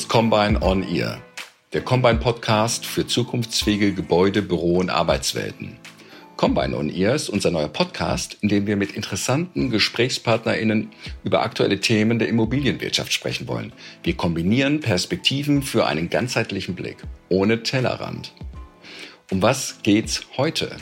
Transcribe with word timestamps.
Ist 0.00 0.08
Combine 0.08 0.62
On 0.62 0.82
Ear, 0.82 1.20
der 1.74 1.82
Combine 1.82 2.18
Podcast 2.18 2.86
für 2.86 3.06
zukunftsfähige 3.06 3.92
Gebäude, 3.92 4.40
Büro 4.40 4.78
und 4.78 4.88
Arbeitswelten. 4.88 5.76
Combine 6.38 6.74
On 6.74 6.88
Ear 6.88 7.14
ist 7.14 7.28
unser 7.28 7.50
neuer 7.50 7.68
Podcast, 7.68 8.38
in 8.40 8.48
dem 8.48 8.66
wir 8.66 8.76
mit 8.76 8.92
interessanten 8.92 9.68
GesprächspartnerInnen 9.68 10.88
über 11.22 11.42
aktuelle 11.42 11.80
Themen 11.80 12.18
der 12.18 12.28
Immobilienwirtschaft 12.28 13.12
sprechen 13.12 13.46
wollen. 13.46 13.74
Wir 14.02 14.16
kombinieren 14.16 14.80
Perspektiven 14.80 15.62
für 15.62 15.84
einen 15.84 16.08
ganzheitlichen 16.08 16.74
Blick, 16.74 16.96
ohne 17.28 17.62
Tellerrand. 17.62 18.32
Um 19.30 19.42
was 19.42 19.82
geht's 19.82 20.22
heute? 20.38 20.78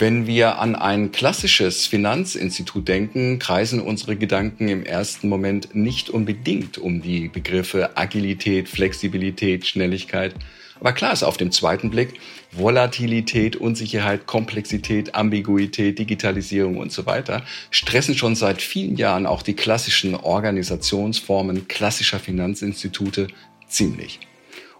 Wenn 0.00 0.28
wir 0.28 0.60
an 0.60 0.76
ein 0.76 1.10
klassisches 1.10 1.88
Finanzinstitut 1.88 2.86
denken, 2.86 3.40
kreisen 3.40 3.80
unsere 3.80 4.14
Gedanken 4.14 4.68
im 4.68 4.84
ersten 4.84 5.28
Moment 5.28 5.74
nicht 5.74 6.08
unbedingt 6.08 6.78
um 6.78 7.02
die 7.02 7.26
Begriffe 7.26 7.96
Agilität, 7.96 8.68
Flexibilität, 8.68 9.66
Schnelligkeit. 9.66 10.36
Aber 10.78 10.92
klar 10.92 11.12
ist 11.12 11.24
auf 11.24 11.36
den 11.36 11.50
zweiten 11.50 11.90
Blick 11.90 12.20
Volatilität, 12.52 13.56
Unsicherheit, 13.56 14.26
Komplexität, 14.26 15.16
Ambiguität, 15.16 15.98
Digitalisierung 15.98 16.76
und 16.76 16.92
so 16.92 17.04
weiter 17.04 17.42
stressen 17.72 18.14
schon 18.14 18.36
seit 18.36 18.62
vielen 18.62 18.94
Jahren 18.96 19.26
auch 19.26 19.42
die 19.42 19.54
klassischen 19.54 20.14
Organisationsformen 20.14 21.66
klassischer 21.66 22.20
Finanzinstitute 22.20 23.26
ziemlich. 23.66 24.20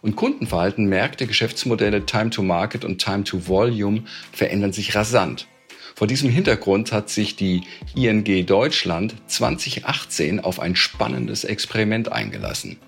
Und 0.00 0.16
Kundenverhalten, 0.16 0.86
Märkte, 0.86 1.26
Geschäftsmodelle, 1.26 2.06
Time 2.06 2.30
to 2.30 2.42
Market 2.42 2.84
und 2.84 3.02
Time 3.02 3.24
to 3.24 3.48
Volume 3.48 4.04
verändern 4.32 4.72
sich 4.72 4.94
rasant. 4.94 5.46
Vor 5.94 6.06
diesem 6.06 6.30
Hintergrund 6.30 6.92
hat 6.92 7.10
sich 7.10 7.34
die 7.34 7.62
ING 7.96 8.46
Deutschland 8.46 9.16
2018 9.26 10.38
auf 10.38 10.60
ein 10.60 10.76
spannendes 10.76 11.42
Experiment 11.42 12.12
eingelassen. 12.12 12.78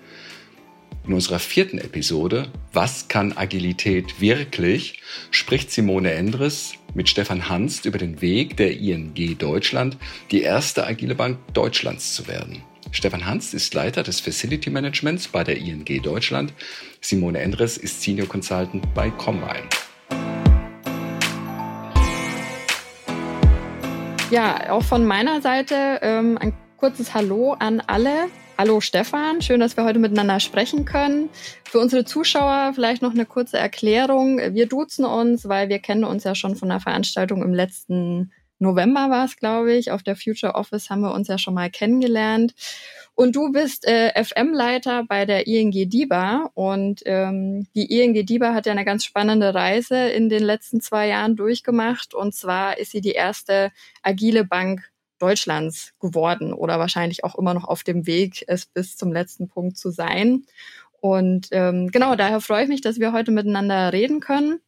In 1.05 1.13
unserer 1.13 1.39
vierten 1.39 1.77
Episode 1.79 2.47
Was 2.71 3.09
kann 3.09 3.35
Agilität 3.35 4.21
wirklich? 4.21 5.01
spricht 5.31 5.71
Simone 5.71 6.13
Endres 6.13 6.75
mit 6.93 7.09
Stefan 7.09 7.49
Hanst 7.49 7.85
über 7.85 7.97
den 7.97 8.21
Weg 8.21 8.55
der 8.55 8.77
ING 8.77 9.13
Deutschland, 9.37 9.97
die 10.31 10.43
erste 10.43 10.87
agile 10.87 11.15
Bank 11.15 11.37
Deutschlands 11.53 12.15
zu 12.15 12.27
werden. 12.27 12.63
Stefan 12.93 13.25
Hans 13.25 13.53
ist 13.53 13.73
Leiter 13.73 14.03
des 14.03 14.19
Facility 14.19 14.69
Managements 14.69 15.29
bei 15.29 15.45
der 15.45 15.57
ING 15.57 15.85
Deutschland. 16.03 16.53
Simone 16.99 17.39
Endres 17.39 17.77
ist 17.77 18.01
Senior 18.01 18.27
Consultant 18.27 18.93
bei 18.93 19.09
Combine. 19.11 19.69
Ja, 24.29 24.71
auch 24.71 24.83
von 24.83 25.05
meiner 25.05 25.41
Seite 25.41 25.99
ähm, 26.01 26.37
ein 26.37 26.53
kurzes 26.75 27.13
Hallo 27.13 27.53
an 27.53 27.81
alle. 27.87 28.27
Hallo 28.57 28.81
Stefan, 28.81 29.41
schön, 29.41 29.61
dass 29.61 29.77
wir 29.77 29.85
heute 29.85 29.97
miteinander 29.97 30.41
sprechen 30.41 30.83
können. 30.83 31.29
Für 31.63 31.79
unsere 31.79 32.03
Zuschauer 32.03 32.73
vielleicht 32.75 33.01
noch 33.01 33.11
eine 33.11 33.25
kurze 33.25 33.57
Erklärung. 33.57 34.37
Wir 34.37 34.67
duzen 34.67 35.05
uns, 35.05 35.47
weil 35.47 35.69
wir 35.69 35.79
kennen 35.79 36.03
uns 36.03 36.25
ja 36.25 36.35
schon 36.35 36.57
von 36.57 36.67
der 36.67 36.81
Veranstaltung 36.81 37.41
im 37.41 37.53
letzten 37.53 38.31
November 38.61 39.09
war 39.09 39.25
es, 39.25 39.37
glaube 39.37 39.73
ich. 39.73 39.91
Auf 39.91 40.03
der 40.03 40.15
Future 40.15 40.55
Office 40.55 40.89
haben 40.89 41.01
wir 41.01 41.13
uns 41.13 41.27
ja 41.27 41.37
schon 41.37 41.53
mal 41.53 41.69
kennengelernt. 41.69 42.53
Und 43.15 43.35
du 43.35 43.51
bist 43.51 43.87
äh, 43.87 44.11
FM-Leiter 44.23 45.03
bei 45.07 45.25
der 45.25 45.47
ING 45.47 45.71
DIBA. 45.71 46.51
Und 46.53 47.01
ähm, 47.05 47.67
die 47.75 47.99
ING 47.99 48.13
DIBA 48.13 48.53
hat 48.53 48.65
ja 48.65 48.71
eine 48.71 48.85
ganz 48.85 49.03
spannende 49.03 49.53
Reise 49.53 50.09
in 50.09 50.29
den 50.29 50.43
letzten 50.43 50.81
zwei 50.81 51.07
Jahren 51.07 51.35
durchgemacht. 51.35 52.13
Und 52.13 52.33
zwar 52.33 52.77
ist 52.77 52.91
sie 52.91 53.01
die 53.01 53.11
erste 53.11 53.71
agile 54.03 54.45
Bank 54.45 54.91
Deutschlands 55.19 55.93
geworden 55.99 56.53
oder 56.53 56.79
wahrscheinlich 56.79 57.23
auch 57.23 57.35
immer 57.35 57.53
noch 57.53 57.65
auf 57.65 57.83
dem 57.83 58.07
Weg, 58.07 58.43
es 58.47 58.65
bis 58.65 58.97
zum 58.97 59.11
letzten 59.11 59.47
Punkt 59.47 59.77
zu 59.77 59.91
sein. 59.91 60.45
Und 60.99 61.47
ähm, 61.51 61.89
genau, 61.91 62.15
daher 62.15 62.41
freue 62.41 62.63
ich 62.63 62.69
mich, 62.69 62.81
dass 62.81 62.99
wir 62.99 63.13
heute 63.13 63.31
miteinander 63.31 63.93
reden 63.93 64.19
können. 64.19 64.59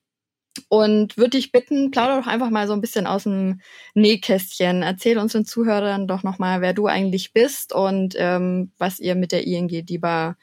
Und 0.70 1.18
würde 1.18 1.32
dich 1.32 1.52
bitten, 1.52 1.92
plauder 1.92 2.20
doch 2.20 2.28
einfach 2.28 2.50
mal 2.50 2.68
so 2.68 2.74
ein 2.74 2.82
bisschen 2.82 3.08
aus 3.08 3.24
dem 3.24 3.62
Nähkästchen. 3.96 4.84
Erzähl 4.84 5.18
unseren 5.18 5.46
Zuhörern 5.46 6.08
doch 6.08 6.24
nochmal, 6.24 6.62
wer 6.62 6.74
du 6.74 6.88
eigentlich 6.88 7.34
bist 7.34 7.74
und 7.74 8.16
ähm, 8.18 8.72
was 8.78 9.00
ihr 9.00 9.16
mit 9.16 9.32
der 9.32 9.48
ING 9.48 9.68
DIBA 9.68 10.36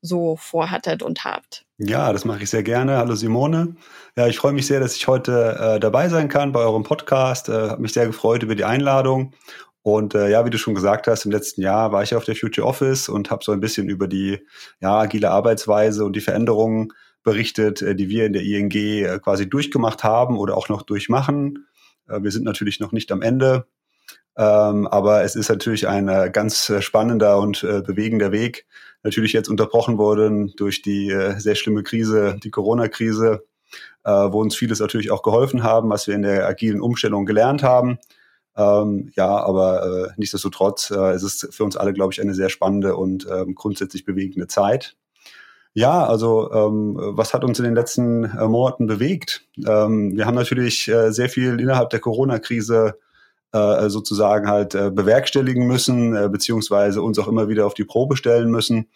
so 0.00 0.36
vorhattet 0.36 1.02
und 1.02 1.24
habt. 1.24 1.64
Ja, 1.78 2.12
das 2.12 2.24
mache 2.24 2.42
ich 2.42 2.50
sehr 2.50 2.64
gerne. 2.64 2.96
Hallo 2.96 3.14
Simone. 3.14 3.76
Ja, 4.16 4.26
ich 4.26 4.36
freue 4.36 4.52
mich 4.52 4.66
sehr, 4.66 4.80
dass 4.80 4.96
ich 4.96 5.06
heute 5.06 5.56
äh, 5.58 5.80
dabei 5.80 6.08
sein 6.08 6.28
kann 6.28 6.52
bei 6.52 6.60
eurem 6.60 6.82
Podcast. 6.82 7.48
Äh, 7.48 7.70
habe 7.70 7.82
mich 7.82 7.92
sehr 7.92 8.06
gefreut 8.06 8.42
über 8.42 8.56
die 8.56 8.64
Einladung. 8.64 9.32
Und 9.82 10.14
äh, 10.14 10.28
ja, 10.28 10.44
wie 10.44 10.50
du 10.50 10.58
schon 10.58 10.74
gesagt 10.74 11.06
hast, 11.06 11.24
im 11.24 11.32
letzten 11.32 11.62
Jahr 11.62 11.92
war 11.92 12.02
ich 12.02 12.14
auf 12.14 12.24
der 12.24 12.36
Future 12.36 12.66
Office 12.66 13.08
und 13.08 13.30
habe 13.30 13.44
so 13.44 13.52
ein 13.52 13.60
bisschen 13.60 13.88
über 13.88 14.06
die 14.06 14.44
ja, 14.80 14.98
agile 14.98 15.30
Arbeitsweise 15.30 16.04
und 16.04 16.14
die 16.14 16.20
Veränderungen 16.20 16.92
berichtet, 17.22 17.82
äh, 17.82 17.94
die 17.94 18.08
wir 18.08 18.26
in 18.26 18.32
der 18.32 18.42
ING 18.42 18.72
äh, 18.72 19.18
quasi 19.22 19.48
durchgemacht 19.48 20.04
haben 20.04 20.38
oder 20.38 20.56
auch 20.56 20.68
noch 20.68 20.82
durchmachen. 20.82 21.66
Äh, 22.08 22.22
wir 22.22 22.30
sind 22.30 22.44
natürlich 22.44 22.80
noch 22.80 22.92
nicht 22.92 23.12
am 23.12 23.22
Ende, 23.22 23.66
ähm, 24.36 24.86
aber 24.86 25.22
es 25.22 25.36
ist 25.36 25.48
natürlich 25.48 25.88
ein 25.88 26.32
ganz 26.32 26.72
spannender 26.80 27.38
und 27.38 27.60
bewegender 27.60 28.32
Weg. 28.32 28.66
Natürlich 29.02 29.32
jetzt 29.32 29.48
unterbrochen 29.48 29.98
worden 29.98 30.52
durch 30.56 30.80
die 30.82 31.14
sehr 31.38 31.54
schlimme 31.54 31.82
Krise, 31.82 32.38
die 32.42 32.50
Corona-Krise, 32.50 33.44
wo 34.04 34.40
uns 34.40 34.54
vieles 34.54 34.80
natürlich 34.80 35.10
auch 35.10 35.22
geholfen 35.22 35.62
haben, 35.62 35.90
was 35.90 36.06
wir 36.06 36.14
in 36.14 36.22
der 36.22 36.46
agilen 36.46 36.80
Umstellung 36.80 37.26
gelernt 37.26 37.62
haben. 37.62 37.98
Ähm, 38.56 39.10
ja, 39.16 39.28
aber 39.28 40.08
äh, 40.08 40.12
nichtsdestotrotz 40.16 40.90
äh, 40.90 41.12
es 41.12 41.22
ist 41.22 41.54
für 41.54 41.64
uns 41.64 41.76
alle, 41.76 41.92
glaube 41.92 42.12
ich, 42.12 42.20
eine 42.20 42.34
sehr 42.34 42.50
spannende 42.50 42.96
und 42.96 43.26
ähm, 43.30 43.54
grundsätzlich 43.54 44.04
bewegende 44.04 44.46
Zeit. 44.46 44.96
Ja, 45.74 46.04
also 46.04 46.52
ähm, 46.52 46.96
was 46.98 47.32
hat 47.32 47.44
uns 47.44 47.58
in 47.58 47.64
den 47.64 47.74
letzten 47.74 48.24
äh, 48.24 48.46
Monaten 48.46 48.86
bewegt? 48.86 49.46
Ähm, 49.66 50.14
wir 50.16 50.26
haben 50.26 50.34
natürlich 50.34 50.86
äh, 50.88 51.12
sehr 51.12 51.30
viel 51.30 51.58
innerhalb 51.60 51.88
der 51.90 52.00
Corona-Krise 52.00 52.98
äh, 53.52 53.88
sozusagen 53.88 54.48
halt 54.48 54.74
äh, 54.74 54.90
bewerkstelligen 54.90 55.66
müssen, 55.66 56.14
äh, 56.14 56.28
beziehungsweise 56.28 57.00
uns 57.00 57.18
auch 57.18 57.28
immer 57.28 57.48
wieder 57.48 57.66
auf 57.66 57.74
die 57.74 57.84
Probe 57.84 58.16
stellen 58.16 58.50
müssen. 58.50 58.88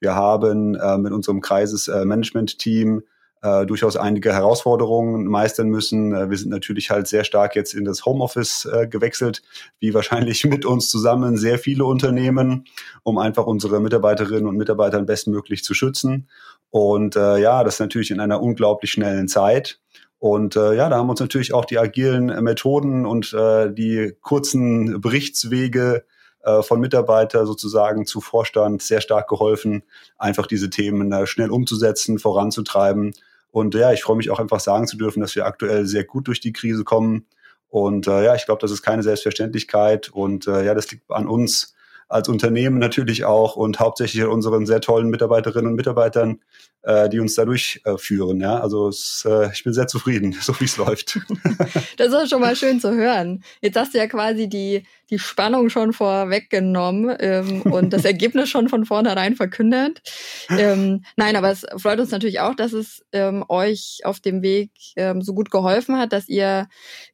Wir 0.00 0.16
haben 0.16 0.74
äh, 0.74 0.98
mit 0.98 1.12
unserem 1.12 1.40
Kreises-Management-Team 1.40 3.02
äh, 3.44 3.66
durchaus 3.66 3.98
einige 3.98 4.32
Herausforderungen 4.32 5.26
meistern 5.26 5.68
müssen. 5.68 6.14
Äh, 6.14 6.30
wir 6.30 6.38
sind 6.38 6.50
natürlich 6.50 6.90
halt 6.90 7.06
sehr 7.06 7.24
stark 7.24 7.54
jetzt 7.54 7.74
in 7.74 7.84
das 7.84 8.06
Homeoffice 8.06 8.64
äh, 8.64 8.86
gewechselt, 8.88 9.42
wie 9.80 9.92
wahrscheinlich 9.92 10.44
mit 10.46 10.64
uns 10.64 10.88
zusammen 10.88 11.36
sehr 11.36 11.58
viele 11.58 11.84
Unternehmen, 11.84 12.64
um 13.02 13.18
einfach 13.18 13.46
unsere 13.46 13.80
Mitarbeiterinnen 13.80 14.46
und 14.46 14.56
Mitarbeiter 14.56 15.02
bestmöglich 15.02 15.62
zu 15.62 15.74
schützen. 15.74 16.30
Und 16.70 17.16
äh, 17.16 17.36
ja, 17.36 17.62
das 17.64 17.78
natürlich 17.78 18.10
in 18.10 18.18
einer 18.18 18.42
unglaublich 18.42 18.92
schnellen 18.92 19.28
Zeit. 19.28 19.78
Und 20.18 20.56
äh, 20.56 20.74
ja, 20.74 20.88
da 20.88 20.96
haben 20.96 21.10
uns 21.10 21.20
natürlich 21.20 21.52
auch 21.52 21.66
die 21.66 21.78
agilen 21.78 22.26
Methoden 22.42 23.04
und 23.04 23.34
äh, 23.34 23.70
die 23.70 24.16
kurzen 24.22 25.02
Berichtswege 25.02 26.04
äh, 26.42 26.62
von 26.62 26.80
Mitarbeiter 26.80 27.44
sozusagen 27.44 28.06
zu 28.06 28.22
Vorstand 28.22 28.80
sehr 28.80 29.02
stark 29.02 29.28
geholfen, 29.28 29.82
einfach 30.16 30.46
diese 30.46 30.70
Themen 30.70 31.12
äh, 31.12 31.26
schnell 31.26 31.50
umzusetzen, 31.50 32.18
voranzutreiben 32.18 33.12
und 33.54 33.76
ja, 33.76 33.92
ich 33.92 34.02
freue 34.02 34.16
mich 34.16 34.30
auch 34.30 34.40
einfach 34.40 34.58
sagen 34.58 34.88
zu 34.88 34.96
dürfen, 34.96 35.20
dass 35.20 35.36
wir 35.36 35.46
aktuell 35.46 35.86
sehr 35.86 36.02
gut 36.02 36.26
durch 36.26 36.40
die 36.40 36.52
Krise 36.52 36.82
kommen. 36.82 37.28
Und 37.68 38.08
äh, 38.08 38.24
ja, 38.24 38.34
ich 38.34 38.46
glaube, 38.46 38.60
das 38.60 38.72
ist 38.72 38.82
keine 38.82 39.04
Selbstverständlichkeit. 39.04 40.08
Und 40.08 40.48
äh, 40.48 40.64
ja, 40.64 40.74
das 40.74 40.90
liegt 40.90 41.08
an 41.08 41.28
uns 41.28 41.76
als 42.08 42.28
Unternehmen 42.28 42.78
natürlich 42.78 43.24
auch 43.24 43.56
und 43.56 43.80
hauptsächlich 43.80 44.22
an 44.22 44.30
unseren 44.30 44.66
sehr 44.66 44.80
tollen 44.80 45.08
Mitarbeiterinnen 45.08 45.70
und 45.70 45.76
Mitarbeitern, 45.76 46.40
äh, 46.82 47.08
die 47.08 47.20
uns 47.20 47.34
dadurch 47.34 47.80
äh, 47.84 47.96
führen. 47.96 48.40
Ja, 48.40 48.60
also 48.60 48.88
es, 48.88 49.26
äh, 49.28 49.50
ich 49.52 49.64
bin 49.64 49.72
sehr 49.72 49.86
zufrieden, 49.86 50.32
so 50.40 50.58
wie 50.60 50.64
es 50.64 50.76
läuft. 50.76 51.18
das 51.96 52.12
ist 52.12 52.30
schon 52.30 52.40
mal 52.40 52.56
schön 52.56 52.80
zu 52.80 52.94
hören. 52.94 53.42
Jetzt 53.60 53.76
hast 53.76 53.94
du 53.94 53.98
ja 53.98 54.06
quasi 54.06 54.48
die 54.48 54.84
die 55.10 55.18
Spannung 55.18 55.68
schon 55.68 55.92
vorweggenommen 55.92 57.14
ähm, 57.20 57.62
und 57.62 57.92
das 57.92 58.04
Ergebnis 58.04 58.48
schon 58.48 58.68
von 58.68 58.84
vornherein 58.84 59.36
verkündet. 59.36 60.02
Ähm, 60.50 61.04
nein, 61.16 61.36
aber 61.36 61.50
es 61.50 61.66
freut 61.76 62.00
uns 62.00 62.10
natürlich 62.10 62.40
auch, 62.40 62.54
dass 62.54 62.72
es 62.72 63.04
ähm, 63.12 63.44
euch 63.48 64.00
auf 64.04 64.20
dem 64.20 64.42
Weg 64.42 64.70
ähm, 64.96 65.22
so 65.22 65.34
gut 65.34 65.50
geholfen 65.50 65.98
hat, 65.98 66.12
dass 66.12 66.28
ihr 66.28 66.68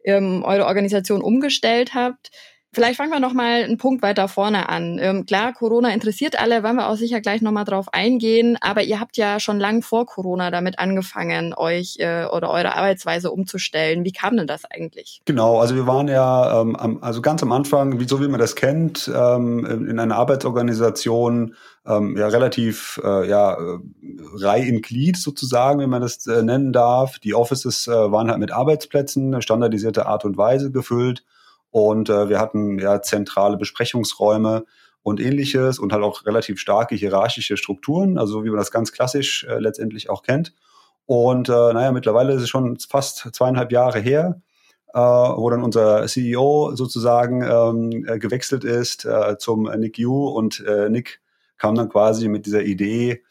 ähm, 0.05 0.43
eure 0.45 0.67
Organisation 0.67 1.23
umgestellt 1.23 1.95
habt. 1.95 2.31
Vielleicht 2.73 2.99
fangen 2.99 3.11
wir 3.11 3.19
noch 3.19 3.33
mal 3.33 3.65
einen 3.65 3.79
Punkt 3.79 4.01
weiter 4.01 4.29
vorne 4.29 4.69
an. 4.69 4.99
Ähm, 5.01 5.27
klar, 5.27 5.53
Corona 5.53 5.93
interessiert 5.93 6.41
alle, 6.41 6.63
wollen 6.63 6.77
wir 6.77 6.89
auch 6.89 6.97
sicher 6.97 7.21
gleich 7.21 7.43
noch 7.43 7.51
mal 7.51 7.65
drauf 7.65 7.87
eingehen. 7.93 8.57
Aber 8.61 8.83
ihr 8.83 9.01
habt 9.01 9.17
ja 9.17 9.41
schon 9.41 9.59
lang 9.59 9.83
vor 9.83 10.07
Corona 10.07 10.53
damit 10.53 10.79
angefangen, 10.79 11.53
euch 11.53 11.97
äh, 11.99 12.27
oder 12.27 12.51
eure 12.51 12.77
Arbeitsweise 12.77 13.33
umzustellen. 13.33 14.05
Wie 14.05 14.13
kam 14.13 14.37
denn 14.37 14.47
das 14.47 14.65
eigentlich? 14.65 15.21
Genau, 15.25 15.59
also 15.59 15.75
wir 15.75 15.89
waren 15.89 16.07
ja 16.07 16.61
ähm, 16.61 16.99
also 17.01 17.21
ganz 17.23 17.43
am 17.43 17.51
Anfang, 17.51 17.99
wie 17.99 18.07
so 18.07 18.21
wie 18.21 18.29
man 18.29 18.39
das 18.39 18.55
kennt, 18.55 19.11
ähm, 19.13 19.67
in 19.67 19.99
einer 19.99 20.15
Arbeitsorganisation 20.15 21.57
ähm, 21.87 22.17
ja 22.17 22.29
relativ 22.29 23.01
äh, 23.03 23.29
ja 23.29 23.59
Reihe 24.35 24.67
in 24.67 24.81
Glied 24.81 25.17
sozusagen, 25.17 25.81
wenn 25.81 25.91
man 25.91 26.03
das 26.03 26.25
äh, 26.29 26.43
nennen 26.45 26.73
darf. 26.73 27.19
Die 27.19 27.35
Offices 27.35 27.89
äh, 27.89 27.91
waren 27.91 28.31
halt 28.31 28.39
mit 28.39 28.53
Arbeitsplätzen, 28.53 29.43
standardisierte 29.43 30.07
Art 30.07 30.25
und 30.25 30.37
Weise 30.37 30.71
gefüllt. 30.71 31.25
Und 31.71 32.09
äh, 32.09 32.29
wir 32.29 32.39
hatten 32.41 32.79
ja 32.79 33.03
zentrale 33.03 33.57
Besprechungsräume. 33.57 34.65
und 35.03 35.19
ähnliches 35.19 35.79
und 35.79 35.95
halt 35.95 36.03
auch 36.05 36.27
relativ 36.27 36.61
starke 36.61 36.95
hierarchische 36.95 37.57
Strukturen, 37.57 38.19
also 38.19 38.45
wie 38.45 38.51
man 38.51 38.59
das 38.59 38.71
ganz 38.71 38.93
klassisch 38.93 39.45
äh, 39.45 39.59
letztendlich 39.59 40.11
auch 40.11 40.23
kennt. 40.23 40.53
Und 41.07 41.49
äh, 41.49 41.53
naja, 41.73 41.91
mittlerweile 41.91 42.35
ist 42.35 42.43
es 42.43 42.51
schon 42.51 42.79
fast 42.79 43.31
zweieinhalb 43.33 43.73
Jahre 43.73 43.99
her, 43.99 44.43
äh, 44.93 44.99
wo 44.99 45.49
dann 45.51 45.63
unser 45.63 46.07
CEO 46.07 46.77
sozusagen 46.77 47.43
ähm, 47.43 48.05
äh, 48.07 48.19
gewechselt 48.19 48.65
ist 48.65 49.05
äh, 49.07 49.39
zum 49.39 49.63
Nick 49.79 49.99
Yu 49.99 50.29
und 50.29 50.61
äh, 50.67 50.89
Nick 50.91 51.21
kam 51.57 51.75
dann 51.75 51.89
quasi 51.89 52.29
mit 52.29 52.47
dieser 52.47 52.63
Idee, 52.63 53.23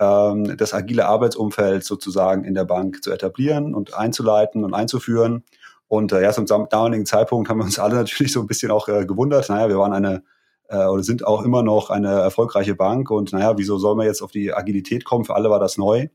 ähm, 0.00 0.56
das 0.56 0.74
agile 0.74 1.06
Arbeitsumfeld 1.06 1.84
sozusagen 1.84 2.44
in 2.44 2.54
der 2.54 2.64
Bank 2.64 3.02
zu 3.02 3.12
etablieren 3.12 3.74
und 3.74 3.94
einzuleiten 3.94 4.64
und 4.64 4.74
einzuführen. 4.74 5.44
Und 5.88 6.12
äh, 6.12 6.22
ja, 6.22 6.32
zum 6.32 6.46
damaligen 6.46 7.06
Zeitpunkt 7.06 7.48
haben 7.48 7.58
wir 7.58 7.64
uns 7.64 7.78
alle 7.78 7.94
natürlich 7.96 8.32
so 8.32 8.40
ein 8.40 8.46
bisschen 8.46 8.70
auch 8.70 8.88
äh, 8.88 9.06
gewundert. 9.06 9.48
Naja, 9.48 9.68
wir 9.68 9.78
waren 9.78 9.92
eine 9.92 10.22
äh, 10.68 10.86
oder 10.86 11.02
sind 11.02 11.26
auch 11.26 11.42
immer 11.44 11.62
noch 11.62 11.90
eine 11.90 12.10
erfolgreiche 12.10 12.74
Bank 12.74 13.10
und 13.10 13.32
naja, 13.32 13.56
wieso 13.56 13.78
soll 13.78 13.94
man 13.94 14.06
jetzt 14.06 14.22
auf 14.22 14.30
die 14.32 14.52
Agilität 14.52 15.04
kommen? 15.04 15.24
Für 15.24 15.34
alle 15.34 15.50
war 15.50 15.60
das 15.60 15.76
neu 15.76 16.08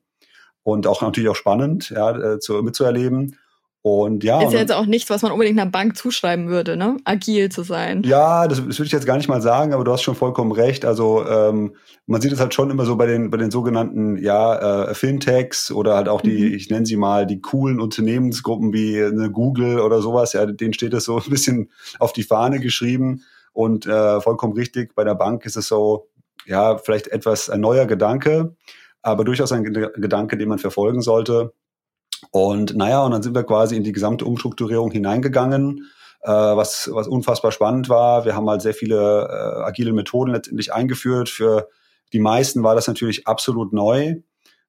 und 0.63 0.87
auch 0.87 1.01
natürlich 1.01 1.29
auch 1.29 1.35
spannend, 1.35 1.89
ja, 1.89 2.11
äh, 2.17 2.39
zu, 2.39 2.61
mitzuerleben. 2.61 3.37
Und 3.83 4.23
ja. 4.23 4.43
Ist 4.43 4.53
ja 4.53 4.59
jetzt 4.59 4.73
auch 4.73 4.85
nichts, 4.85 5.09
was 5.09 5.23
man 5.23 5.31
unbedingt 5.31 5.59
einer 5.59 5.69
Bank 5.69 5.97
zuschreiben 5.97 6.49
würde, 6.49 6.77
ne? 6.77 6.97
Agil 7.03 7.49
zu 7.49 7.63
sein. 7.63 8.03
Ja, 8.03 8.47
das, 8.47 8.59
das 8.59 8.77
würde 8.77 8.85
ich 8.85 8.91
jetzt 8.91 9.07
gar 9.07 9.17
nicht 9.17 9.27
mal 9.27 9.41
sagen, 9.41 9.73
aber 9.73 9.83
du 9.83 9.91
hast 9.91 10.03
schon 10.03 10.13
vollkommen 10.13 10.51
recht. 10.51 10.85
Also 10.85 11.25
ähm, 11.27 11.75
man 12.05 12.21
sieht 12.21 12.31
es 12.31 12.39
halt 12.39 12.53
schon 12.53 12.69
immer 12.69 12.85
so 12.85 12.95
bei 12.95 13.07
den, 13.07 13.31
bei 13.31 13.37
den 13.37 13.49
sogenannten 13.49 14.17
ja, 14.17 14.89
äh, 14.89 14.93
Fintechs 14.93 15.71
oder 15.71 15.95
halt 15.95 16.09
auch 16.09 16.21
die, 16.21 16.49
mhm. 16.49 16.53
ich 16.53 16.69
nenne 16.69 16.85
sie 16.85 16.95
mal, 16.95 17.25
die 17.25 17.41
coolen 17.41 17.79
Unternehmensgruppen 17.79 18.71
wie 18.71 19.03
eine 19.03 19.31
Google 19.31 19.79
oder 19.79 20.03
sowas, 20.03 20.33
ja, 20.33 20.45
denen 20.45 20.73
steht 20.73 20.93
das 20.93 21.05
so 21.05 21.17
ein 21.25 21.29
bisschen 21.31 21.71
auf 21.97 22.13
die 22.13 22.23
Fahne 22.23 22.59
geschrieben. 22.59 23.23
Und 23.51 23.87
äh, 23.87 24.21
vollkommen 24.21 24.53
richtig, 24.53 24.93
bei 24.93 25.03
der 25.03 25.15
Bank 25.15 25.43
ist 25.45 25.57
es 25.57 25.67
so, 25.67 26.07
ja, 26.45 26.77
vielleicht 26.77 27.07
etwas 27.07 27.49
ein 27.49 27.59
neuer 27.59 27.87
Gedanke, 27.87 28.55
aber 29.01 29.23
durchaus 29.23 29.51
ein 29.51 29.63
Gedanke, 29.63 30.37
den 30.37 30.49
man 30.49 30.59
verfolgen 30.59 31.01
sollte 31.01 31.51
und 32.29 32.75
naja, 32.75 33.03
und 33.03 33.11
dann 33.11 33.23
sind 33.23 33.35
wir 33.35 33.43
quasi 33.43 33.75
in 33.75 33.83
die 33.83 33.91
gesamte 33.91 34.25
Umstrukturierung 34.25 34.91
hineingegangen, 34.91 35.89
äh, 36.21 36.29
was, 36.29 36.89
was 36.93 37.07
unfassbar 37.07 37.51
spannend 37.51 37.89
war. 37.89 38.25
Wir 38.25 38.35
haben 38.35 38.49
halt 38.49 38.61
sehr 38.61 38.73
viele 38.73 38.97
äh, 38.97 39.63
agile 39.63 39.93
Methoden 39.93 40.31
letztendlich 40.31 40.71
eingeführt. 40.71 41.29
Für 41.29 41.67
die 42.13 42.19
meisten 42.19 42.63
war 42.63 42.75
das 42.75 42.87
natürlich 42.87 43.27
absolut 43.27 43.73
neu. 43.73 44.17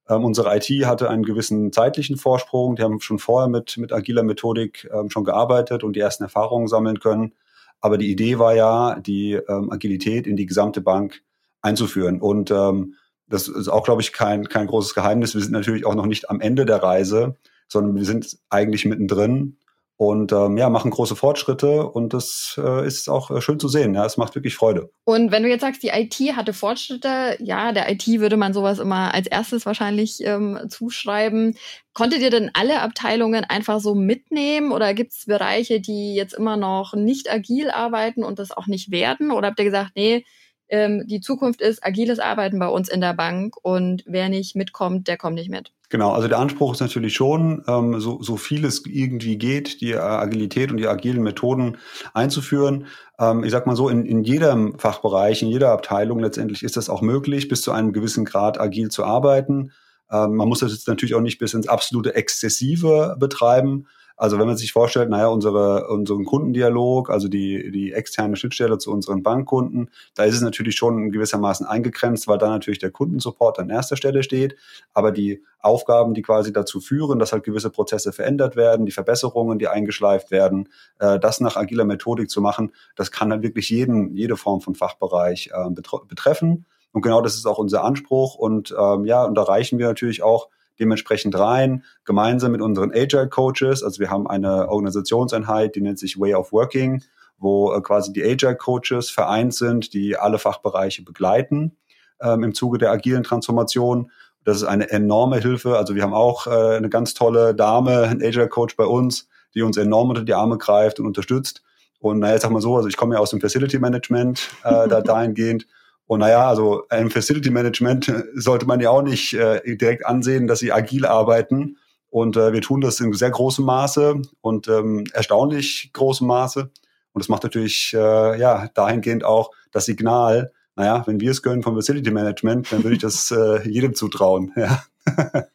Ähm, 0.08 0.25
unsere 0.25 0.56
IT 0.56 0.69
hatte 0.87 1.10
einen 1.10 1.25
gewissen 1.25 1.72
zeitlichen 1.72 2.16
Vorsprung. 2.16 2.76
Die 2.76 2.82
haben 2.82 3.00
schon 3.00 3.19
vorher 3.19 3.49
mit, 3.49 3.76
mit 3.76 3.93
agiler 3.93 4.22
Methodik 4.22 4.88
ähm, 4.93 5.10
schon 5.10 5.25
gearbeitet 5.25 5.84
und 5.84 5.94
die 5.94 6.00
ersten 6.00 6.25
Erfahrungen 6.25 6.69
sammeln 6.69 7.00
können. 7.00 7.34
Aber 7.81 7.98
die 7.98 8.10
Idee 8.10 8.38
war 8.38 8.55
ja, 8.55 8.98
die 9.00 9.32
ähm, 9.32 9.70
Agilität 9.70 10.26
in 10.26 10.37
die 10.37 10.46
gesamte 10.46 10.81
Bank 10.81 11.22
einzuführen. 11.60 12.20
Und 12.20 12.50
ähm, 12.50 12.94
das 13.32 13.49
ist 13.49 13.69
auch, 13.69 13.84
glaube 13.84 14.02
ich, 14.02 14.12
kein, 14.12 14.49
kein 14.49 14.67
großes 14.67 14.94
Geheimnis. 14.94 15.34
Wir 15.34 15.40
sind 15.40 15.52
natürlich 15.52 15.87
auch 15.87 15.94
noch 15.94 16.06
nicht 16.06 16.29
am 16.29 16.40
Ende 16.40 16.67
der 16.67 16.82
Reise, 16.82 17.37
sondern 17.67 17.96
wir 17.96 18.05
sind 18.05 18.37
eigentlich 18.50 18.84
mittendrin 18.84 19.56
und 19.96 20.32
ähm, 20.32 20.58
ja, 20.58 20.69
machen 20.69 20.90
große 20.90 21.17
Fortschritte 21.17 21.87
und 21.87 22.12
das 22.12 22.61
äh, 22.62 22.87
ist 22.87 23.08
auch 23.08 23.31
äh, 23.31 23.40
schön 23.40 23.58
zu 23.58 23.69
sehen. 23.69 23.94
Ja, 23.94 24.05
es 24.05 24.19
macht 24.19 24.34
wirklich 24.34 24.55
Freude. 24.55 24.90
Und 25.05 25.31
wenn 25.31 25.44
du 25.44 25.49
jetzt 25.49 25.62
sagst, 25.62 25.82
die 25.82 25.88
IT 25.88 26.37
hatte 26.37 26.52
Fortschritte, 26.52 27.37
ja, 27.38 27.73
der 27.73 27.90
IT 27.90 28.06
würde 28.06 28.37
man 28.37 28.52
sowas 28.52 28.81
immer 28.81 29.14
als 29.14 29.29
erstes 29.29 29.64
wahrscheinlich 29.64 30.19
ähm, 30.25 30.58
zuschreiben. 30.69 31.56
Konntet 31.94 32.20
ihr 32.20 32.31
denn 32.31 32.50
alle 32.52 32.82
Abteilungen 32.82 33.44
einfach 33.44 33.81
so 33.81 33.94
mitnehmen 33.94 34.73
oder 34.73 34.93
gibt 34.93 35.12
es 35.12 35.25
Bereiche, 35.25 35.81
die 35.81 36.14
jetzt 36.14 36.34
immer 36.34 36.56
noch 36.58 36.94
nicht 36.94 37.32
agil 37.32 37.70
arbeiten 37.70 38.25
und 38.25 38.38
das 38.38 38.50
auch 38.50 38.67
nicht 38.67 38.90
werden? 38.90 39.31
Oder 39.31 39.49
habt 39.49 39.58
ihr 39.58 39.67
gesagt, 39.67 39.93
nee, 39.94 40.25
ähm, 40.72 41.06
die 41.06 41.20
Zukunft 41.20 41.60
ist 41.60 41.84
agiles 41.84 42.19
Arbeiten 42.19 42.58
bei 42.58 42.66
uns 42.66 42.88
in 42.88 43.02
der 43.02 43.12
Bank 43.12 43.56
und 43.60 44.04
wer 44.06 44.30
nicht 44.30 44.56
mitkommt, 44.56 45.06
der 45.06 45.19
kommt 45.19 45.34
nicht 45.34 45.50
mit. 45.50 45.70
Genau, 45.90 46.12
also 46.12 46.28
der 46.28 46.38
Anspruch 46.38 46.72
ist 46.72 46.80
natürlich 46.80 47.12
schon, 47.12 47.62
ähm, 47.69 48.00
so, 48.00 48.22
so 48.22 48.38
viel 48.38 48.64
es 48.64 48.86
irgendwie 48.86 49.36
geht, 49.36 49.82
die 49.82 49.94
Agilität 49.94 50.70
und 50.70 50.78
die 50.78 50.86
agilen 50.86 51.22
Methoden 51.22 51.76
einzuführen. 52.14 52.86
Ähm, 53.19 53.44
ich 53.44 53.50
sag 53.50 53.66
mal 53.66 53.76
so, 53.76 53.90
in, 53.90 54.06
in 54.06 54.24
jedem 54.24 54.78
Fachbereich, 54.78 55.42
in 55.42 55.48
jeder 55.48 55.72
Abteilung 55.72 56.19
letztendlich 56.20 56.62
ist 56.62 56.78
das 56.78 56.88
auch 56.88 57.02
möglich, 57.02 57.48
bis 57.48 57.60
zu 57.60 57.72
einem 57.72 57.92
gewissen 57.92 58.24
Grad 58.24 58.58
agil 58.58 58.88
zu 58.88 59.04
arbeiten. 59.04 59.72
Ähm, 60.10 60.36
man 60.36 60.48
muss 60.48 60.60
das 60.60 60.72
jetzt 60.72 60.88
natürlich 60.88 61.14
auch 61.14 61.20
nicht 61.20 61.38
bis 61.38 61.52
ins 61.52 61.69
absolute 61.69 62.14
Exzessive 62.14 63.16
betreiben, 63.20 63.86
also 64.16 64.38
wenn 64.38 64.46
man 64.46 64.56
sich 64.56 64.72
vorstellt, 64.72 65.10
naja, 65.10 65.28
unsere, 65.28 65.88
unseren 65.88 66.24
Kundendialog, 66.24 67.10
also 67.10 67.28
die, 67.28 67.70
die 67.70 67.92
externe 67.92 68.36
Schnittstelle 68.36 68.78
zu 68.78 68.92
unseren 68.92 69.22
Bankkunden, 69.22 69.90
da 70.14 70.24
ist 70.24 70.34
es 70.34 70.42
natürlich 70.42 70.76
schon 70.76 71.10
gewissermaßen 71.10 71.66
eingegrenzt, 71.66 72.28
weil 72.28 72.38
da 72.38 72.48
natürlich 72.48 72.78
der 72.78 72.90
Kundensupport 72.90 73.58
an 73.58 73.70
erster 73.70 73.96
Stelle 73.96 74.22
steht. 74.22 74.56
Aber 74.94 75.12
die 75.12 75.42
Aufgaben, 75.60 76.14
die 76.14 76.22
quasi 76.22 76.52
dazu 76.52 76.80
führen, 76.80 77.18
dass 77.18 77.32
halt 77.32 77.44
gewisse 77.44 77.70
Prozesse 77.70 78.12
verändert 78.12 78.56
werden, 78.56 78.86
die 78.86 78.92
Verbesserungen, 78.92 79.58
die 79.58 79.68
eingeschleift 79.68 80.30
werden, 80.30 80.68
äh, 80.98 81.18
das 81.18 81.40
nach 81.40 81.56
agiler 81.56 81.84
Methodik 81.84 82.30
zu 82.30 82.40
machen, 82.40 82.72
das 82.96 83.10
kann 83.10 83.30
dann 83.30 83.42
wirklich 83.42 83.70
jeden, 83.70 84.14
jede 84.14 84.36
Form 84.36 84.60
von 84.60 84.74
Fachbereich 84.74 85.50
äh, 85.52 85.70
betreffen. 86.08 86.66
Und 86.92 87.02
genau 87.02 87.22
das 87.22 87.34
ist 87.34 87.46
auch 87.46 87.58
unser 87.58 87.84
Anspruch. 87.84 88.34
Und 88.34 88.74
ähm, 88.78 89.04
ja, 89.04 89.24
und 89.24 89.34
da 89.34 89.42
reichen 89.42 89.78
wir 89.78 89.86
natürlich 89.86 90.22
auch 90.22 90.48
dementsprechend 90.78 91.38
rein, 91.38 91.84
gemeinsam 92.04 92.52
mit 92.52 92.60
unseren 92.60 92.92
Agile 92.92 93.28
Coaches. 93.28 93.82
Also 93.82 94.00
wir 94.00 94.10
haben 94.10 94.26
eine 94.26 94.69
Organisationseinheit, 94.69 95.74
die 95.74 95.80
nennt 95.80 95.98
sich 95.98 96.19
Way 96.19 96.34
of 96.34 96.52
Working, 96.52 97.02
wo 97.38 97.72
äh, 97.72 97.80
quasi 97.80 98.12
die 98.12 98.24
Agile 98.24 98.56
Coaches 98.56 99.10
vereint 99.10 99.54
sind, 99.54 99.92
die 99.94 100.16
alle 100.16 100.38
Fachbereiche 100.38 101.02
begleiten 101.02 101.76
ähm, 102.22 102.44
im 102.44 102.54
Zuge 102.54 102.78
der 102.78 102.90
agilen 102.90 103.22
Transformation. 103.22 104.10
Das 104.44 104.56
ist 104.56 104.64
eine 104.64 104.90
enorme 104.90 105.38
Hilfe. 105.38 105.76
Also 105.76 105.94
wir 105.94 106.02
haben 106.02 106.14
auch 106.14 106.46
äh, 106.46 106.76
eine 106.76 106.88
ganz 106.88 107.14
tolle 107.14 107.54
Dame, 107.54 108.02
ein 108.02 108.22
Agile 108.22 108.48
Coach 108.48 108.76
bei 108.76 108.84
uns, 108.84 109.28
die 109.54 109.62
uns 109.62 109.76
enorm 109.76 110.08
unter 110.08 110.22
die 110.22 110.34
Arme 110.34 110.58
greift 110.58 110.98
und 110.98 111.06
unterstützt. 111.06 111.62
Und 112.00 112.19
naja, 112.19 112.38
sag 112.38 112.50
mal 112.50 112.60
so, 112.60 112.76
also 112.76 112.88
ich 112.88 112.96
komme 112.96 113.14
ja 113.14 113.20
aus 113.20 113.30
dem 113.30 113.40
Facility 113.40 113.78
Management 113.78 114.48
äh, 114.64 114.88
da 114.88 115.00
dahingehend. 115.02 115.66
Und 116.12 116.20
naja, 116.20 116.46
also 116.46 116.82
im 116.90 117.10
Facility 117.10 117.48
Management 117.48 118.12
sollte 118.34 118.66
man 118.66 118.81
ja 118.81 118.90
auch 118.90 119.00
nicht 119.00 119.32
äh, 119.32 119.62
direkt 119.76 120.04
ansehen, 120.04 120.46
dass 120.46 120.58
sie 120.58 120.70
agil 120.70 121.06
arbeiten. 121.06 121.78
Und 122.10 122.36
äh, 122.36 122.52
wir 122.52 122.60
tun 122.60 122.82
das 122.82 123.00
in 123.00 123.14
sehr 123.14 123.31
großem 123.31 123.64
Maße 123.64 124.20
und 124.42 124.69
ähm, 124.69 125.04
erstaunlich 125.14 125.88
großem 125.94 126.26
Maße. 126.26 126.70
Und 127.14 127.20
es 127.22 127.31
macht 127.31 127.44
natürlich 127.44 127.94
äh, 127.94 128.38
ja 128.38 128.69
dahingehend 128.74 129.24
auch 129.24 129.52
das 129.70 129.86
Signal, 129.86 130.52
naja, 130.76 131.02
wenn 131.06 131.19
wir 131.19 131.31
es 131.31 131.40
können 131.40 131.62
vom 131.62 131.76
Facility 131.76 132.10
Management, 132.10 132.70
dann 132.70 132.84
würde 132.84 132.96
ich 132.96 133.00
das 133.00 133.31
äh, 133.34 133.66
jedem 133.66 133.94
zutrauen. 133.94 134.52
Ja. 134.54 134.82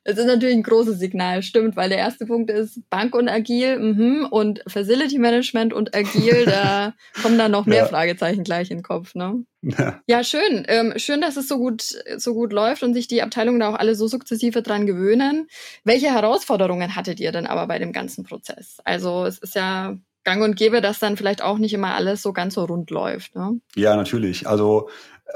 Es 0.04 0.18
ist 0.18 0.26
natürlich 0.26 0.56
ein 0.56 0.64
großes 0.64 1.00
Signal, 1.00 1.42
stimmt, 1.42 1.76
weil 1.76 1.90
der 1.90 1.98
erste 1.98 2.26
Punkt 2.26 2.50
ist 2.50 2.82
Bank 2.90 3.16
und 3.16 3.30
agil 3.30 3.80
mh, 3.80 4.28
und 4.28 4.62
Facility 4.68 5.20
Management 5.20 5.74
und 5.74 5.96
agil, 5.96 6.46
da 6.46 6.94
kommen 7.22 7.38
dann 7.38 7.52
noch 7.52 7.66
mehr 7.66 7.80
ja. 7.80 7.86
Fragezeichen 7.86 8.44
gleich 8.44 8.72
in 8.72 8.78
den 8.78 8.84
Kopf. 8.84 9.16
Ne? 9.16 9.44
Ja. 9.62 10.02
ja, 10.08 10.24
schön. 10.24 10.66
Ähm, 10.68 10.94
schön, 10.98 11.22
dass 11.22 11.38
es 11.38 11.48
so 11.48 11.58
gut, 11.58 11.98
so 12.18 12.34
gut 12.34 12.54
läuft 12.54 12.84
und 12.84 12.94
sich 12.94 13.08
die 13.08 13.22
Abteilungen 13.22 13.60
da 13.60 13.70
auch 13.70 13.80
alle 13.80 13.96
so 13.96 14.08
sukzessive 14.08 14.62
dran 14.62 14.86
gewöhnen. 14.86 15.48
Welche 15.84 16.08
Herausforderungen 16.08 16.96
hattet 16.96 17.20
ihr 17.20 17.32
denn 17.32 17.48
aber 17.48 17.68
bei 17.68 17.80
dem 17.80 17.92
ganzen 17.92 18.24
Prozess? 18.24 18.78
Also 18.84 19.26
es 19.26 19.40
ist 19.40 19.56
ja 19.56 19.98
gang 20.28 20.44
und 20.44 20.58
gäbe, 20.58 20.82
dass 20.82 21.00
dann 21.00 21.16
vielleicht 21.16 21.42
auch 21.42 21.58
nicht 21.58 21.74
immer 21.74 21.96
alles 21.96 22.22
so 22.22 22.34
ganz 22.34 22.56
so 22.56 22.66
rund 22.66 22.92
läuft. 22.92 23.34
Ne? 23.36 23.62
Ja, 23.76 23.96
natürlich. 23.96 24.46
Also 24.46 24.90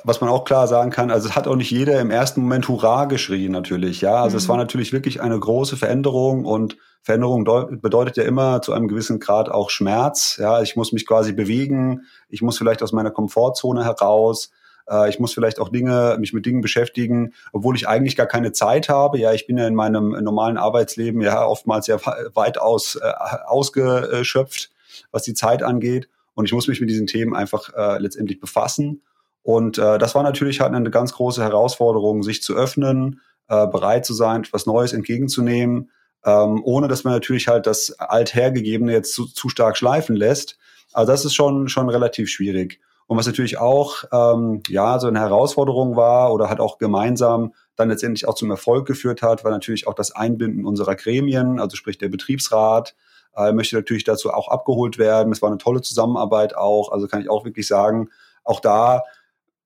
was 0.03 0.21
man 0.21 0.29
auch 0.29 0.45
klar 0.45 0.67
sagen 0.67 0.89
kann, 0.89 1.11
also 1.11 1.27
es 1.29 1.35
hat 1.35 1.47
auch 1.47 1.55
nicht 1.55 1.71
jeder 1.71 1.99
im 1.99 2.11
ersten 2.11 2.41
Moment 2.41 2.67
Hurra 2.67 3.05
geschrien 3.05 3.51
natürlich, 3.51 4.01
ja. 4.01 4.15
Also 4.15 4.35
mhm. 4.35 4.37
es 4.39 4.49
war 4.49 4.57
natürlich 4.57 4.93
wirklich 4.93 5.21
eine 5.21 5.39
große 5.39 5.77
Veränderung 5.77 6.45
und 6.45 6.77
Veränderung 7.03 7.43
bedeutet 7.81 8.17
ja 8.17 8.23
immer 8.23 8.61
zu 8.61 8.73
einem 8.73 8.87
gewissen 8.87 9.19
Grad 9.19 9.49
auch 9.49 9.69
Schmerz. 9.69 10.37
Ja, 10.39 10.61
ich 10.61 10.75
muss 10.75 10.91
mich 10.91 11.07
quasi 11.07 11.33
bewegen, 11.33 12.03
ich 12.29 12.41
muss 12.41 12.57
vielleicht 12.57 12.83
aus 12.83 12.93
meiner 12.93 13.11
Komfortzone 13.11 13.83
heraus, 13.83 14.51
äh, 14.87 15.09
ich 15.09 15.19
muss 15.19 15.33
vielleicht 15.33 15.59
auch 15.59 15.69
Dinge, 15.69 16.17
mich 16.19 16.33
mit 16.33 16.45
Dingen 16.45 16.61
beschäftigen, 16.61 17.33
obwohl 17.51 17.75
ich 17.75 17.87
eigentlich 17.87 18.15
gar 18.15 18.27
keine 18.27 18.51
Zeit 18.51 18.87
habe. 18.87 19.17
Ja, 19.17 19.33
ich 19.33 19.47
bin 19.47 19.57
ja 19.57 19.67
in 19.67 19.75
meinem 19.75 20.11
normalen 20.23 20.57
Arbeitsleben 20.57 21.21
ja 21.21 21.45
oftmals 21.45 21.87
ja 21.87 21.97
weitaus 22.33 22.95
äh, 22.95 23.11
ausgeschöpft, 23.47 24.69
was 25.11 25.23
die 25.23 25.33
Zeit 25.33 25.63
angeht. 25.63 26.07
Und 26.33 26.45
ich 26.45 26.53
muss 26.53 26.67
mich 26.67 26.79
mit 26.79 26.89
diesen 26.89 27.07
Themen 27.07 27.35
einfach 27.35 27.73
äh, 27.75 27.97
letztendlich 27.97 28.39
befassen. 28.39 29.01
Und 29.43 29.77
äh, 29.77 29.97
das 29.97 30.15
war 30.15 30.23
natürlich 30.23 30.61
halt 30.61 30.73
eine 30.73 30.89
ganz 30.91 31.13
große 31.13 31.41
Herausforderung, 31.41 32.23
sich 32.23 32.43
zu 32.43 32.55
öffnen, 32.55 33.21
äh, 33.47 33.67
bereit 33.67 34.05
zu 34.05 34.13
sein, 34.13 34.43
etwas 34.43 34.65
Neues 34.65 34.93
entgegenzunehmen, 34.93 35.91
ähm, 36.25 36.61
ohne 36.63 36.87
dass 36.87 37.03
man 37.03 37.13
natürlich 37.13 37.47
halt 37.47 37.65
das 37.65 37.99
Althergegebene 37.99 38.91
jetzt 38.91 39.13
zu, 39.13 39.25
zu 39.25 39.49
stark 39.49 39.77
schleifen 39.77 40.15
lässt. 40.15 40.57
Also 40.93 41.11
das 41.11 41.25
ist 41.25 41.33
schon, 41.33 41.67
schon 41.69 41.89
relativ 41.89 42.29
schwierig. 42.29 42.79
Und 43.07 43.17
was 43.17 43.25
natürlich 43.25 43.57
auch 43.57 44.05
ähm, 44.13 44.61
ja 44.69 44.97
so 44.99 45.07
eine 45.07 45.19
Herausforderung 45.19 45.97
war 45.97 46.31
oder 46.31 46.49
hat 46.49 46.61
auch 46.61 46.77
gemeinsam 46.77 47.53
dann 47.75 47.89
letztendlich 47.89 48.27
auch 48.27 48.35
zum 48.35 48.51
Erfolg 48.51 48.87
geführt 48.87 49.21
hat, 49.21 49.43
war 49.43 49.51
natürlich 49.51 49.87
auch 49.87 49.95
das 49.95 50.11
Einbinden 50.11 50.65
unserer 50.65 50.95
Gremien, 50.95 51.59
also 51.59 51.75
sprich 51.75 51.97
der 51.97 52.07
Betriebsrat, 52.07 52.95
äh, 53.35 53.51
möchte 53.51 53.75
natürlich 53.75 54.03
dazu 54.03 54.31
auch 54.31 54.47
abgeholt 54.47 54.97
werden. 54.97 55.33
Es 55.33 55.41
war 55.41 55.49
eine 55.49 55.57
tolle 55.57 55.81
Zusammenarbeit 55.81 56.55
auch, 56.55 56.91
also 56.91 57.07
kann 57.07 57.21
ich 57.21 57.29
auch 57.29 57.43
wirklich 57.43 57.67
sagen, 57.67 58.09
auch 58.43 58.59
da 58.59 59.03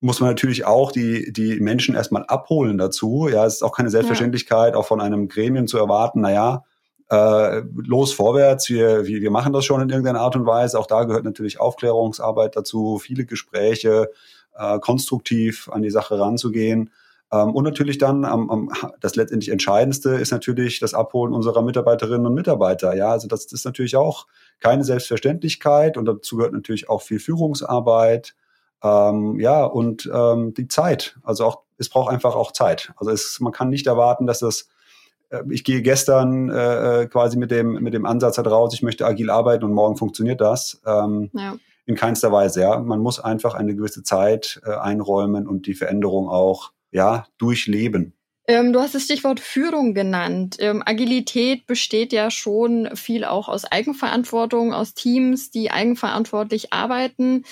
muss 0.05 0.19
man 0.19 0.29
natürlich 0.29 0.65
auch 0.65 0.91
die, 0.91 1.33
die 1.33 1.59
Menschen 1.59 1.95
erstmal 1.95 2.23
abholen 2.25 2.77
dazu. 2.77 3.27
Ja, 3.31 3.45
es 3.45 3.55
ist 3.55 3.63
auch 3.63 3.75
keine 3.75 3.89
Selbstverständlichkeit, 3.89 4.73
ja. 4.73 4.79
auch 4.79 4.85
von 4.85 5.01
einem 5.01 5.27
Gremium 5.27 5.67
zu 5.67 5.77
erwarten, 5.77 6.21
naja, 6.21 6.63
äh, 7.09 7.61
los 7.75 8.13
vorwärts, 8.13 8.69
wir, 8.69 9.05
wir, 9.05 9.21
wir 9.21 9.31
machen 9.31 9.53
das 9.53 9.65
schon 9.65 9.81
in 9.81 9.89
irgendeiner 9.89 10.21
Art 10.21 10.35
und 10.35 10.45
Weise. 10.45 10.79
Auch 10.79 10.87
da 10.87 11.03
gehört 11.03 11.23
natürlich 11.23 11.59
Aufklärungsarbeit 11.59 12.55
dazu, 12.55 12.99
viele 12.99 13.25
Gespräche, 13.25 14.09
äh, 14.57 14.79
konstruktiv 14.79 15.69
an 15.69 15.81
die 15.81 15.91
Sache 15.91 16.19
ranzugehen. 16.19 16.91
Ähm, 17.31 17.53
und 17.53 17.63
natürlich 17.63 17.97
dann 17.97 18.25
am, 18.25 18.49
am, 18.49 18.71
das 19.01 19.15
letztendlich 19.15 19.51
Entscheidendste 19.51 20.11
ist 20.11 20.31
natürlich 20.31 20.79
das 20.79 20.93
Abholen 20.93 21.33
unserer 21.33 21.61
Mitarbeiterinnen 21.61 22.25
und 22.25 22.33
Mitarbeiter. 22.33 22.95
Ja, 22.95 23.09
also 23.09 23.27
das 23.27 23.45
ist 23.45 23.65
natürlich 23.65 23.95
auch 23.95 24.27
keine 24.59 24.83
Selbstverständlichkeit 24.83 25.97
und 25.97 26.05
dazu 26.05 26.37
gehört 26.37 26.53
natürlich 26.53 26.89
auch 26.89 27.01
viel 27.01 27.19
Führungsarbeit. 27.19 28.35
Ähm, 28.85 29.39
ja, 29.39 29.65
und 29.65 30.09
ähm, 30.13 30.53
die 30.53 30.67
Zeit. 30.67 31.17
Also 31.23 31.45
auch, 31.45 31.63
es 31.77 31.89
braucht 31.89 32.11
einfach 32.11 32.35
auch 32.35 32.51
Zeit. 32.51 32.93
Also 32.97 33.11
es, 33.11 33.39
man 33.39 33.51
kann 33.51 33.69
nicht 33.69 33.87
erwarten, 33.87 34.27
dass 34.27 34.39
das 34.39 34.69
äh, 35.29 35.41
ich 35.49 35.63
gehe 35.63 35.81
gestern 35.81 36.49
äh, 36.49 37.01
äh, 37.01 37.07
quasi 37.07 37.37
mit 37.37 37.49
dem, 37.49 37.73
mit 37.81 37.93
dem 37.93 38.05
Ansatz 38.05 38.37
halt 38.37 38.47
raus, 38.47 38.73
ich 38.73 38.83
möchte 38.83 39.05
agil 39.05 39.29
arbeiten 39.29 39.63
und 39.63 39.73
morgen 39.73 39.97
funktioniert 39.97 40.39
das. 40.39 40.81
Ähm, 40.85 41.31
ja. 41.33 41.55
In 41.87 41.95
keinster 41.95 42.31
Weise, 42.31 42.61
ja. 42.61 42.79
Man 42.79 42.99
muss 42.99 43.19
einfach 43.19 43.53
eine 43.53 43.75
gewisse 43.75 44.03
Zeit 44.03 44.61
äh, 44.65 44.71
einräumen 44.71 45.47
und 45.47 45.67
die 45.67 45.75
Veränderung 45.75 46.29
auch, 46.29 46.71
ja, 46.91 47.27
durchleben. 47.37 48.13
Ähm, 48.47 48.73
du 48.73 48.79
hast 48.79 48.93
das 48.93 49.03
Stichwort 49.03 49.39
Führung 49.39 49.93
genannt. 49.93 50.57
Ähm, 50.59 50.83
Agilität 50.85 51.65
besteht 51.65 52.13
ja 52.13 52.29
schon 52.29 52.89
viel 52.95 53.23
auch 53.25 53.49
aus 53.49 53.65
Eigenverantwortung, 53.65 54.73
aus 54.73 54.93
Teams, 54.93 55.49
die 55.49 55.71
eigenverantwortlich 55.71 56.71
arbeiten. 56.71 57.43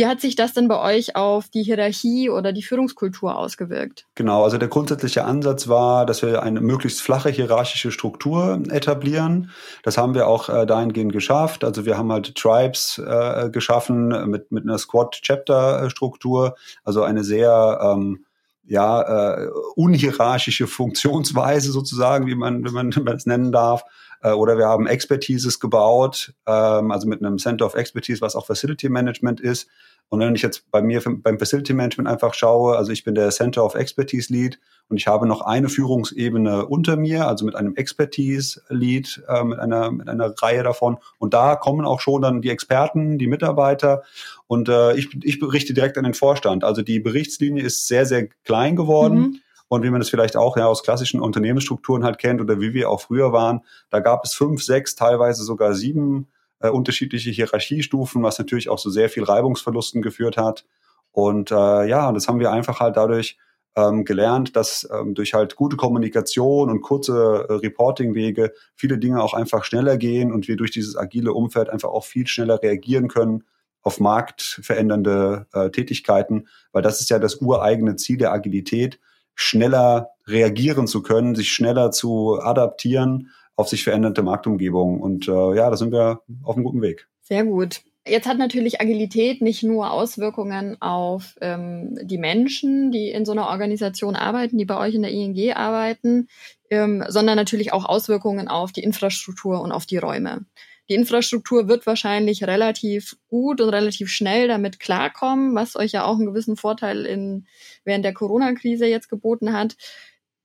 Wie 0.00 0.06
hat 0.06 0.22
sich 0.22 0.34
das 0.34 0.54
denn 0.54 0.66
bei 0.66 0.80
euch 0.80 1.14
auf 1.14 1.50
die 1.50 1.62
Hierarchie 1.62 2.30
oder 2.30 2.54
die 2.54 2.62
Führungskultur 2.62 3.36
ausgewirkt? 3.36 4.06
Genau, 4.14 4.44
also 4.44 4.56
der 4.56 4.68
grundsätzliche 4.68 5.26
Ansatz 5.26 5.68
war, 5.68 6.06
dass 6.06 6.22
wir 6.22 6.42
eine 6.42 6.62
möglichst 6.62 7.02
flache 7.02 7.28
hierarchische 7.28 7.92
Struktur 7.92 8.62
etablieren. 8.70 9.50
Das 9.82 9.98
haben 9.98 10.14
wir 10.14 10.26
auch 10.26 10.48
äh, 10.48 10.64
dahingehend 10.64 11.12
geschafft. 11.12 11.64
Also 11.64 11.84
wir 11.84 11.98
haben 11.98 12.10
halt 12.10 12.34
Tribes 12.34 12.96
äh, 12.96 13.50
geschaffen 13.50 14.30
mit, 14.30 14.50
mit 14.50 14.64
einer 14.64 14.78
Squad-Chapter-Struktur, 14.78 16.54
also 16.82 17.02
eine 17.02 17.22
sehr 17.22 17.78
ähm, 17.82 18.24
ja, 18.64 19.02
äh, 19.02 19.48
unhierarchische 19.74 20.66
Funktionsweise 20.66 21.72
sozusagen, 21.72 22.26
wie 22.26 22.36
man, 22.36 22.64
wenn 22.64 22.72
man, 22.72 23.16
es 23.16 23.26
nennen 23.26 23.52
darf. 23.52 23.82
Äh, 24.22 24.32
oder 24.32 24.58
wir 24.58 24.66
haben 24.66 24.86
Expertises 24.86 25.60
gebaut, 25.60 26.34
ähm, 26.46 26.90
also 26.90 27.08
mit 27.08 27.24
einem 27.24 27.38
Center 27.38 27.66
of 27.66 27.74
Expertise, 27.74 28.20
was 28.20 28.36
auch 28.36 28.46
Facility 28.46 28.88
Management 28.88 29.40
ist. 29.40 29.68
Und 30.10 30.18
wenn 30.18 30.34
ich 30.34 30.42
jetzt 30.42 30.68
bei 30.72 30.82
mir 30.82 31.00
beim 31.04 31.38
Facility 31.38 31.72
Management 31.72 32.08
einfach 32.08 32.34
schaue, 32.34 32.76
also 32.76 32.90
ich 32.90 33.04
bin 33.04 33.14
der 33.14 33.30
Center 33.30 33.64
of 33.64 33.76
Expertise 33.76 34.32
Lead 34.32 34.58
und 34.88 34.96
ich 34.96 35.06
habe 35.06 35.24
noch 35.24 35.40
eine 35.40 35.68
Führungsebene 35.68 36.66
unter 36.66 36.96
mir, 36.96 37.28
also 37.28 37.44
mit 37.44 37.54
einem 37.54 37.76
Expertise 37.76 38.60
Lead, 38.68 39.22
äh, 39.28 39.44
mit 39.44 39.60
einer, 39.60 39.92
mit 39.92 40.08
einer 40.08 40.34
Reihe 40.42 40.64
davon. 40.64 40.98
Und 41.18 41.32
da 41.32 41.54
kommen 41.54 41.86
auch 41.86 42.00
schon 42.00 42.22
dann 42.22 42.42
die 42.42 42.50
Experten, 42.50 43.18
die 43.18 43.28
Mitarbeiter. 43.28 44.02
Und 44.48 44.68
äh, 44.68 44.96
ich, 44.96 45.16
ich 45.22 45.38
berichte 45.38 45.74
direkt 45.74 45.96
an 45.96 46.02
den 46.02 46.14
Vorstand. 46.14 46.64
Also 46.64 46.82
die 46.82 46.98
Berichtslinie 46.98 47.62
ist 47.62 47.86
sehr, 47.86 48.04
sehr 48.04 48.26
klein 48.44 48.74
geworden. 48.74 49.18
Mhm. 49.18 49.40
Und 49.70 49.84
wie 49.84 49.90
man 49.90 50.00
das 50.00 50.10
vielleicht 50.10 50.36
auch 50.36 50.56
ja, 50.56 50.66
aus 50.66 50.82
klassischen 50.82 51.20
Unternehmensstrukturen 51.20 52.02
halt 52.02 52.18
kennt 52.18 52.40
oder 52.40 52.60
wie 52.60 52.74
wir 52.74 52.90
auch 52.90 53.00
früher 53.00 53.32
waren, 53.32 53.60
da 53.88 54.00
gab 54.00 54.24
es 54.24 54.34
fünf, 54.34 54.64
sechs, 54.64 54.96
teilweise 54.96 55.44
sogar 55.44 55.74
sieben 55.74 56.26
äh, 56.58 56.70
unterschiedliche 56.70 57.30
Hierarchiestufen, 57.30 58.20
was 58.24 58.36
natürlich 58.36 58.68
auch 58.68 58.80
so 58.80 58.90
sehr 58.90 59.08
viel 59.08 59.22
Reibungsverlusten 59.22 60.02
geführt 60.02 60.36
hat. 60.36 60.64
Und 61.12 61.52
äh, 61.52 61.86
ja, 61.86 62.10
das 62.10 62.26
haben 62.26 62.40
wir 62.40 62.50
einfach 62.50 62.80
halt 62.80 62.96
dadurch 62.96 63.38
ähm, 63.76 64.04
gelernt, 64.04 64.56
dass 64.56 64.88
ähm, 64.92 65.14
durch 65.14 65.34
halt 65.34 65.54
gute 65.54 65.76
Kommunikation 65.76 66.68
und 66.68 66.80
kurze 66.80 67.46
äh, 67.48 67.52
Reportingwege 67.52 68.52
viele 68.74 68.98
Dinge 68.98 69.22
auch 69.22 69.34
einfach 69.34 69.62
schneller 69.62 69.98
gehen 69.98 70.32
und 70.32 70.48
wir 70.48 70.56
durch 70.56 70.72
dieses 70.72 70.96
agile 70.96 71.32
Umfeld 71.32 71.70
einfach 71.70 71.90
auch 71.90 72.04
viel 72.04 72.26
schneller 72.26 72.60
reagieren 72.60 73.06
können 73.06 73.44
auf 73.82 74.00
marktverändernde 74.00 75.46
äh, 75.52 75.70
Tätigkeiten, 75.70 76.48
weil 76.72 76.82
das 76.82 77.00
ist 77.00 77.08
ja 77.08 77.20
das 77.20 77.36
ureigene 77.36 77.94
Ziel 77.94 78.18
der 78.18 78.32
Agilität, 78.32 78.98
schneller 79.34 80.10
reagieren 80.26 80.86
zu 80.86 81.02
können, 81.02 81.34
sich 81.34 81.52
schneller 81.52 81.90
zu 81.90 82.38
adaptieren 82.40 83.30
auf 83.56 83.68
sich 83.68 83.84
veränderte 83.84 84.22
Marktumgebungen. 84.22 85.00
Und 85.00 85.28
äh, 85.28 85.54
ja, 85.54 85.68
da 85.70 85.76
sind 85.76 85.92
wir 85.92 86.22
auf 86.42 86.56
einem 86.56 86.64
guten 86.64 86.82
Weg. 86.82 87.08
Sehr 87.20 87.44
gut. 87.44 87.82
Jetzt 88.06 88.26
hat 88.26 88.38
natürlich 88.38 88.80
Agilität 88.80 89.42
nicht 89.42 89.62
nur 89.62 89.90
Auswirkungen 89.92 90.80
auf 90.80 91.36
ähm, 91.42 91.98
die 92.02 92.16
Menschen, 92.16 92.90
die 92.90 93.10
in 93.10 93.26
so 93.26 93.32
einer 93.32 93.48
Organisation 93.48 94.16
arbeiten, 94.16 94.56
die 94.56 94.64
bei 94.64 94.78
euch 94.78 94.94
in 94.94 95.02
der 95.02 95.10
ING 95.10 95.54
arbeiten, 95.54 96.28
ähm, 96.70 97.04
sondern 97.08 97.36
natürlich 97.36 97.74
auch 97.74 97.84
Auswirkungen 97.84 98.48
auf 98.48 98.72
die 98.72 98.82
Infrastruktur 98.82 99.60
und 99.60 99.70
auf 99.70 99.84
die 99.84 99.98
Räume. 99.98 100.46
Die 100.90 100.96
Infrastruktur 100.96 101.68
wird 101.68 101.86
wahrscheinlich 101.86 102.42
relativ 102.42 103.16
gut 103.28 103.60
und 103.60 103.68
relativ 103.68 104.10
schnell 104.10 104.48
damit 104.48 104.80
klarkommen, 104.80 105.54
was 105.54 105.76
euch 105.76 105.92
ja 105.92 106.04
auch 106.04 106.16
einen 106.16 106.26
gewissen 106.26 106.56
Vorteil 106.56 107.06
in, 107.06 107.46
während 107.84 108.04
der 108.04 108.12
Corona-Krise 108.12 108.86
jetzt 108.86 109.08
geboten 109.08 109.52
hat. 109.52 109.76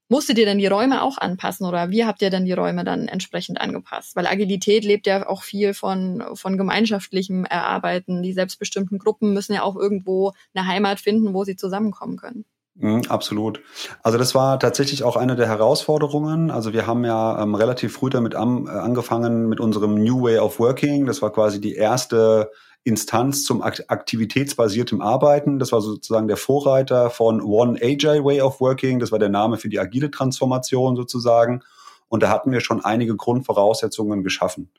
Musstet 0.07 0.37
ihr 0.37 0.45
denn 0.45 0.59
die 0.59 0.67
Räume 0.67 1.01
auch 1.01 1.17
anpassen 1.17 1.65
oder 1.65 1.89
wie 1.89 2.05
habt 2.05 2.21
ihr 2.21 2.29
denn 2.29 2.45
die 2.45 2.53
Räume 2.53 2.83
dann 2.83 3.07
entsprechend 3.07 3.59
angepasst? 3.59 4.15
Weil 4.15 4.27
Agilität 4.27 4.83
lebt 4.83 5.07
ja 5.07 5.27
auch 5.27 5.41
viel 5.41 5.73
von, 5.73 6.23
von 6.35 6.59
gemeinschaftlichem 6.59 7.45
Erarbeiten. 7.45 8.21
Die 8.21 8.33
selbstbestimmten 8.33 8.99
Gruppen 8.99 9.33
müssen 9.33 9.53
ja 9.53 9.63
auch 9.63 9.75
irgendwo 9.75 10.33
eine 10.53 10.67
Heimat 10.67 10.99
finden, 10.99 11.33
wo 11.33 11.43
sie 11.43 11.55
zusammenkommen 11.55 12.17
können. 12.17 12.45
Mhm, 12.77 13.03
absolut. 13.07 13.61
Also 14.03 14.17
das 14.17 14.35
war 14.35 14.59
tatsächlich 14.59 15.03
auch 15.03 15.15
eine 15.15 15.35
der 15.37 15.47
Herausforderungen. 15.47 16.51
Also 16.51 16.73
wir 16.73 16.85
haben 16.85 17.05
ja 17.05 17.41
ähm, 17.41 17.55
relativ 17.55 17.93
früh 17.93 18.09
damit 18.09 18.35
am, 18.35 18.67
äh, 18.67 18.71
angefangen 18.71 19.47
mit 19.47 19.61
unserem 19.61 19.95
New 19.95 20.23
Way 20.23 20.39
of 20.39 20.59
Working. 20.59 21.05
Das 21.05 21.21
war 21.21 21.31
quasi 21.31 21.61
die 21.61 21.75
erste 21.75 22.51
Instanz 22.83 23.45
zum 23.45 23.61
aktivitätsbasiertem 23.61 25.01
Arbeiten. 25.01 25.57
Das 25.57 25.71
war 25.71 25.79
sozusagen 25.81 26.27
der 26.27 26.37
Vorreiter 26.37 27.09
von 27.09 27.41
One 27.41 27.79
Agile 27.81 28.23
Way 28.25 28.41
of 28.41 28.59
Working. 28.59 28.99
Das 28.99 29.11
war 29.11 29.19
der 29.19 29.29
Name 29.29 29.57
für 29.57 29.69
die 29.69 29.79
agile 29.79 30.11
Transformation 30.11 30.97
sozusagen. 30.97 31.61
Und 32.09 32.23
da 32.23 32.29
hatten 32.29 32.51
wir 32.51 32.59
schon 32.59 32.83
einige 32.83 33.15
Grundvoraussetzungen 33.15 34.21
geschaffen. 34.21 34.69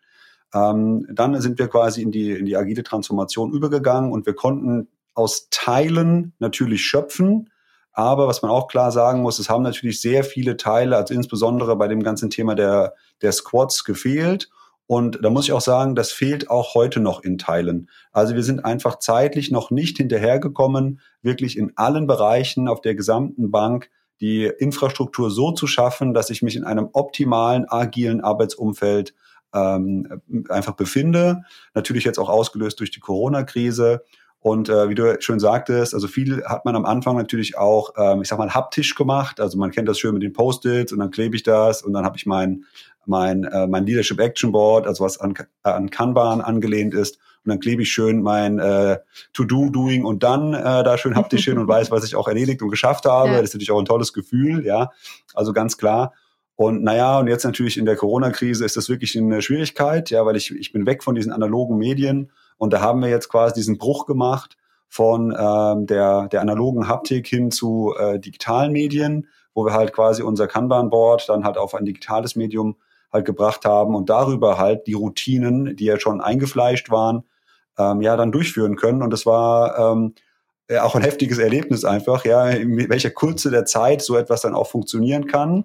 Ähm, 0.55 1.07
dann 1.11 1.41
sind 1.41 1.59
wir 1.59 1.69
quasi 1.69 2.03
in 2.03 2.13
die, 2.13 2.31
in 2.33 2.45
die 2.45 2.57
agile 2.57 2.83
Transformation 2.83 3.53
übergegangen 3.53 4.13
und 4.13 4.27
wir 4.27 4.35
konnten 4.35 4.89
aus 5.15 5.49
Teilen 5.51 6.35
natürlich 6.39 6.85
schöpfen 6.85 7.49
aber 7.97 8.29
was 8.29 8.43
man 8.43 8.51
auch 8.51 8.69
klar 8.69 8.93
sagen 8.93 9.23
muss, 9.23 9.39
es 9.39 9.49
haben 9.49 9.63
natürlich 9.63 10.03
sehr 10.03 10.23
viele 10.23 10.59
Teile, 10.59 10.97
also 10.97 11.15
insbesondere 11.15 11.77
bei 11.77 11.89
dem 11.89 12.03
ganzen 12.03 12.29
Thema 12.29 12.55
der, 12.55 12.93
der 13.23 13.33
Squads 13.33 13.85
gefehlt. 13.85 14.51
Und 14.87 15.19
da 15.25 15.31
muss 15.31 15.47
ich 15.47 15.53
auch 15.53 15.63
sagen, 15.63 15.95
das 15.95 16.13
fehlt 16.13 16.51
auch 16.51 16.75
heute 16.75 17.01
noch 17.01 17.25
in 17.25 17.39
Teilen. 17.39 17.89
Also 18.13 18.35
wir 18.35 18.43
sind 18.43 18.67
einfach 18.67 18.99
zeitlich 18.99 19.51
noch 19.51 19.71
nicht 19.71 19.97
hinterhergekommen, 19.97 21.01
wirklich 21.23 21.57
in 21.57 21.73
allen 21.77 22.07
Bereichen 22.07 22.69
auf 22.69 22.83
der 22.83 22.95
gesamten 22.95 23.51
Bank 23.51 23.91
die 24.21 24.45
Infrastruktur 24.45 25.31
so 25.31 25.53
zu 25.53 25.67
schaffen, 25.67 26.13
dass 26.13 26.29
ich 26.29 26.43
mich 26.43 26.55
in 26.55 26.65
einem 26.65 26.91
optimalen, 26.93 27.67
agilen 27.67 28.21
Arbeitsumfeld 28.21 29.15
ähm, 29.55 30.21
einfach 30.51 30.75
befinde. 30.75 31.45
Natürlich 31.75 32.05
jetzt 32.05 32.19
auch 32.19 32.29
ausgelöst 32.29 32.79
durch 32.79 32.91
die 32.91 33.01
Corona-Krise. 33.01 34.03
Und 34.47 34.69
äh, 34.69 34.89
wie 34.89 34.95
du 34.95 35.17
schon 35.19 35.41
sagtest, 35.41 35.93
also 35.93 36.07
viel 36.07 36.45
hat 36.45 36.65
man 36.65 36.77
am 36.77 36.85
Anfang 36.85 37.17
natürlich 37.17 37.59
auch, 37.59 37.95
ähm, 37.97 38.23
ich 38.23 38.29
sag 38.29 38.39
mal, 38.39 38.55
haptisch 38.55 38.95
gemacht. 38.95 39.41
Also 39.41 39.59
man 39.59 39.73
kennt 39.73 39.89
das 39.89 39.99
schön 39.99 40.15
mit 40.15 40.23
den 40.23 40.33
Post-its 40.33 40.93
und 40.93 41.01
dann 41.01 41.11
klebe 41.11 41.35
ich 41.35 41.43
das 41.43 41.83
und 41.83 41.93
dann 41.93 42.05
habe 42.05 42.17
ich 42.17 42.27
mein, 42.27 42.65
mein, 43.07 43.43
äh, 43.43 43.67
mein 43.67 43.85
Leadership 43.87 44.21
Action 44.21 44.53
Board, 44.53 44.87
also 44.87 45.03
was 45.03 45.19
an, 45.19 45.35
an 45.65 45.91
Kanban 45.91 46.41
angelehnt 46.41 46.95
ist. 46.95 47.17
Und 47.45 47.51
dann 47.51 47.59
klebe 47.59 47.83
ich 47.83 47.91
schön 47.91 48.23
mein 48.23 48.61
äh, 48.61 48.99
To-Do, 49.33 49.69
Doing 49.71 50.05
und 50.05 50.23
dann 50.23 50.55
äh, 50.55 50.85
da 50.85 50.97
schön 50.97 51.17
haptisch 51.17 51.47
hin 51.47 51.59
und 51.59 51.67
weiß, 51.67 51.91
was 51.91 52.05
ich 52.05 52.15
auch 52.15 52.29
erledigt 52.29 52.63
und 52.63 52.71
geschafft 52.71 53.05
habe. 53.09 53.31
Ja. 53.31 53.35
Das 53.39 53.49
ist 53.49 53.55
natürlich 53.55 53.73
auch 53.73 53.81
ein 53.81 53.85
tolles 53.85 54.13
Gefühl, 54.13 54.65
ja. 54.65 54.93
Also 55.35 55.55
ganz 55.55 55.77
klar. 55.77 56.13
Und 56.55 56.85
naja, 56.85 57.19
und 57.19 57.27
jetzt 57.27 57.43
natürlich 57.43 57.79
in 57.79 57.85
der 57.85 57.97
Corona-Krise 57.97 58.65
ist 58.65 58.77
das 58.77 58.89
wirklich 58.89 59.19
eine 59.19 59.43
Schwierigkeit, 59.43 60.09
ja, 60.11 60.25
weil 60.25 60.37
ich, 60.37 60.53
ich 60.53 60.71
bin 60.73 60.87
weg 60.87 61.03
von 61.03 61.17
diesen 61.17 61.33
analogen 61.33 61.79
Medien 61.79 62.31
und 62.59 62.73
da 62.73 62.81
haben 62.81 63.01
wir 63.01 63.09
jetzt 63.09 63.29
quasi 63.29 63.55
diesen 63.55 63.79
Bruch 63.79 64.07
gemacht 64.07 64.57
von 64.89 65.35
ähm, 65.39 65.87
der, 65.87 66.29
der 66.29 66.41
analogen 66.41 66.89
Haptik 66.89 67.27
hin 67.27 67.51
zu 67.51 67.95
äh, 67.99 68.19
digitalen 68.19 68.73
Medien, 68.73 69.29
wo 69.55 69.65
wir 69.65 69.73
halt 69.73 69.93
quasi 69.93 70.23
unser 70.23 70.47
Kanban-Board 70.47 71.29
dann 71.29 71.45
halt 71.45 71.59
auf 71.59 71.75
ein 71.75 71.85
digitales 71.85 72.37
Medium 72.37 72.77
halt 73.13 73.25
gebracht 73.25 73.65
haben 73.65 73.95
und 73.95 74.09
darüber 74.09 74.59
halt 74.59 74.87
die 74.87 74.95
Routinen, 74.95 75.77
die 75.77 75.85
ja 75.85 75.99
schon 75.99 76.21
eingefleischt 76.21 76.91
waren, 76.91 77.25
ähm, 77.79 78.01
ja 78.01 78.17
dann 78.17 78.33
durchführen 78.33 78.77
können. 78.77 79.03
Und 79.03 79.11
das 79.11 79.27
war 79.27 79.79
ähm, 79.79 80.15
ja, 80.71 80.85
auch 80.85 80.95
ein 80.95 81.03
heftiges 81.03 81.39
Erlebnis 81.39 81.85
einfach, 81.85 82.25
ja, 82.25 82.49
in 82.49 82.89
welcher 82.89 83.11
Kurze 83.11 83.51
der 83.51 83.65
Zeit 83.65 84.03
so 84.03 84.17
etwas 84.17 84.43
dann 84.43 84.55
auch 84.55 84.67
funktionieren 84.69 85.27
kann. 85.27 85.65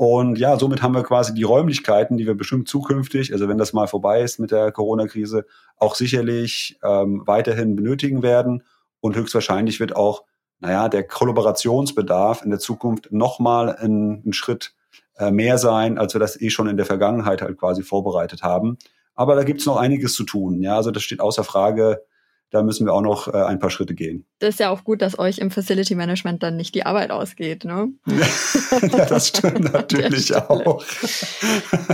Und 0.00 0.38
ja, 0.38 0.58
somit 0.58 0.80
haben 0.80 0.94
wir 0.94 1.02
quasi 1.02 1.34
die 1.34 1.42
Räumlichkeiten, 1.42 2.16
die 2.16 2.24
wir 2.26 2.34
bestimmt 2.34 2.66
zukünftig, 2.66 3.34
also 3.34 3.48
wenn 3.48 3.58
das 3.58 3.74
mal 3.74 3.86
vorbei 3.86 4.22
ist 4.22 4.38
mit 4.38 4.50
der 4.50 4.72
Corona-Krise, 4.72 5.44
auch 5.76 5.94
sicherlich 5.94 6.78
ähm, 6.82 7.22
weiterhin 7.26 7.76
benötigen 7.76 8.22
werden. 8.22 8.62
Und 9.00 9.14
höchstwahrscheinlich 9.14 9.78
wird 9.78 9.94
auch 9.94 10.24
naja, 10.58 10.88
der 10.88 11.06
Kollaborationsbedarf 11.06 12.42
in 12.42 12.48
der 12.48 12.60
Zukunft 12.60 13.12
nochmal 13.12 13.76
ein, 13.76 14.32
Schritt 14.32 14.72
äh, 15.18 15.30
mehr 15.30 15.58
sein, 15.58 15.98
als 15.98 16.14
wir 16.14 16.18
das 16.18 16.40
eh 16.40 16.48
schon 16.48 16.66
in 16.66 16.78
der 16.78 16.86
Vergangenheit 16.86 17.42
halt 17.42 17.58
quasi 17.58 17.82
vorbereitet 17.82 18.42
haben. 18.42 18.78
Aber 19.14 19.34
da 19.34 19.44
gibt 19.44 19.60
es 19.60 19.66
noch 19.66 19.76
einiges 19.76 20.14
zu 20.14 20.24
tun. 20.24 20.62
Ja, 20.62 20.76
also 20.76 20.92
das 20.92 21.02
steht 21.02 21.20
außer 21.20 21.44
Frage, 21.44 22.00
da 22.50 22.62
müssen 22.62 22.86
wir 22.86 22.92
auch 22.92 23.00
noch 23.00 23.28
äh, 23.28 23.42
ein 23.44 23.58
paar 23.58 23.70
Schritte 23.70 23.94
gehen. 23.94 24.24
Das 24.40 24.50
ist 24.50 24.60
ja 24.60 24.70
auch 24.70 24.82
gut, 24.82 25.02
dass 25.02 25.18
euch 25.18 25.38
im 25.38 25.50
Facility 25.50 25.94
Management 25.94 26.42
dann 26.42 26.56
nicht 26.56 26.74
die 26.74 26.84
Arbeit 26.84 27.10
ausgeht, 27.10 27.64
ne? 27.64 27.90
ja, 28.06 29.06
das 29.06 29.28
stimmt 29.28 29.60
natürlich 29.72 30.34
auch. 30.34 30.82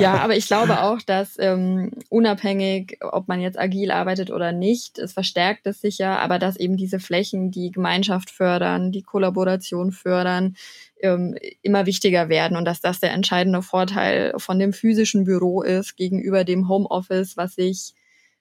ja, 0.01 0.15
aber 0.19 0.37
ich 0.37 0.47
glaube 0.47 0.83
auch, 0.83 1.03
dass 1.03 1.37
ähm, 1.39 1.93
unabhängig, 2.09 2.99
ob 3.03 3.29
man 3.29 3.41
jetzt 3.41 3.59
agil 3.59 3.91
arbeitet 3.91 4.31
oder 4.31 4.53
nicht, 4.53 4.99
es 4.99 5.13
verstärkt 5.13 5.67
es 5.67 5.81
sicher, 5.81 6.21
aber 6.21 6.39
dass 6.39 6.57
eben 6.57 6.77
diese 6.77 7.01
Flächen, 7.01 7.51
die 7.51 7.71
Gemeinschaft 7.71 8.31
fördern, 8.31 8.93
die 8.93 9.03
Kollaboration 9.03 9.93
fördern, 9.93 10.57
ähm, 11.01 11.37
immer 11.61 11.85
wichtiger 11.85 12.29
werden 12.29 12.57
und 12.57 12.65
dass 12.65 12.81
das 12.81 13.01
der 13.01 13.13
entscheidende 13.13 13.61
Vorteil 13.61 14.33
von 14.39 14.59
dem 14.59 14.73
physischen 14.73 15.25
Büro 15.25 15.63
ist 15.63 15.97
gegenüber 15.97 16.45
dem 16.45 16.69
Homeoffice, 16.69 17.37
was 17.37 17.57
sich 17.57 17.95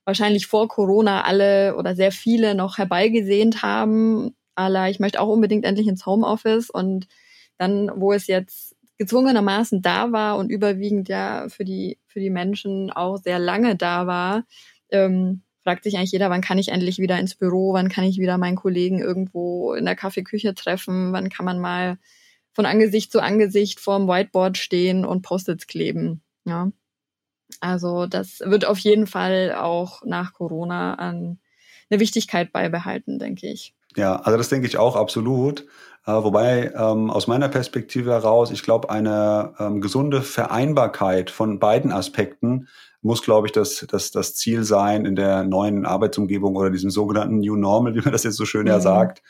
wahrscheinlich 0.05 0.47
vor 0.47 0.67
Corona 0.67 1.23
alle 1.23 1.75
oder 1.75 1.95
sehr 1.95 2.11
viele 2.11 2.55
noch 2.55 2.77
herbeigesehnt 2.77 3.61
haben. 3.61 4.35
Aber 4.55 4.89
ich 4.89 4.99
möchte 4.99 5.19
auch 5.19 5.27
unbedingt 5.27 5.65
endlich 5.65 5.87
ins 5.87 6.05
Homeoffice 6.05 6.69
und 6.69 7.07
dann, 7.57 7.91
wo 7.95 8.13
es 8.13 8.27
jetzt 8.27 8.75
gezwungenermaßen 8.97 9.81
da 9.81 10.11
war 10.11 10.37
und 10.37 10.49
überwiegend 10.49 11.09
ja 11.09 11.47
für 11.49 11.65
die, 11.65 11.99
für 12.07 12.19
die 12.19 12.29
Menschen 12.29 12.91
auch 12.91 13.17
sehr 13.17 13.39
lange 13.39 13.75
da 13.75 14.07
war, 14.07 14.45
ähm, 14.89 15.41
fragt 15.63 15.83
sich 15.83 15.97
eigentlich 15.97 16.11
jeder, 16.11 16.29
wann 16.29 16.41
kann 16.41 16.59
ich 16.59 16.69
endlich 16.69 16.99
wieder 16.99 17.19
ins 17.19 17.35
Büro, 17.35 17.73
wann 17.73 17.89
kann 17.89 18.03
ich 18.05 18.19
wieder 18.19 18.37
meinen 18.37 18.55
Kollegen 18.55 18.99
irgendwo 18.99 19.73
in 19.73 19.83
der 19.85 19.95
Kaffeeküche 19.95 20.53
treffen, 20.53 21.11
wann 21.11 21.29
kann 21.29 21.45
man 21.45 21.59
mal 21.59 21.97
von 22.53 22.65
Angesicht 22.65 23.11
zu 23.11 23.21
Angesicht 23.21 23.79
vorm 23.79 24.07
Whiteboard 24.07 24.57
stehen 24.57 25.03
und 25.03 25.23
Post-its 25.23 25.67
kleben. 25.67 26.21
Ja. 26.45 26.71
Also 27.61 28.07
das 28.07 28.39
wird 28.43 28.65
auf 28.65 28.77
jeden 28.79 29.07
Fall 29.07 29.55
auch 29.57 30.03
nach 30.05 30.33
Corona 30.33 30.95
an 30.95 31.39
eine 31.89 31.99
Wichtigkeit 31.99 32.51
beibehalten, 32.51 33.19
denke 33.19 33.47
ich. 33.47 33.73
Ja, 33.95 34.17
also 34.17 34.37
das 34.37 34.49
denke 34.49 34.67
ich 34.67 34.77
auch 34.77 34.95
absolut. 34.95 35.65
Äh, 36.05 36.11
wobei 36.11 36.71
ähm, 36.75 37.09
aus 37.09 37.27
meiner 37.27 37.49
Perspektive 37.49 38.11
heraus, 38.11 38.51
ich 38.51 38.63
glaube, 38.63 38.89
eine 38.89 39.53
ähm, 39.59 39.81
gesunde 39.81 40.21
Vereinbarkeit 40.21 41.31
von 41.31 41.59
beiden 41.59 41.91
Aspekten 41.91 42.67
muss, 43.01 43.21
glaube 43.21 43.47
ich, 43.47 43.53
das, 43.53 43.85
das, 43.89 44.11
das 44.11 44.35
Ziel 44.35 44.63
sein 44.63 45.05
in 45.05 45.15
der 45.15 45.43
neuen 45.43 45.85
Arbeitsumgebung 45.85 46.55
oder 46.55 46.71
diesem 46.71 46.89
sogenannten 46.89 47.39
New 47.39 47.55
Normal, 47.55 47.95
wie 47.95 48.01
man 48.01 48.11
das 48.11 48.23
jetzt 48.23 48.35
so 48.35 48.45
schön 48.45 48.63
mhm. 48.63 48.69
ja 48.69 48.79
sagt, 48.79 49.21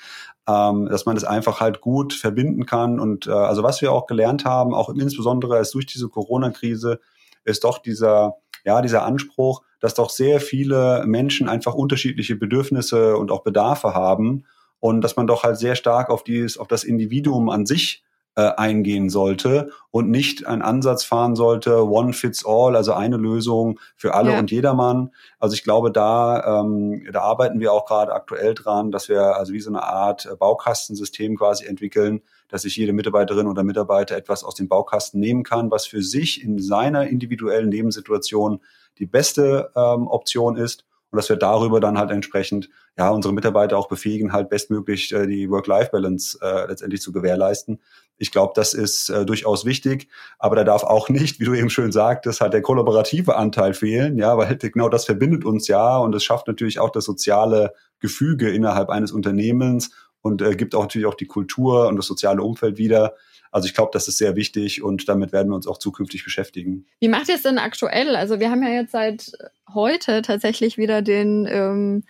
ähm, 0.48 0.88
dass 0.88 1.06
man 1.06 1.16
das 1.16 1.24
einfach 1.24 1.60
halt 1.60 1.82
gut 1.82 2.14
verbinden 2.14 2.66
kann. 2.66 3.00
Und 3.00 3.28
äh, 3.28 3.32
also 3.32 3.64
was 3.64 3.82
wir 3.82 3.92
auch 3.92 4.06
gelernt 4.06 4.46
haben, 4.46 4.74
auch 4.74 4.90
insbesondere 4.90 5.58
erst 5.58 5.74
durch 5.74 5.86
diese 5.86 6.08
Corona-Krise, 6.10 7.00
ist 7.46 7.64
doch 7.64 7.78
dieser, 7.78 8.36
ja, 8.66 8.82
dieser 8.82 9.06
Anspruch, 9.06 9.62
dass 9.80 9.94
doch 9.94 10.10
sehr 10.10 10.42
viele 10.42 11.04
Menschen 11.06 11.48
einfach 11.48 11.76
unterschiedliche 11.76 12.36
Bedürfnisse 12.36 13.18
und 13.18 13.32
auch 13.32 13.44
Bedarfe 13.44 13.94
haben 13.94 14.46
und 14.80 15.02
dass 15.02 15.16
man 15.16 15.28
doch 15.28 15.44
halt 15.44 15.58
sehr 15.58 15.76
stark 15.76 16.10
auf 16.10 16.24
dieses, 16.24 16.58
auf 16.58 16.68
das 16.68 16.84
Individuum 16.84 17.50
an 17.50 17.66
sich 17.66 18.04
äh, 18.36 18.52
eingehen 18.58 19.10
sollte 19.10 19.72
und 19.92 20.10
nicht 20.10 20.46
einen 20.46 20.62
Ansatz 20.62 21.04
fahren 21.04 21.36
sollte, 21.36 21.88
one 21.88 22.14
fits 22.14 22.46
all, 22.46 22.76
also 22.76 22.94
eine 22.94 23.18
Lösung 23.18 23.80
für 23.96 24.14
alle 24.14 24.34
ja. 24.34 24.40
und 24.40 24.52
jedermann. 24.52 25.12
Also 25.40 25.56
ich 25.56 25.64
glaube, 25.64 25.92
da, 25.92 26.62
ähm, 26.62 27.08
da 27.12 27.22
arbeiten 27.22 27.60
wir 27.60 27.72
auch 27.72 27.86
gerade 27.86 28.14
aktuell 28.14 28.54
dran, 28.54 28.92
dass 28.92 29.08
wir 29.08 29.38
also 29.38 29.54
wie 29.54 29.62
so 29.62 29.70
eine 29.70 29.84
Art 29.84 30.28
Baukastensystem 30.38 31.38
quasi 31.38 31.66
entwickeln, 31.66 32.22
dass 32.50 32.64
sich 32.64 32.76
jede 32.76 32.94
Mitarbeiterin 32.94 33.48
oder 33.48 33.64
Mitarbeiter 33.64 34.16
etwas 34.16 34.44
aus 34.44 34.56
dem 34.56 34.68
Baukasten 34.68 35.20
nehmen 35.20 35.44
kann, 35.44 35.72
was 35.72 35.86
für 35.86 36.02
sich 36.02 36.44
in 36.44 36.60
seiner 36.60 37.08
individuellen 37.08 37.72
Lebenssituation 37.72 38.62
die 38.98 39.06
beste 39.06 39.72
ähm, 39.76 40.08
Option 40.08 40.56
ist. 40.56 40.86
Und 41.12 41.18
dass 41.18 41.30
wir 41.30 41.38
darüber 41.38 41.80
dann 41.80 41.98
halt 41.98 42.12
entsprechend 42.12 42.70
ja 42.98 43.10
unsere 43.10 43.34
Mitarbeiter 43.34 43.78
auch 43.78 43.88
befähigen, 43.88 44.34
halt 44.34 44.50
bestmöglich 44.50 45.14
äh, 45.14 45.28
die 45.28 45.50
Work-Life-Balance 45.50 46.40
äh, 46.42 46.68
letztendlich 46.68 47.02
zu 47.02 47.12
gewährleisten. 47.12 47.80
Ich 48.18 48.32
glaube, 48.32 48.54
das 48.56 48.74
ist 48.74 49.10
äh, 49.10 49.26
durchaus 49.26 49.66
wichtig, 49.66 50.08
aber 50.40 50.56
da 50.56 50.64
darf 50.64 50.84
auch 50.84 51.10
nicht, 51.10 51.40
wie 51.40 51.46
du 51.46 51.54
eben 51.54 51.70
schön 51.70 51.92
sagtest, 51.92 52.42
halt 52.42 52.54
der 52.54 52.62
kollaborative 52.62 53.36
Anteil 53.36 53.74
fehlen, 53.74 54.18
ja, 54.18 54.38
weil 54.38 54.56
genau 54.58 54.90
das 54.90 55.06
verbindet 55.06 55.46
uns 55.46 55.68
ja. 55.68 55.98
Und 55.98 56.16
es 56.16 56.24
schafft 56.24 56.48
natürlich 56.48 56.80
auch 56.80 56.90
das 56.90 57.06
soziale 57.06 57.74
Gefüge 58.00 58.50
innerhalb 58.50 58.90
eines 58.90 59.12
Unternehmens 59.12 59.92
und 60.26 60.42
äh, 60.42 60.56
gibt 60.56 60.74
auch 60.74 60.82
natürlich 60.82 61.06
auch 61.06 61.14
die 61.14 61.28
Kultur 61.28 61.88
und 61.88 61.98
das 61.98 62.08
soziale 62.08 62.42
Umfeld 62.42 62.80
wieder. 62.80 63.14
Also 63.52 63.68
ich 63.68 63.76
glaube, 63.76 63.92
das 63.94 64.08
ist 64.08 64.18
sehr 64.18 64.36
wichtig 64.36 64.82
und 64.82 65.08
damit 65.08 65.32
werden 65.32 65.50
wir 65.50 65.56
uns 65.56 65.68
auch 65.68 65.78
zukünftig 65.78 66.24
beschäftigen. 66.24 66.88
Wie 67.00 67.10
macht 67.10 67.30
ihr 67.30 67.36
es 67.36 67.44
denn 67.44 67.60
aktuell? 67.60 68.16
Also 68.16 68.40
wir 68.40 68.50
haben 68.50 68.64
ja 68.64 68.70
jetzt 68.70 68.92
seit 68.92 69.34
heute 69.72 70.24
tatsächlich 70.24 70.80
wieder 70.80 71.04
den 71.04 71.48
ähm, 71.48 72.04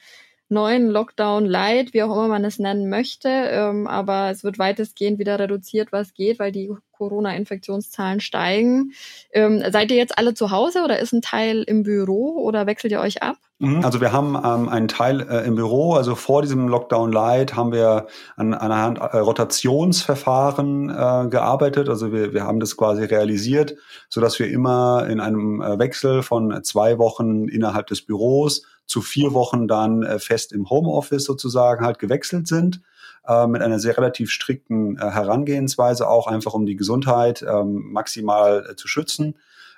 neuen 0.56 0.90
Lockdown 0.90 1.46
Light, 1.46 1.94
wie 1.94 2.02
auch 2.02 2.12
immer 2.12 2.28
man 2.28 2.46
es 2.46 2.58
nennen 2.58 2.90
möchte. 2.90 3.30
Ähm, 3.30 3.86
aber 3.86 4.32
es 4.32 4.44
wird 4.44 4.58
weitestgehend 4.58 5.20
wieder 5.20 5.38
reduziert, 5.38 5.92
was 5.92 6.16
geht, 6.16 6.40
weil 6.40 6.52
die 6.52 6.72
Corona-Infektionszahlen 6.98 8.20
steigen. 8.20 8.94
Ähm, 9.32 9.64
seid 9.72 9.92
ihr 9.92 9.98
jetzt 9.98 10.18
alle 10.18 10.34
zu 10.34 10.52
Hause 10.52 10.84
oder 10.84 11.00
ist 11.00 11.14
ein 11.14 11.22
Teil 11.22 11.64
im 11.64 11.84
Büro 11.84 12.42
oder 12.42 12.66
wechselt 12.66 12.92
ihr 12.92 13.02
euch 13.02 13.22
ab? 13.22 13.38
Mhm. 13.60 13.84
Also 13.84 14.02
wir 14.02 14.12
haben 14.12 14.36
ähm, 14.36 14.70
einen 14.70 14.88
Teil 14.88 15.22
äh, 15.22 15.46
im 15.46 15.56
Büro. 15.56 15.94
Also 15.94 16.16
vor 16.16 16.42
diesem 16.42 16.68
Lockdown 16.68 17.12
Light 17.12 17.56
haben 17.56 17.72
wir 17.72 18.08
an, 18.36 18.54
an 18.54 18.96
äh, 18.96 19.18
Rotationsverfahren 19.18 20.90
äh, 20.90 21.30
gearbeitet. 21.30 21.90
Also 21.90 22.12
wir, 22.12 22.34
wir 22.34 22.44
haben 22.44 22.60
das 22.60 22.76
quasi 22.76 23.04
realisiert, 23.04 23.76
so 24.10 24.22
dass 24.22 24.40
wir 24.40 24.50
immer 24.50 25.08
in 25.10 25.20
einem 25.20 25.62
äh, 25.62 25.78
Wechsel 25.80 26.24
von 26.24 26.64
zwei 26.64 26.98
Wochen 26.98 27.48
innerhalb 27.48 27.88
des 27.88 28.06
Büros 28.06 28.64
zu 28.86 29.02
vier 29.02 29.34
Wochen 29.34 29.68
dann 29.68 30.04
äh, 30.04 30.20
fest 30.20 30.52
im 30.52 30.70
Homeoffice 30.70 31.24
sozusagen 31.24 31.86
halt 31.86 32.00
gewechselt 32.00 32.48
sind 32.48 32.82
äh, 33.28 33.48
mit 33.48 33.62
einer 33.62 33.80
sehr 33.80 33.98
relativ 33.98 34.30
strikten 34.30 34.98
äh, 34.98 35.10
Herangehensweise 35.10 36.08
auch 36.08 36.28
einfach 36.28 36.54
um 36.54 36.66
die 36.66 36.76
Gesundheit 36.76 37.44
ähm, 37.48 37.92
maximal 37.92 38.76
zu 38.78 38.88
schützen. 38.88 39.36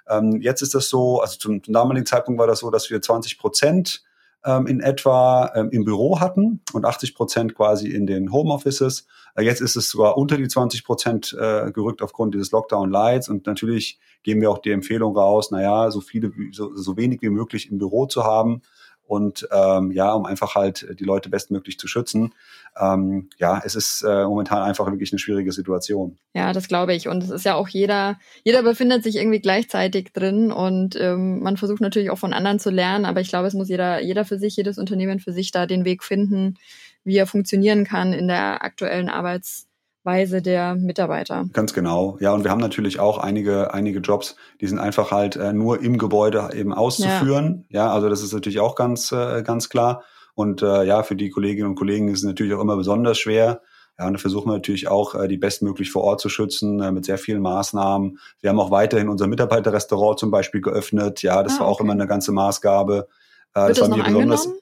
Ähm, 0.09 0.41
jetzt 0.41 0.61
ist 0.61 0.75
das 0.75 0.89
so, 0.89 1.21
also 1.21 1.37
zum, 1.37 1.63
zum, 1.63 1.73
damaligen 1.73 2.05
Zeitpunkt 2.05 2.39
war 2.39 2.47
das 2.47 2.59
so, 2.59 2.69
dass 2.71 2.89
wir 2.89 3.01
20 3.01 3.37
Prozent 3.37 4.03
ähm, 4.43 4.67
in 4.67 4.81
etwa 4.81 5.45
im 5.71 5.85
Büro 5.85 6.19
hatten 6.19 6.61
und 6.73 6.85
80 6.85 7.15
Prozent 7.15 7.55
quasi 7.55 7.89
in 7.89 8.05
den 8.05 8.31
Homeoffices. 8.31 9.07
Jetzt 9.39 9.61
ist 9.61 9.75
es 9.75 9.89
sogar 9.89 10.17
unter 10.17 10.37
die 10.37 10.47
20 10.47 10.83
Prozent 10.83 11.35
gerückt 11.37 12.01
aufgrund 12.01 12.33
dieses 12.33 12.51
Lockdown 12.51 12.89
Lights 12.89 13.29
und 13.29 13.45
natürlich 13.45 13.99
geben 14.23 14.41
wir 14.41 14.49
auch 14.49 14.57
die 14.57 14.71
Empfehlung 14.71 15.15
raus, 15.15 15.51
naja, 15.51 15.91
so 15.91 16.01
viele, 16.01 16.31
so, 16.51 16.75
so 16.75 16.97
wenig 16.97 17.21
wie 17.21 17.29
möglich 17.29 17.71
im 17.71 17.77
Büro 17.77 18.07
zu 18.07 18.23
haben 18.23 18.61
und 19.07 19.47
ähm, 19.51 19.91
ja, 19.91 20.11
um 20.13 20.25
einfach 20.25 20.55
halt 20.55 20.99
die 20.99 21.03
Leute 21.03 21.29
bestmöglich 21.29 21.79
zu 21.79 21.87
schützen. 21.87 22.33
Ähm, 22.79 23.29
ja, 23.37 23.61
es 23.63 23.75
ist 23.75 24.03
äh, 24.03 24.25
momentan 24.25 24.61
einfach 24.61 24.85
wirklich 24.85 25.11
eine 25.11 25.19
schwierige 25.19 25.51
Situation. 25.51 26.17
Ja, 26.33 26.53
das 26.53 26.67
glaube 26.67 26.93
ich. 26.93 27.07
Und 27.07 27.23
es 27.23 27.29
ist 27.29 27.45
ja 27.45 27.55
auch 27.55 27.69
jeder, 27.69 28.19
jeder 28.43 28.63
befindet 28.63 29.03
sich 29.03 29.15
irgendwie 29.15 29.39
gleichzeitig 29.39 30.11
drin 30.13 30.51
und 30.51 30.95
ähm, 30.95 31.41
man 31.41 31.57
versucht 31.57 31.81
natürlich 31.81 32.09
auch 32.09 32.19
von 32.19 32.33
anderen 32.33 32.59
zu 32.59 32.69
lernen, 32.69 33.05
aber 33.05 33.21
ich 33.21 33.29
glaube, 33.29 33.47
es 33.47 33.53
muss 33.53 33.69
jeder, 33.69 34.01
jeder 34.01 34.25
für 34.25 34.37
sich, 34.37 34.55
jedes 34.57 34.77
Unternehmen 34.77 35.19
für 35.19 35.31
sich 35.31 35.51
da 35.51 35.65
den 35.65 35.85
Weg 35.85 36.03
finden, 36.03 36.55
wie 37.03 37.17
er 37.17 37.27
funktionieren 37.27 37.85
kann 37.85 38.11
in 38.13 38.27
der 38.27 38.63
aktuellen 38.63 39.09
Arbeits 39.09 39.67
Weise 40.07 40.41
der 40.41 40.73
Mitarbeiter. 40.73 41.45
Ganz 41.53 41.73
genau. 41.73 42.17
Ja, 42.19 42.33
und 42.33 42.43
wir 42.43 42.49
haben 42.49 42.61
natürlich 42.61 42.99
auch 42.99 43.19
einige, 43.19 43.73
einige 43.75 43.99
Jobs, 43.99 44.35
die 44.59 44.65
sind 44.65 44.79
einfach 44.79 45.11
halt 45.11 45.35
äh, 45.35 45.53
nur 45.53 45.83
im 45.83 45.99
Gebäude 45.99 46.49
eben 46.55 46.73
auszuführen. 46.73 47.65
Ja. 47.69 47.85
ja, 47.85 47.93
also 47.93 48.09
das 48.09 48.23
ist 48.23 48.33
natürlich 48.33 48.59
auch 48.59 48.73
ganz, 48.73 49.11
äh, 49.11 49.43
ganz 49.43 49.69
klar. 49.69 50.03
Und 50.33 50.63
äh, 50.63 50.83
ja, 50.83 51.03
für 51.03 51.15
die 51.15 51.29
Kolleginnen 51.29 51.69
und 51.69 51.75
Kollegen 51.75 52.07
ist 52.07 52.19
es 52.19 52.25
natürlich 52.25 52.53
auch 52.53 52.61
immer 52.61 52.77
besonders 52.77 53.19
schwer. 53.19 53.61
Ja, 53.99 54.07
und 54.07 54.13
da 54.13 54.19
versuchen 54.19 54.49
wir 54.49 54.53
natürlich 54.53 54.87
auch, 54.87 55.15
äh, 55.15 55.27
die 55.27 55.37
bestmöglich 55.37 55.91
vor 55.91 56.03
Ort 56.03 56.21
zu 56.21 56.29
schützen, 56.29 56.79
äh, 56.81 56.91
mit 56.91 57.05
sehr 57.05 57.17
vielen 57.17 57.41
Maßnahmen. 57.41 58.19
Wir 58.41 58.49
haben 58.49 58.59
auch 58.59 58.71
weiterhin 58.71 59.09
unser 59.09 59.27
Mitarbeiterrestaurant 59.27 60.19
zum 60.19 60.31
Beispiel 60.31 60.61
geöffnet. 60.61 61.21
Ja, 61.21 61.43
das 61.43 61.57
ah, 61.57 61.61
war 61.61 61.67
auch 61.67 61.81
immer 61.81 61.93
eine 61.93 62.07
ganze 62.07 62.31
Maßgabe. 62.31 63.07
Äh, 63.53 63.59
Wird 63.59 63.69
das, 63.69 63.79
das 63.79 63.89
war 63.89 63.97
mir 63.97 64.03
besonders. 64.03 64.45
Angenommen? 64.45 64.61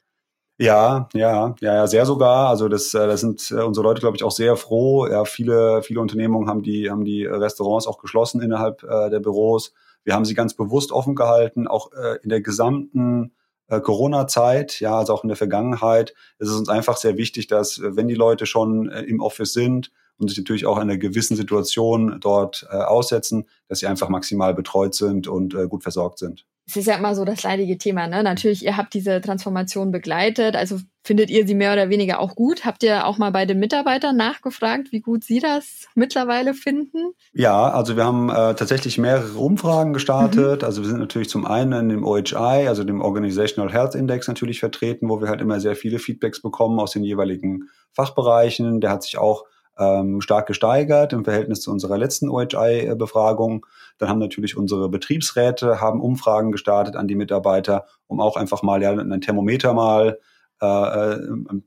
Ja, 0.57 1.09
ja, 1.13 1.53
ja, 1.59 1.75
ja, 1.75 1.87
sehr 1.87 2.05
sogar. 2.05 2.47
Also 2.47 2.69
das, 2.69 2.93
äh, 2.93 3.07
das 3.07 3.19
sind 3.19 3.51
äh, 3.51 3.61
unsere 3.61 3.83
Leute, 3.83 3.99
glaube 3.99 4.15
ich, 4.15 4.23
auch 4.23 4.31
sehr 4.31 4.55
froh. 4.55 5.05
Ja, 5.05 5.25
viele, 5.25 5.83
viele 5.83 5.99
Unternehmungen 5.99 6.47
haben 6.47 6.63
die, 6.63 6.89
haben 6.89 7.03
die 7.03 7.25
Restaurants 7.25 7.87
auch 7.87 7.97
geschlossen 7.97 8.41
innerhalb 8.41 8.81
äh, 8.83 9.09
der 9.09 9.19
Büros. 9.19 9.73
Wir 10.05 10.13
haben 10.13 10.23
sie 10.23 10.33
ganz 10.33 10.53
bewusst 10.53 10.93
offen 10.93 11.13
gehalten, 11.15 11.67
auch 11.67 11.91
äh, 11.91 12.19
in 12.23 12.29
der 12.29 12.39
gesamten 12.39 13.33
äh, 13.67 13.81
Corona-Zeit, 13.81 14.79
ja, 14.79 14.97
also 14.97 15.13
auch 15.13 15.23
in 15.23 15.27
der 15.27 15.35
Vergangenheit. 15.37 16.13
Es 16.39 16.47
ist 16.47 16.55
uns 16.55 16.69
einfach 16.69 16.95
sehr 16.95 17.17
wichtig, 17.17 17.47
dass, 17.47 17.77
äh, 17.79 17.97
wenn 17.97 18.07
die 18.07 18.15
Leute 18.15 18.45
schon 18.45 18.87
im 18.89 19.19
Office 19.19 19.51
sind 19.51 19.91
und 20.17 20.29
sich 20.29 20.37
natürlich 20.37 20.65
auch 20.65 20.77
in 20.77 20.83
einer 20.83 20.97
gewissen 20.97 21.35
Situation 21.35 22.19
dort 22.21 22.65
äh, 22.71 22.77
aussetzen, 22.77 23.45
dass 23.67 23.79
sie 23.79 23.87
einfach 23.87 24.07
maximal 24.07 24.53
betreut 24.53 24.95
sind 24.95 25.27
und 25.27 25.53
äh, 25.53 25.67
gut 25.67 25.83
versorgt 25.83 26.19
sind. 26.19 26.45
Es 26.67 26.75
ist 26.75 26.87
ja 26.87 26.95
immer 26.95 27.13
so 27.13 27.25
das 27.25 27.43
leidige 27.43 27.77
Thema, 27.77 28.07
ne? 28.07 28.23
Natürlich, 28.23 28.65
ihr 28.65 28.75
habt 28.75 28.93
diese 28.95 29.21
Transformation 29.21 29.91
begleitet, 29.91 30.55
also 30.55 30.79
findet 31.03 31.29
ihr 31.29 31.45
sie 31.45 31.53
mehr 31.53 31.73
oder 31.73 31.89
weniger 31.89 32.19
auch 32.19 32.35
gut? 32.35 32.65
Habt 32.65 32.81
ihr 32.81 33.05
auch 33.05 33.19
mal 33.19 33.31
bei 33.31 33.45
den 33.45 33.59
Mitarbeitern 33.59 34.17
nachgefragt, 34.17 34.91
wie 34.91 35.01
gut 35.01 35.23
sie 35.23 35.39
das 35.39 35.87
mittlerweile 35.93 36.55
finden? 36.55 37.11
Ja, 37.33 37.69
also 37.69 37.95
wir 37.95 38.03
haben 38.03 38.29
äh, 38.29 38.55
tatsächlich 38.55 38.97
mehrere 38.97 39.37
Umfragen 39.37 39.93
gestartet. 39.93 40.63
Mhm. 40.63 40.65
Also 40.65 40.81
wir 40.81 40.89
sind 40.89 40.99
natürlich 40.99 41.29
zum 41.29 41.45
einen 41.45 41.73
in 41.73 41.89
dem 41.89 42.03
OHI, 42.03 42.67
also 42.67 42.83
dem 42.83 43.01
Organizational 43.01 43.71
Health 43.71 43.93
Index 43.93 44.27
natürlich 44.27 44.59
vertreten, 44.59 45.07
wo 45.07 45.21
wir 45.21 45.27
halt 45.29 45.41
immer 45.41 45.59
sehr 45.59 45.75
viele 45.75 45.99
Feedbacks 45.99 46.41
bekommen 46.41 46.79
aus 46.79 46.91
den 46.91 47.03
jeweiligen 47.03 47.69
Fachbereichen. 47.91 48.81
Der 48.81 48.89
hat 48.89 49.03
sich 49.03 49.19
auch 49.19 49.45
ähm, 49.77 50.21
stark 50.21 50.47
gesteigert 50.47 51.13
im 51.13 51.23
Verhältnis 51.23 51.61
zu 51.61 51.71
unserer 51.71 51.97
letzten 51.97 52.29
OHI-Befragung. 52.29 53.65
Dann 53.97 54.09
haben 54.09 54.19
natürlich 54.19 54.57
unsere 54.57 54.89
Betriebsräte 54.89 55.81
haben 55.81 56.01
Umfragen 56.01 56.51
gestartet 56.51 56.95
an 56.95 57.07
die 57.07 57.15
Mitarbeiter, 57.15 57.85
um 58.07 58.19
auch 58.19 58.37
einfach 58.37 58.63
mal 58.63 58.81
ja 58.81 58.91
ein 58.91 59.21
Thermometer 59.21 59.73
mal 59.73 60.19
äh, 60.61 60.65
äh, 61.13 61.19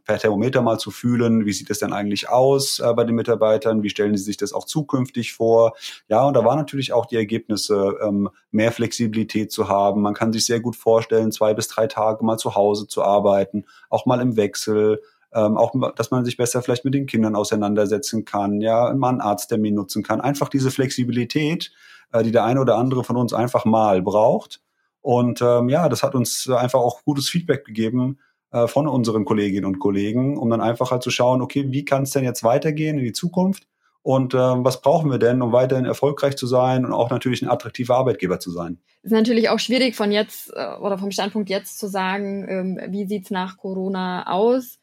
per 0.07 0.19
Thermometer 0.19 0.63
mal 0.63 0.79
zu 0.79 0.91
fühlen, 0.91 1.45
wie 1.45 1.53
sieht 1.53 1.69
es 1.69 1.79
denn 1.79 1.93
eigentlich 1.93 2.31
aus 2.31 2.81
äh, 2.81 2.95
bei 2.95 3.05
den 3.05 3.17
Mitarbeitern, 3.17 3.83
wie 3.83 3.91
stellen 3.91 4.17
sie 4.17 4.23
sich 4.23 4.39
das 4.39 4.55
auch 4.55 4.65
zukünftig 4.65 5.35
vor. 5.35 5.75
Ja, 6.09 6.25
und 6.25 6.35
da 6.35 6.43
waren 6.43 6.57
natürlich 6.57 6.95
auch 6.95 7.05
die 7.05 7.17
Ergebnisse, 7.17 7.99
ähm, 8.03 8.31
mehr 8.51 8.73
Flexibilität 8.73 9.53
zu 9.53 9.69
haben. 9.69 10.01
Man 10.01 10.15
kann 10.15 10.33
sich 10.33 10.47
sehr 10.47 10.61
gut 10.61 10.75
vorstellen, 10.75 11.33
zwei 11.33 11.53
bis 11.53 11.69
drei 11.69 11.87
Tage 11.87 12.25
mal 12.25 12.39
zu 12.39 12.55
Hause 12.55 12.89
zu 12.89 13.03
arbeiten, 13.03 13.67
auch 13.91 14.07
mal 14.07 14.23
im 14.23 14.39
Wechsel 14.39 15.03
ähm, 15.39 15.57
auch, 15.57 15.73
dass 15.95 16.11
man 16.11 16.25
sich 16.25 16.37
besser 16.37 16.63
vielleicht 16.63 16.85
mit 16.85 16.95
den 16.95 17.07
Kindern 17.07 17.37
auseinandersetzen 17.37 18.25
kann, 18.25 18.61
ja, 18.61 18.93
mal 18.95 19.11
einen 19.11 19.21
Arzttermin 19.21 19.75
nutzen 19.75 20.03
kann. 20.03 20.21
Einfach 20.21 20.49
diese 20.49 20.71
Flexibilität, 20.71 21.73
äh, 22.13 22.23
die 22.23 22.33
der 22.33 22.45
eine 22.45 22.61
oder 22.61 22.77
andere 22.77 23.05
von 23.05 23.17
uns 23.17 23.33
einfach 23.33 23.65
mal 23.65 24.03
braucht. 24.03 24.61
Und 25.01 25.41
ähm, 25.43 25.69
ja, 25.69 25.89
das 25.89 26.03
hat 26.03 26.15
uns 26.15 26.49
einfach 26.49 26.81
auch 26.81 27.05
gutes 27.05 27.29
Feedback 27.29 27.65
gegeben 27.65 28.19
äh, 28.51 28.67
von 28.67 28.89
unseren 28.89 29.25
Kolleginnen 29.25 29.67
und 29.67 29.79
Kollegen, 29.79 30.37
um 30.37 30.51
dann 30.51 30.61
einfach 30.61 30.91
halt 30.91 31.03
zu 31.03 31.11
schauen, 31.11 31.41
okay, 31.41 31.67
wie 31.69 31.85
kann 31.85 32.03
es 32.03 32.11
denn 32.11 32.25
jetzt 32.25 32.43
weitergehen 32.43 32.99
in 32.99 33.05
die 33.05 33.13
Zukunft? 33.13 33.67
Und 34.03 34.33
äh, 34.33 34.39
was 34.39 34.81
brauchen 34.81 35.11
wir 35.11 35.19
denn, 35.19 35.43
um 35.43 35.53
weiterhin 35.53 35.85
erfolgreich 35.85 36.37
zu 36.37 36.47
sein 36.47 36.85
und 36.85 36.93
auch 36.93 37.11
natürlich 37.11 37.43
ein 37.43 37.51
attraktiver 37.51 37.97
Arbeitgeber 37.97 38.41
zu 38.41 38.51
sein? 38.51 38.79
ist 39.03 39.13
natürlich 39.13 39.49
auch 39.49 39.59
schwierig 39.59 39.97
von 39.97 40.13
jetzt 40.13 40.53
äh, 40.55 40.77
oder 40.81 40.99
vom 40.99 41.11
Standpunkt 41.11 41.51
jetzt 41.51 41.79
zu 41.79 41.89
sagen, 41.89 42.47
ähm, 42.49 42.81
wie 42.93 43.07
sieht's 43.07 43.31
nach 43.31 43.57
Corona 43.57 44.27
aus 44.31 44.79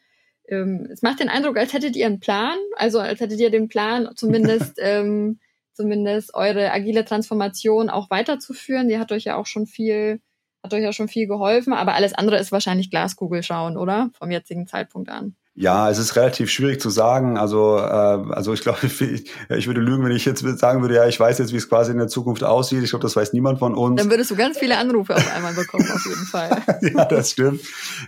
ähm, 0.49 0.87
es 0.91 1.01
macht 1.01 1.19
den 1.19 1.29
Eindruck, 1.29 1.57
als 1.57 1.73
hättet 1.73 1.95
ihr 1.95 2.05
einen 2.05 2.19
Plan, 2.19 2.57
also 2.75 2.99
als 2.99 3.19
hättet 3.19 3.39
ihr 3.39 3.49
den 3.49 3.67
Plan, 3.67 4.09
zumindest, 4.15 4.75
ähm, 4.79 5.39
zumindest 5.73 6.33
eure 6.33 6.71
agile 6.71 7.05
Transformation 7.05 7.89
auch 7.89 8.09
weiterzuführen. 8.09 8.87
Die 8.87 8.99
hat 8.99 9.11
euch 9.11 9.25
ja 9.25 9.35
auch 9.35 9.45
schon 9.45 9.67
viel, 9.67 10.21
hat 10.63 10.73
euch 10.73 10.83
ja 10.83 10.93
schon 10.93 11.07
viel 11.07 11.27
geholfen, 11.27 11.73
aber 11.73 11.93
alles 11.93 12.13
andere 12.13 12.37
ist 12.37 12.51
wahrscheinlich 12.51 12.89
Glaskugel 12.89 13.43
schauen, 13.43 13.77
oder? 13.77 14.09
Vom 14.13 14.31
jetzigen 14.31 14.67
Zeitpunkt 14.67 15.09
an. 15.09 15.35
Ja, 15.57 15.89
es 15.89 15.99
ist 15.99 16.17
relativ 16.17 16.51
schwierig 16.51 16.81
zu 16.81 16.89
sagen. 16.89 17.37
Also, 17.37 17.77
äh, 17.77 17.81
also 17.81 18.51
ich 18.51 18.61
glaube, 18.61 18.79
ich, 18.83 19.31
ich 19.49 19.67
würde 19.67 19.79
lügen, 19.79 20.03
wenn 20.03 20.11
ich 20.11 20.25
jetzt 20.25 20.45
sagen 20.59 20.81
würde, 20.81 20.95
ja, 20.95 21.07
ich 21.07 21.17
weiß 21.17 21.37
jetzt, 21.37 21.53
wie 21.53 21.57
es 21.57 21.69
quasi 21.69 21.91
in 21.91 21.97
der 21.97 22.09
Zukunft 22.09 22.43
aussieht. 22.43 22.83
Ich 22.83 22.89
glaube, 22.89 23.03
das 23.03 23.15
weiß 23.15 23.31
niemand 23.31 23.59
von 23.59 23.73
uns. 23.73 24.01
Dann 24.01 24.09
würdest 24.09 24.31
du 24.31 24.35
ganz 24.35 24.57
viele 24.57 24.77
Anrufe 24.77 25.15
auf 25.15 25.33
einmal 25.33 25.53
bekommen, 25.53 25.89
auf 25.89 26.05
jeden 26.05 26.25
Fall. 26.25 26.61
ja, 26.81 27.05
das 27.05 27.31
stimmt. 27.31 27.61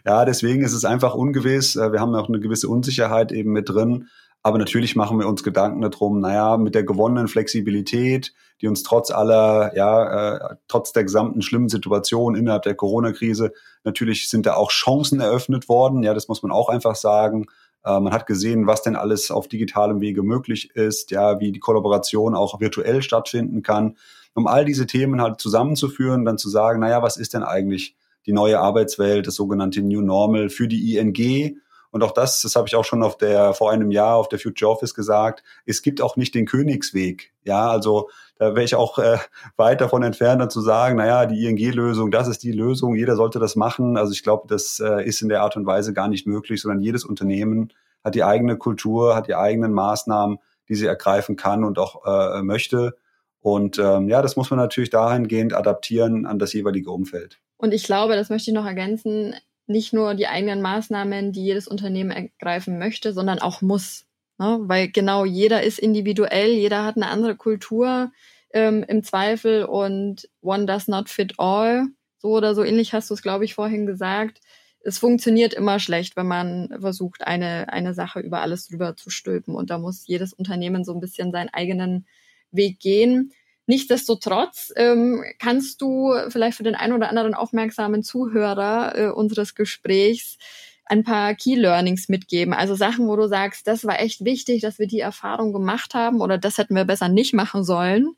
Ja, 0.05 0.25
deswegen 0.25 0.61
ist 0.61 0.73
es 0.73 0.83
einfach 0.83 1.15
ungewiss. 1.15 1.77
Äh, 1.77 1.93
wir 1.93 2.01
haben 2.01 2.13
auch 2.15 2.27
eine 2.27 2.41
gewisse 2.41 2.67
Unsicherheit 2.67 3.31
eben 3.31 3.53
mit 3.53 3.69
drin. 3.69 4.09
Aber 4.47 4.59
natürlich 4.59 4.95
machen 4.95 5.19
wir 5.19 5.27
uns 5.27 5.43
Gedanken 5.43 5.81
darum, 5.81 6.21
naja, 6.21 6.55
mit 6.55 6.73
der 6.73 6.85
gewonnenen 6.85 7.27
Flexibilität, 7.27 8.33
die 8.61 8.69
uns 8.69 8.81
trotz 8.81 9.11
aller, 9.11 9.75
ja, 9.75 10.37
äh, 10.37 10.55
trotz 10.69 10.93
der 10.93 11.03
gesamten 11.03 11.41
schlimmen 11.41 11.67
Situation 11.67 12.33
innerhalb 12.33 12.63
der 12.63 12.73
Corona-Krise, 12.73 13.51
natürlich 13.83 14.29
sind 14.29 14.45
da 14.45 14.53
auch 14.53 14.71
Chancen 14.71 15.19
eröffnet 15.19 15.67
worden. 15.67 16.01
Ja, 16.01 16.13
das 16.13 16.29
muss 16.29 16.43
man 16.43 16.53
auch 16.53 16.69
einfach 16.69 16.95
sagen. 16.95 17.47
Äh, 17.83 17.99
man 17.99 18.13
hat 18.13 18.25
gesehen, 18.25 18.67
was 18.67 18.81
denn 18.81 18.95
alles 18.95 19.31
auf 19.31 19.49
digitalem 19.49 19.99
Wege 19.99 20.23
möglich 20.23 20.73
ist, 20.75 21.11
ja, 21.11 21.41
wie 21.41 21.51
die 21.51 21.59
Kollaboration 21.59 22.33
auch 22.33 22.61
virtuell 22.61 23.01
stattfinden 23.01 23.63
kann. 23.63 23.97
Um 24.33 24.47
all 24.47 24.63
diese 24.63 24.87
Themen 24.87 25.21
halt 25.21 25.41
zusammenzuführen, 25.41 26.23
dann 26.23 26.37
zu 26.37 26.47
sagen, 26.47 26.79
naja, 26.79 27.03
was 27.03 27.17
ist 27.17 27.33
denn 27.33 27.43
eigentlich 27.43 27.97
die 28.25 28.31
neue 28.31 28.61
Arbeitswelt, 28.61 29.27
das 29.27 29.35
sogenannte 29.35 29.81
New 29.81 29.99
Normal 29.99 30.47
für 30.47 30.69
die 30.69 30.95
ING? 30.95 31.59
Und 31.97 32.03
auch 32.03 32.11
das, 32.11 32.43
das 32.43 32.55
habe 32.55 32.67
ich 32.67 32.75
auch 32.75 32.85
schon 32.85 33.01
auf 33.01 33.17
der, 33.17 33.55
vor 33.55 33.71
einem 33.71 33.89
Jahr 33.89 34.17
auf 34.17 34.29
der 34.29 34.37
Future 34.37 34.69
Office 34.69 34.93
gesagt, 34.93 35.43
es 35.65 35.81
gibt 35.81 35.99
auch 35.99 36.15
nicht 36.15 36.35
den 36.35 36.45
Königsweg. 36.45 37.33
Ja, 37.43 37.71
also 37.71 38.11
da 38.37 38.53
wäre 38.53 38.63
ich 38.63 38.75
auch 38.75 38.99
äh, 38.99 39.17
weit 39.55 39.81
davon 39.81 40.03
entfernt, 40.03 40.39
dann 40.39 40.51
zu 40.51 40.61
sagen, 40.61 40.97
naja, 40.97 41.25
die 41.25 41.47
ING-Lösung, 41.47 42.11
das 42.11 42.27
ist 42.27 42.43
die 42.43 42.51
Lösung, 42.51 42.93
jeder 42.93 43.15
sollte 43.15 43.39
das 43.39 43.55
machen. 43.55 43.97
Also 43.97 44.11
ich 44.11 44.21
glaube, 44.21 44.47
das 44.47 44.79
äh, 44.79 45.03
ist 45.05 45.23
in 45.23 45.29
der 45.29 45.41
Art 45.41 45.57
und 45.57 45.65
Weise 45.65 45.91
gar 45.91 46.07
nicht 46.07 46.27
möglich, 46.27 46.61
sondern 46.61 46.81
jedes 46.81 47.03
Unternehmen 47.03 47.73
hat 48.03 48.13
die 48.13 48.23
eigene 48.23 48.57
Kultur, 48.57 49.15
hat 49.15 49.27
die 49.27 49.33
eigenen 49.33 49.73
Maßnahmen, 49.73 50.37
die 50.69 50.75
sie 50.75 50.85
ergreifen 50.85 51.35
kann 51.35 51.63
und 51.63 51.79
auch 51.79 52.05
äh, 52.05 52.43
möchte. 52.43 52.95
Und 53.39 53.79
ähm, 53.79 54.07
ja, 54.07 54.21
das 54.21 54.35
muss 54.35 54.51
man 54.51 54.59
natürlich 54.59 54.91
dahingehend 54.91 55.55
adaptieren 55.55 56.27
an 56.27 56.37
das 56.37 56.53
jeweilige 56.53 56.91
Umfeld. 56.91 57.39
Und 57.57 57.73
ich 57.73 57.85
glaube, 57.85 58.15
das 58.15 58.29
möchte 58.29 58.51
ich 58.51 58.55
noch 58.55 58.67
ergänzen, 58.67 59.33
nicht 59.67 59.93
nur 59.93 60.15
die 60.15 60.27
eigenen 60.27 60.61
Maßnahmen, 60.61 61.33
die 61.33 61.43
jedes 61.43 61.67
Unternehmen 61.67 62.11
ergreifen 62.11 62.79
möchte, 62.79 63.13
sondern 63.13 63.39
auch 63.39 63.61
muss. 63.61 64.05
Ne? 64.39 64.59
Weil 64.61 64.89
genau 64.89 65.25
jeder 65.25 65.63
ist 65.63 65.79
individuell, 65.79 66.51
jeder 66.51 66.83
hat 66.83 66.95
eine 66.95 67.07
andere 67.07 67.35
Kultur 67.35 68.11
ähm, 68.51 68.83
im 68.87 69.03
Zweifel 69.03 69.65
und 69.65 70.29
one 70.41 70.65
does 70.65 70.87
not 70.87 71.09
fit 71.09 71.33
all. 71.37 71.87
So 72.19 72.29
oder 72.29 72.55
so 72.55 72.63
ähnlich 72.63 72.93
hast 72.93 73.09
du 73.09 73.13
es, 73.13 73.21
glaube 73.21 73.45
ich, 73.45 73.53
vorhin 73.53 73.85
gesagt. 73.85 74.39
Es 74.81 74.99
funktioniert 74.99 75.53
immer 75.53 75.79
schlecht, 75.79 76.15
wenn 76.15 76.27
man 76.27 76.69
versucht, 76.79 77.27
eine, 77.27 77.71
eine 77.71 77.93
Sache 77.93 78.21
über 78.21 78.41
alles 78.41 78.67
drüber 78.67 78.95
zu 78.95 79.09
stülpen. 79.09 79.53
Und 79.53 79.69
da 79.69 79.77
muss 79.77 80.07
jedes 80.07 80.33
Unternehmen 80.33 80.85
so 80.85 80.93
ein 80.93 81.01
bisschen 81.01 81.31
seinen 81.31 81.49
eigenen 81.49 82.07
Weg 82.51 82.79
gehen. 82.79 83.33
Nichtsdestotrotz 83.67 84.71
ähm, 84.77 85.23
kannst 85.39 85.81
du 85.81 86.13
vielleicht 86.29 86.57
für 86.57 86.63
den 86.63 86.75
einen 86.75 86.93
oder 86.93 87.09
anderen 87.09 87.33
aufmerksamen 87.33 88.01
Zuhörer 88.01 88.97
äh, 88.97 89.07
unseres 89.09 89.55
Gesprächs 89.55 90.37
ein 90.85 91.03
paar 91.03 91.35
Key 91.35 91.55
Learnings 91.55 92.07
mitgeben. 92.07 92.53
Also 92.53 92.75
Sachen, 92.75 93.07
wo 93.07 93.15
du 93.17 93.27
sagst, 93.27 93.67
das 93.67 93.85
war 93.85 93.99
echt 93.99 94.23
wichtig, 94.23 94.61
dass 94.61 94.79
wir 94.79 94.87
die 94.87 95.01
Erfahrung 95.01 95.51
gemacht 95.51 95.93
haben 95.93 96.21
oder 96.21 96.37
das 96.37 96.57
hätten 96.57 96.75
wir 96.75 96.85
besser 96.85 97.09
nicht 97.09 97.33
machen 97.33 97.65
sollen 97.65 98.15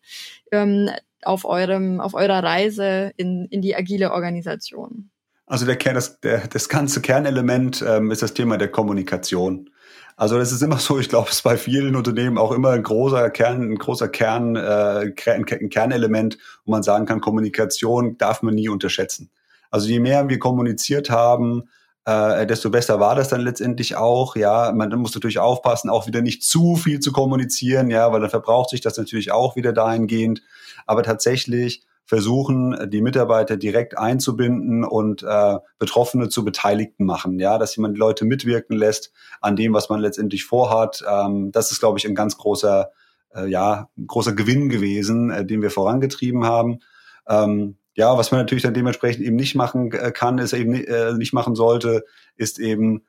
ähm, 0.52 0.90
auf 1.24 1.46
eurem, 1.46 2.00
auf 2.00 2.14
eurer 2.14 2.44
Reise 2.44 3.12
in, 3.18 3.48
in 3.50 3.62
die 3.62 3.76
agile 3.76 4.12
Organisation. 4.12 5.10
Also 5.48 5.66
der 5.66 5.78
Kern, 5.78 5.96
das, 5.96 6.20
der, 6.20 6.48
das 6.48 6.70
ganze 6.70 7.02
Kernelement 7.02 7.84
ähm, 7.86 8.12
ist 8.12 8.22
das 8.22 8.36
Thema 8.36 8.58
der 8.58 8.68
Kommunikation. 8.68 9.72
Also 10.20 10.38
das 10.38 10.52
ist 10.52 10.62
immer 10.62 10.80
so, 10.80 11.00
ich 11.00 11.08
glaube, 11.08 11.30
es 11.30 11.38
ist 11.38 11.44
bei 11.44 11.56
vielen 11.56 11.96
Unternehmen 11.96 12.38
auch 12.38 12.52
immer 12.52 12.72
ein 12.72 12.84
großer 12.84 13.30
Kern, 13.30 13.72
ein 13.72 13.78
großer 13.78 14.10
Kern, 14.10 14.58
äh, 14.58 15.14
ein 15.28 15.46
Kernelement, 15.46 16.38
wo 16.66 16.72
man 16.72 16.84
sagen 16.84 17.06
kann, 17.06 17.22
Kommunikation 17.22 18.18
darf 18.18 18.42
man 18.42 18.54
nie 18.54 18.68
unterschätzen. 18.68 19.30
Also 19.72 19.88
je 19.88 20.02
mehr 20.02 20.28
wir 20.28 20.38
kommuniziert 20.38 21.10
haben, 21.10 21.70
äh, 22.04 22.46
desto 22.46 22.70
besser 22.70 23.00
war 23.00 23.16
das 23.16 23.30
dann 23.30 23.40
letztendlich 23.40 23.96
auch. 23.96 24.36
Ja, 24.36 24.74
man 24.74 24.90
muss 25.00 25.16
natürlich 25.16 25.40
aufpassen, 25.40 25.90
auch 25.90 26.06
wieder 26.06 26.22
nicht 26.22 26.44
zu 26.44 26.76
viel 26.76 27.00
zu 27.00 27.14
kommunizieren, 27.14 27.90
ja, 27.90 28.12
weil 28.12 28.20
dann 28.20 28.30
verbraucht 28.30 28.72
sich 28.72 28.82
das 28.82 28.98
natürlich 28.98 29.32
auch 29.32 29.56
wieder 29.56 29.72
dahingehend. 29.72 30.42
Aber 30.86 31.02
tatsächlich 31.04 31.88
versuchen, 32.10 32.90
die 32.90 33.04
Mitarbeiter 33.04 33.56
direkt 33.56 33.96
einzubinden 33.96 34.84
und 34.84 35.22
äh, 35.22 35.58
Betroffene 35.78 36.28
zu 36.28 36.44
Beteiligten 36.44 37.06
machen, 37.06 37.40
ja, 37.40 37.60
dass 37.60 37.76
jemand 37.76 38.00
Leute 38.00 38.26
mitwirken 38.26 38.76
lässt 38.76 39.14
an 39.42 39.56
dem, 39.56 39.76
was 39.76 39.90
man 39.90 40.00
letztendlich 40.00 40.44
vorhat. 40.44 41.04
Ähm, 41.08 41.52
das 41.52 41.72
ist, 41.72 41.80
glaube 41.80 42.00
ich, 42.00 42.08
ein 42.08 42.16
ganz 42.16 42.36
großer, 42.36 42.90
äh, 43.36 43.46
ja, 43.46 43.90
großer 44.08 44.34
Gewinn 44.34 44.70
gewesen, 44.70 45.30
äh, 45.30 45.46
den 45.46 45.62
wir 45.62 45.70
vorangetrieben 45.70 46.46
haben. 46.46 46.80
Ähm, 47.28 47.78
ja, 47.94 48.18
was 48.18 48.32
man 48.32 48.40
natürlich 48.40 48.64
dann 48.64 48.74
dementsprechend 48.74 49.24
eben 49.24 49.36
nicht 49.36 49.54
machen 49.54 49.92
äh, 49.92 50.12
kann, 50.12 50.40
ist 50.40 50.54
eben 50.54 50.74
äh, 50.74 51.14
nicht 51.14 51.34
machen 51.34 51.54
sollte, 51.54 52.06
ist 52.38 52.58
eben 52.58 53.04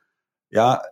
ja 0.50 0.82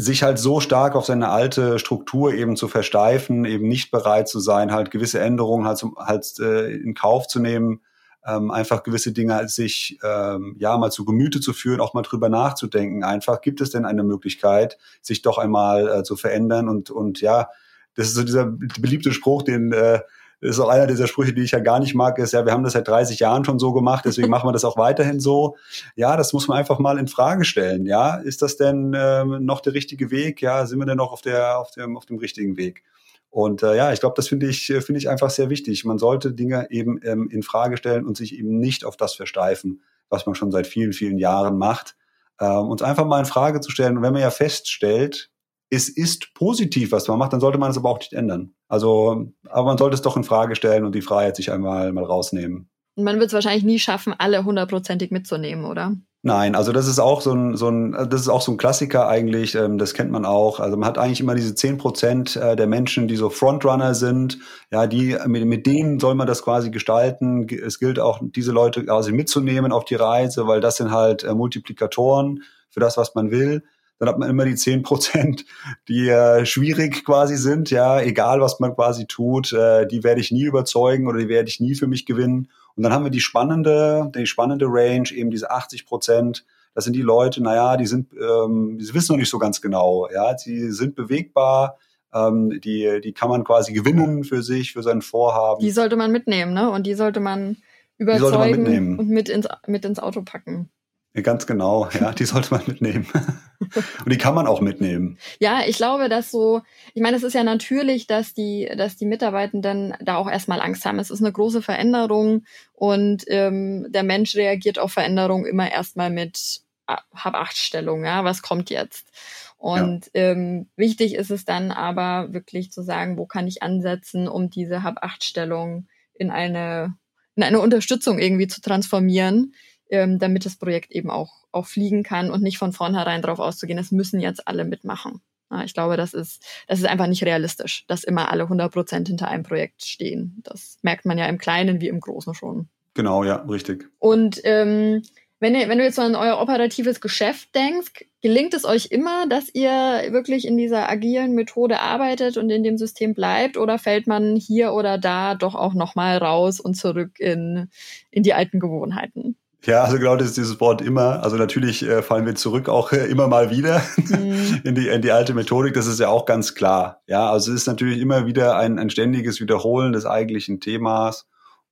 sich 0.00 0.22
halt 0.22 0.38
so 0.38 0.60
stark 0.60 0.94
auf 0.94 1.06
seine 1.06 1.28
alte 1.28 1.80
Struktur 1.80 2.32
eben 2.32 2.54
zu 2.54 2.68
versteifen, 2.68 3.44
eben 3.44 3.66
nicht 3.66 3.90
bereit 3.90 4.28
zu 4.28 4.38
sein, 4.38 4.70
halt 4.70 4.92
gewisse 4.92 5.18
Änderungen 5.18 5.66
halt, 5.66 5.78
zum, 5.78 5.96
halt 5.98 6.38
äh, 6.38 6.70
in 6.70 6.94
Kauf 6.94 7.26
zu 7.26 7.40
nehmen, 7.40 7.80
ähm, 8.24 8.52
einfach 8.52 8.84
gewisse 8.84 9.10
Dinge 9.10 9.48
sich 9.48 9.98
ähm, 10.04 10.54
ja 10.60 10.78
mal 10.78 10.92
zu 10.92 11.04
Gemüte 11.04 11.40
zu 11.40 11.52
führen, 11.52 11.80
auch 11.80 11.94
mal 11.94 12.02
drüber 12.02 12.28
nachzudenken. 12.28 13.02
Einfach 13.02 13.40
gibt 13.40 13.60
es 13.60 13.70
denn 13.70 13.84
eine 13.84 14.04
Möglichkeit, 14.04 14.78
sich 15.02 15.22
doch 15.22 15.36
einmal 15.36 15.88
äh, 15.88 16.02
zu 16.04 16.14
verändern 16.14 16.68
und 16.68 16.92
und 16.92 17.20
ja, 17.20 17.48
das 17.96 18.06
ist 18.06 18.14
so 18.14 18.22
dieser 18.22 18.44
beliebte 18.44 19.10
Spruch, 19.10 19.42
den 19.42 19.72
äh, 19.72 19.98
ist 20.40 20.60
auch 20.60 20.68
einer 20.68 20.86
dieser 20.86 21.06
Sprüche, 21.06 21.32
die 21.32 21.42
ich 21.42 21.50
ja 21.50 21.58
gar 21.58 21.80
nicht 21.80 21.94
mag, 21.94 22.18
ist 22.18 22.32
ja, 22.32 22.44
wir 22.44 22.52
haben 22.52 22.62
das 22.62 22.74
seit 22.74 22.86
30 22.86 23.18
Jahren 23.18 23.44
schon 23.44 23.58
so 23.58 23.72
gemacht, 23.72 24.04
deswegen 24.04 24.30
machen 24.30 24.48
wir 24.48 24.52
das 24.52 24.64
auch 24.64 24.76
weiterhin 24.76 25.18
so. 25.20 25.56
Ja, 25.96 26.16
das 26.16 26.32
muss 26.32 26.46
man 26.46 26.58
einfach 26.58 26.78
mal 26.78 26.98
in 26.98 27.08
Frage 27.08 27.44
stellen. 27.44 27.86
Ja, 27.86 28.16
ist 28.16 28.42
das 28.42 28.56
denn 28.56 28.94
ähm, 28.96 29.44
noch 29.44 29.60
der 29.60 29.74
richtige 29.74 30.10
Weg? 30.10 30.40
Ja, 30.40 30.66
sind 30.66 30.78
wir 30.78 30.86
denn 30.86 30.98
noch 30.98 31.12
auf 31.12 31.22
der, 31.22 31.58
auf 31.58 31.72
dem, 31.72 31.96
auf 31.96 32.06
dem 32.06 32.18
richtigen 32.18 32.56
Weg? 32.56 32.84
Und 33.30 33.62
äh, 33.62 33.76
ja, 33.76 33.92
ich 33.92 34.00
glaube, 34.00 34.14
das 34.16 34.28
finde 34.28 34.46
ich, 34.46 34.66
finde 34.66 34.98
ich 34.98 35.08
einfach 35.08 35.30
sehr 35.30 35.50
wichtig. 35.50 35.84
Man 35.84 35.98
sollte 35.98 36.32
Dinge 36.32 36.68
eben 36.70 37.00
ähm, 37.02 37.28
in 37.30 37.42
Frage 37.42 37.76
stellen 37.76 38.06
und 38.06 38.16
sich 38.16 38.38
eben 38.38 38.58
nicht 38.58 38.84
auf 38.84 38.96
das 38.96 39.14
versteifen, 39.14 39.82
was 40.08 40.24
man 40.24 40.34
schon 40.34 40.50
seit 40.50 40.66
vielen, 40.66 40.92
vielen 40.92 41.18
Jahren 41.18 41.58
macht. 41.58 41.96
Ähm, 42.40 42.68
uns 42.68 42.82
einfach 42.82 43.04
mal 43.04 43.18
in 43.18 43.26
Frage 43.26 43.60
zu 43.60 43.70
stellen. 43.70 43.96
Und 43.96 44.02
wenn 44.02 44.12
man 44.12 44.22
ja 44.22 44.30
feststellt, 44.30 45.30
es 45.70 45.88
ist 45.88 46.32
positiv, 46.34 46.92
was 46.92 47.08
man 47.08 47.18
macht, 47.18 47.32
dann 47.32 47.40
sollte 47.40 47.58
man 47.58 47.70
es 47.70 47.76
aber 47.76 47.90
auch 47.90 47.98
nicht 47.98 48.12
ändern. 48.12 48.54
Also, 48.68 49.26
aber 49.48 49.66
man 49.66 49.78
sollte 49.78 49.94
es 49.94 50.02
doch 50.02 50.16
in 50.16 50.24
Frage 50.24 50.56
stellen 50.56 50.84
und 50.84 50.94
die 50.94 51.02
Freiheit 51.02 51.36
sich 51.36 51.52
einmal 51.52 51.92
mal 51.92 52.04
rausnehmen. 52.04 52.70
Und 52.94 53.04
man 53.04 53.18
wird 53.18 53.28
es 53.28 53.34
wahrscheinlich 53.34 53.64
nie 53.64 53.78
schaffen, 53.78 54.14
alle 54.16 54.44
hundertprozentig 54.44 55.10
mitzunehmen, 55.10 55.64
oder? 55.64 55.94
Nein, 56.22 56.56
also 56.56 56.72
das 56.72 56.88
ist 56.88 56.98
auch 56.98 57.20
so 57.20 57.32
ein, 57.32 57.56
so 57.56 57.68
ein, 57.68 57.92
das 57.92 58.22
ist 58.22 58.28
auch 58.28 58.40
so 58.40 58.50
ein 58.50 58.56
Klassiker 58.56 59.08
eigentlich, 59.08 59.54
ähm, 59.54 59.78
das 59.78 59.94
kennt 59.94 60.10
man 60.10 60.24
auch. 60.24 60.58
Also 60.58 60.76
man 60.76 60.88
hat 60.88 60.98
eigentlich 60.98 61.20
immer 61.20 61.36
diese 61.36 61.54
zehn 61.54 61.78
Prozent 61.78 62.34
äh, 62.34 62.56
der 62.56 62.66
Menschen, 62.66 63.06
die 63.06 63.14
so 63.14 63.30
Frontrunner 63.30 63.94
sind, 63.94 64.38
ja, 64.72 64.88
die, 64.88 65.16
mit, 65.26 65.46
mit 65.46 65.66
denen 65.66 66.00
soll 66.00 66.16
man 66.16 66.26
das 66.26 66.42
quasi 66.42 66.70
gestalten. 66.70 67.46
Es 67.48 67.78
gilt 67.78 68.00
auch, 68.00 68.20
diese 68.20 68.50
Leute 68.50 68.84
quasi 68.84 69.12
mitzunehmen 69.12 69.70
auf 69.70 69.84
die 69.84 69.94
Reise, 69.94 70.48
weil 70.48 70.60
das 70.60 70.76
sind 70.76 70.90
halt 70.90 71.22
äh, 71.22 71.34
Multiplikatoren 71.34 72.42
für 72.68 72.80
das, 72.80 72.96
was 72.96 73.14
man 73.14 73.30
will 73.30 73.62
dann 73.98 74.08
hat 74.08 74.18
man 74.18 74.30
immer 74.30 74.44
die 74.44 74.54
zehn 74.54 74.82
Prozent, 74.82 75.44
die 75.88 76.08
äh, 76.08 76.46
schwierig 76.46 77.04
quasi 77.04 77.36
sind, 77.36 77.70
ja, 77.70 78.00
egal 78.00 78.40
was 78.40 78.60
man 78.60 78.74
quasi 78.74 79.06
tut, 79.06 79.52
äh, 79.52 79.86
die 79.86 80.04
werde 80.04 80.20
ich 80.20 80.30
nie 80.30 80.44
überzeugen 80.44 81.08
oder 81.08 81.18
die 81.18 81.28
werde 81.28 81.48
ich 81.48 81.60
nie 81.60 81.74
für 81.74 81.86
mich 81.86 82.06
gewinnen. 82.06 82.48
Und 82.76 82.84
dann 82.84 82.92
haben 82.92 83.04
wir 83.04 83.10
die 83.10 83.20
spannende, 83.20 84.10
die 84.14 84.26
spannende 84.26 84.66
Range, 84.68 85.10
eben 85.12 85.30
diese 85.30 85.50
80 85.50 85.84
Prozent. 85.84 86.44
Das 86.74 86.84
sind 86.84 86.94
die 86.94 87.02
Leute, 87.02 87.42
naja, 87.42 87.76
die 87.76 87.86
sind, 87.86 88.12
ähm, 88.14 88.78
sie 88.80 88.94
wissen 88.94 89.12
noch 89.12 89.18
nicht 89.18 89.30
so 89.30 89.38
ganz 89.38 89.60
genau, 89.60 90.08
ja, 90.14 90.38
sie 90.38 90.70
sind 90.70 90.94
bewegbar, 90.94 91.76
ähm, 92.14 92.60
die, 92.60 93.00
die 93.02 93.12
kann 93.12 93.28
man 93.28 93.42
quasi 93.42 93.72
gewinnen 93.72 94.22
für 94.22 94.42
sich, 94.42 94.72
für 94.72 94.82
sein 94.84 95.02
Vorhaben. 95.02 95.60
Die 95.60 95.72
sollte 95.72 95.96
man 95.96 96.12
mitnehmen, 96.12 96.54
ne? 96.54 96.70
Und 96.70 96.86
die 96.86 96.94
sollte 96.94 97.18
man 97.18 97.56
überzeugen 97.96 98.62
man 98.62 98.98
und 99.00 99.08
mit 99.08 99.28
ins, 99.28 99.48
mit 99.66 99.84
ins 99.84 99.98
Auto 99.98 100.22
packen. 100.22 100.70
Ganz 101.14 101.46
genau, 101.46 101.88
ja, 102.00 102.12
die 102.12 102.24
sollte 102.24 102.52
man 102.52 102.62
mitnehmen. 102.66 103.06
Und 104.04 104.12
die 104.12 104.18
kann 104.18 104.34
man 104.34 104.46
auch 104.46 104.60
mitnehmen. 104.60 105.18
Ja, 105.40 105.62
ich 105.66 105.76
glaube, 105.76 106.08
dass 106.08 106.30
so, 106.30 106.62
ich 106.94 107.02
meine, 107.02 107.16
es 107.16 107.22
ist 107.22 107.34
ja 107.34 107.42
natürlich, 107.42 108.06
dass 108.06 108.34
die, 108.34 108.70
dass 108.76 108.96
die 108.96 109.06
Mitarbeitenden 109.06 109.94
da 110.00 110.16
auch 110.16 110.30
erstmal 110.30 110.60
Angst 110.60 110.84
haben. 110.84 110.98
Es 110.98 111.10
ist 111.10 111.20
eine 111.20 111.32
große 111.32 111.60
Veränderung 111.60 112.44
und 112.72 113.24
ähm, 113.26 113.86
der 113.90 114.04
Mensch 114.04 114.36
reagiert 114.36 114.78
auf 114.78 114.92
Veränderung 114.92 115.44
immer 115.44 115.70
erstmal 115.70 116.10
mit 116.10 116.60
Hab-Acht-Stellung, 116.86 118.04
ja, 118.04 118.24
was 118.24 118.42
kommt 118.42 118.70
jetzt? 118.70 119.08
Und 119.56 120.06
ja. 120.14 120.30
ähm, 120.30 120.68
wichtig 120.76 121.14
ist 121.14 121.30
es 121.30 121.44
dann 121.44 121.72
aber 121.72 122.32
wirklich 122.32 122.70
zu 122.70 122.82
sagen, 122.82 123.18
wo 123.18 123.26
kann 123.26 123.48
ich 123.48 123.62
ansetzen, 123.62 124.28
um 124.28 124.50
diese 124.50 124.84
Hab-Acht-Stellung 124.84 125.88
in 126.14 126.30
eine, 126.30 126.96
in 127.34 127.42
eine 127.42 127.60
Unterstützung 127.60 128.18
irgendwie 128.18 128.46
zu 128.46 128.60
transformieren 128.60 129.52
ähm, 129.90 130.18
damit 130.18 130.44
das 130.44 130.56
Projekt 130.56 130.92
eben 130.92 131.10
auch, 131.10 131.46
auch 131.52 131.66
fliegen 131.66 132.02
kann 132.02 132.30
und 132.30 132.42
nicht 132.42 132.58
von 132.58 132.72
vornherein 132.72 133.22
darauf 133.22 133.38
auszugehen, 133.38 133.78
es 133.78 133.92
müssen 133.92 134.20
jetzt 134.20 134.46
alle 134.46 134.64
mitmachen. 134.64 135.20
Ja, 135.50 135.64
ich 135.64 135.72
glaube, 135.72 135.96
das 135.96 136.12
ist, 136.12 136.44
das 136.66 136.78
ist 136.78 136.86
einfach 136.86 137.06
nicht 137.06 137.24
realistisch, 137.24 137.84
dass 137.86 138.04
immer 138.04 138.30
alle 138.30 138.44
100 138.44 138.72
Prozent 138.72 139.08
hinter 139.08 139.28
einem 139.28 139.44
Projekt 139.44 139.84
stehen. 139.84 140.42
Das 140.44 140.78
merkt 140.82 141.06
man 141.06 141.16
ja 141.16 141.26
im 141.26 141.38
Kleinen 141.38 141.80
wie 141.80 141.88
im 141.88 142.00
Großen 142.00 142.34
schon. 142.34 142.68
Genau, 142.94 143.24
ja, 143.24 143.36
richtig. 143.48 143.88
Und 143.98 144.40
ähm, 144.44 145.02
wenn, 145.40 145.54
ihr, 145.54 145.68
wenn 145.68 145.78
du 145.78 145.84
jetzt 145.84 145.96
so 145.96 146.02
an 146.02 146.16
euer 146.16 146.40
operatives 146.40 147.00
Geschäft 147.00 147.54
denkst, 147.54 148.04
gelingt 148.20 148.54
es 148.54 148.64
euch 148.64 148.86
immer, 148.90 149.26
dass 149.28 149.54
ihr 149.54 149.70
wirklich 150.10 150.46
in 150.46 150.56
dieser 150.56 150.90
agilen 150.90 151.34
Methode 151.34 151.80
arbeitet 151.80 152.36
und 152.36 152.50
in 152.50 152.64
dem 152.64 152.76
System 152.76 153.14
bleibt 153.14 153.56
oder 153.56 153.78
fällt 153.78 154.06
man 154.06 154.34
hier 154.36 154.72
oder 154.72 154.98
da 154.98 155.34
doch 155.34 155.54
auch 155.54 155.74
nochmal 155.74 156.18
raus 156.18 156.58
und 156.60 156.74
zurück 156.74 157.20
in, 157.20 157.70
in 158.10 158.24
die 158.24 158.34
alten 158.34 158.58
Gewohnheiten? 158.58 159.36
Ja, 159.64 159.82
also 159.82 159.98
genau 159.98 160.16
das 160.16 160.28
ist 160.28 160.36
dieses 160.36 160.60
Wort 160.60 160.80
immer. 160.80 161.22
Also 161.22 161.36
natürlich 161.36 161.82
äh, 161.82 162.02
fallen 162.02 162.26
wir 162.26 162.36
zurück 162.36 162.68
auch 162.68 162.92
äh, 162.92 163.06
immer 163.06 163.26
mal 163.26 163.50
wieder 163.50 163.82
mhm. 163.96 164.60
in, 164.64 164.74
die, 164.74 164.88
in 164.88 165.02
die 165.02 165.10
alte 165.10 165.34
Methodik. 165.34 165.74
Das 165.74 165.86
ist 165.86 165.98
ja 165.98 166.08
auch 166.08 166.26
ganz 166.26 166.54
klar. 166.54 167.02
Ja, 167.06 167.30
also 167.30 167.52
es 167.52 167.62
ist 167.62 167.66
natürlich 167.66 168.00
immer 168.00 168.26
wieder 168.26 168.56
ein, 168.56 168.78
ein 168.78 168.90
ständiges 168.90 169.40
Wiederholen 169.40 169.92
des 169.92 170.06
eigentlichen 170.06 170.60
Themas. 170.60 171.26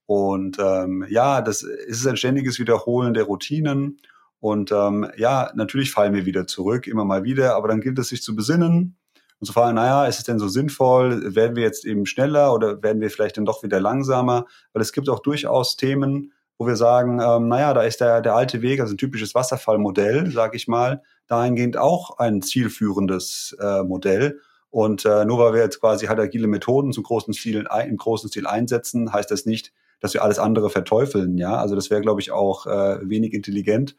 Und 0.05 0.57
ähm, 0.59 1.05
ja, 1.09 1.41
das 1.41 1.63
ist 1.63 2.05
ein 2.07 2.17
ständiges 2.17 2.59
Wiederholen 2.59 3.13
der 3.13 3.23
Routinen. 3.23 3.99
Und 4.39 4.71
ähm, 4.71 5.09
ja, 5.17 5.51
natürlich 5.55 5.91
fallen 5.91 6.13
wir 6.13 6.25
wieder 6.25 6.45
zurück, 6.45 6.87
immer 6.87 7.05
mal 7.05 7.23
wieder. 7.23 7.55
Aber 7.55 7.69
dann 7.69 7.81
gilt 7.81 7.97
es 7.99 8.09
sich 8.09 8.21
zu 8.21 8.35
besinnen 8.35 8.97
und 9.39 9.45
zu 9.45 9.53
fragen, 9.53 9.75
naja, 9.75 10.05
ist 10.05 10.19
es 10.19 10.25
denn 10.25 10.39
so 10.39 10.47
sinnvoll? 10.47 11.35
Werden 11.35 11.55
wir 11.55 11.63
jetzt 11.63 11.85
eben 11.85 12.05
schneller 12.05 12.53
oder 12.53 12.83
werden 12.83 13.01
wir 13.01 13.09
vielleicht 13.09 13.37
dann 13.37 13.45
doch 13.45 13.63
wieder 13.63 13.79
langsamer? 13.79 14.45
Weil 14.73 14.81
es 14.81 14.91
gibt 14.91 15.09
auch 15.09 15.19
durchaus 15.19 15.77
Themen, 15.77 16.33
wo 16.57 16.65
wir 16.65 16.75
sagen, 16.75 17.19
ähm, 17.21 17.47
naja, 17.47 17.73
da 17.73 17.83
ist 17.83 18.01
der, 18.01 18.21
der 18.21 18.35
alte 18.35 18.61
Weg, 18.61 18.79
also 18.79 18.93
ein 18.93 18.97
typisches 18.97 19.35
Wasserfallmodell, 19.35 20.31
sage 20.31 20.57
ich 20.57 20.67
mal, 20.67 21.01
dahingehend 21.27 21.77
auch 21.77 22.17
ein 22.17 22.41
zielführendes 22.41 23.55
äh, 23.59 23.83
Modell. 23.83 24.39
Und 24.69 25.05
äh, 25.05 25.25
nur 25.25 25.39
weil 25.39 25.53
wir 25.53 25.61
jetzt 25.61 25.79
quasi 25.79 26.07
halt 26.07 26.19
agile 26.19 26.47
Methoden 26.47 26.91
zum 26.91 27.03
großen 27.03 27.33
Stil, 27.33 27.67
im 27.87 27.97
großen 27.97 28.29
Stil 28.29 28.47
einsetzen, 28.47 29.13
heißt 29.13 29.31
das 29.31 29.45
nicht, 29.45 29.71
dass 29.99 30.13
wir 30.13 30.23
alles 30.23 30.39
andere 30.39 30.69
verteufeln. 30.69 31.37
Ja, 31.37 31.57
also 31.57 31.75
das 31.75 31.89
wäre, 31.89 32.01
glaube 32.01 32.21
ich, 32.21 32.31
auch 32.31 32.65
äh, 32.67 32.99
wenig 33.07 33.33
intelligent. 33.33 33.95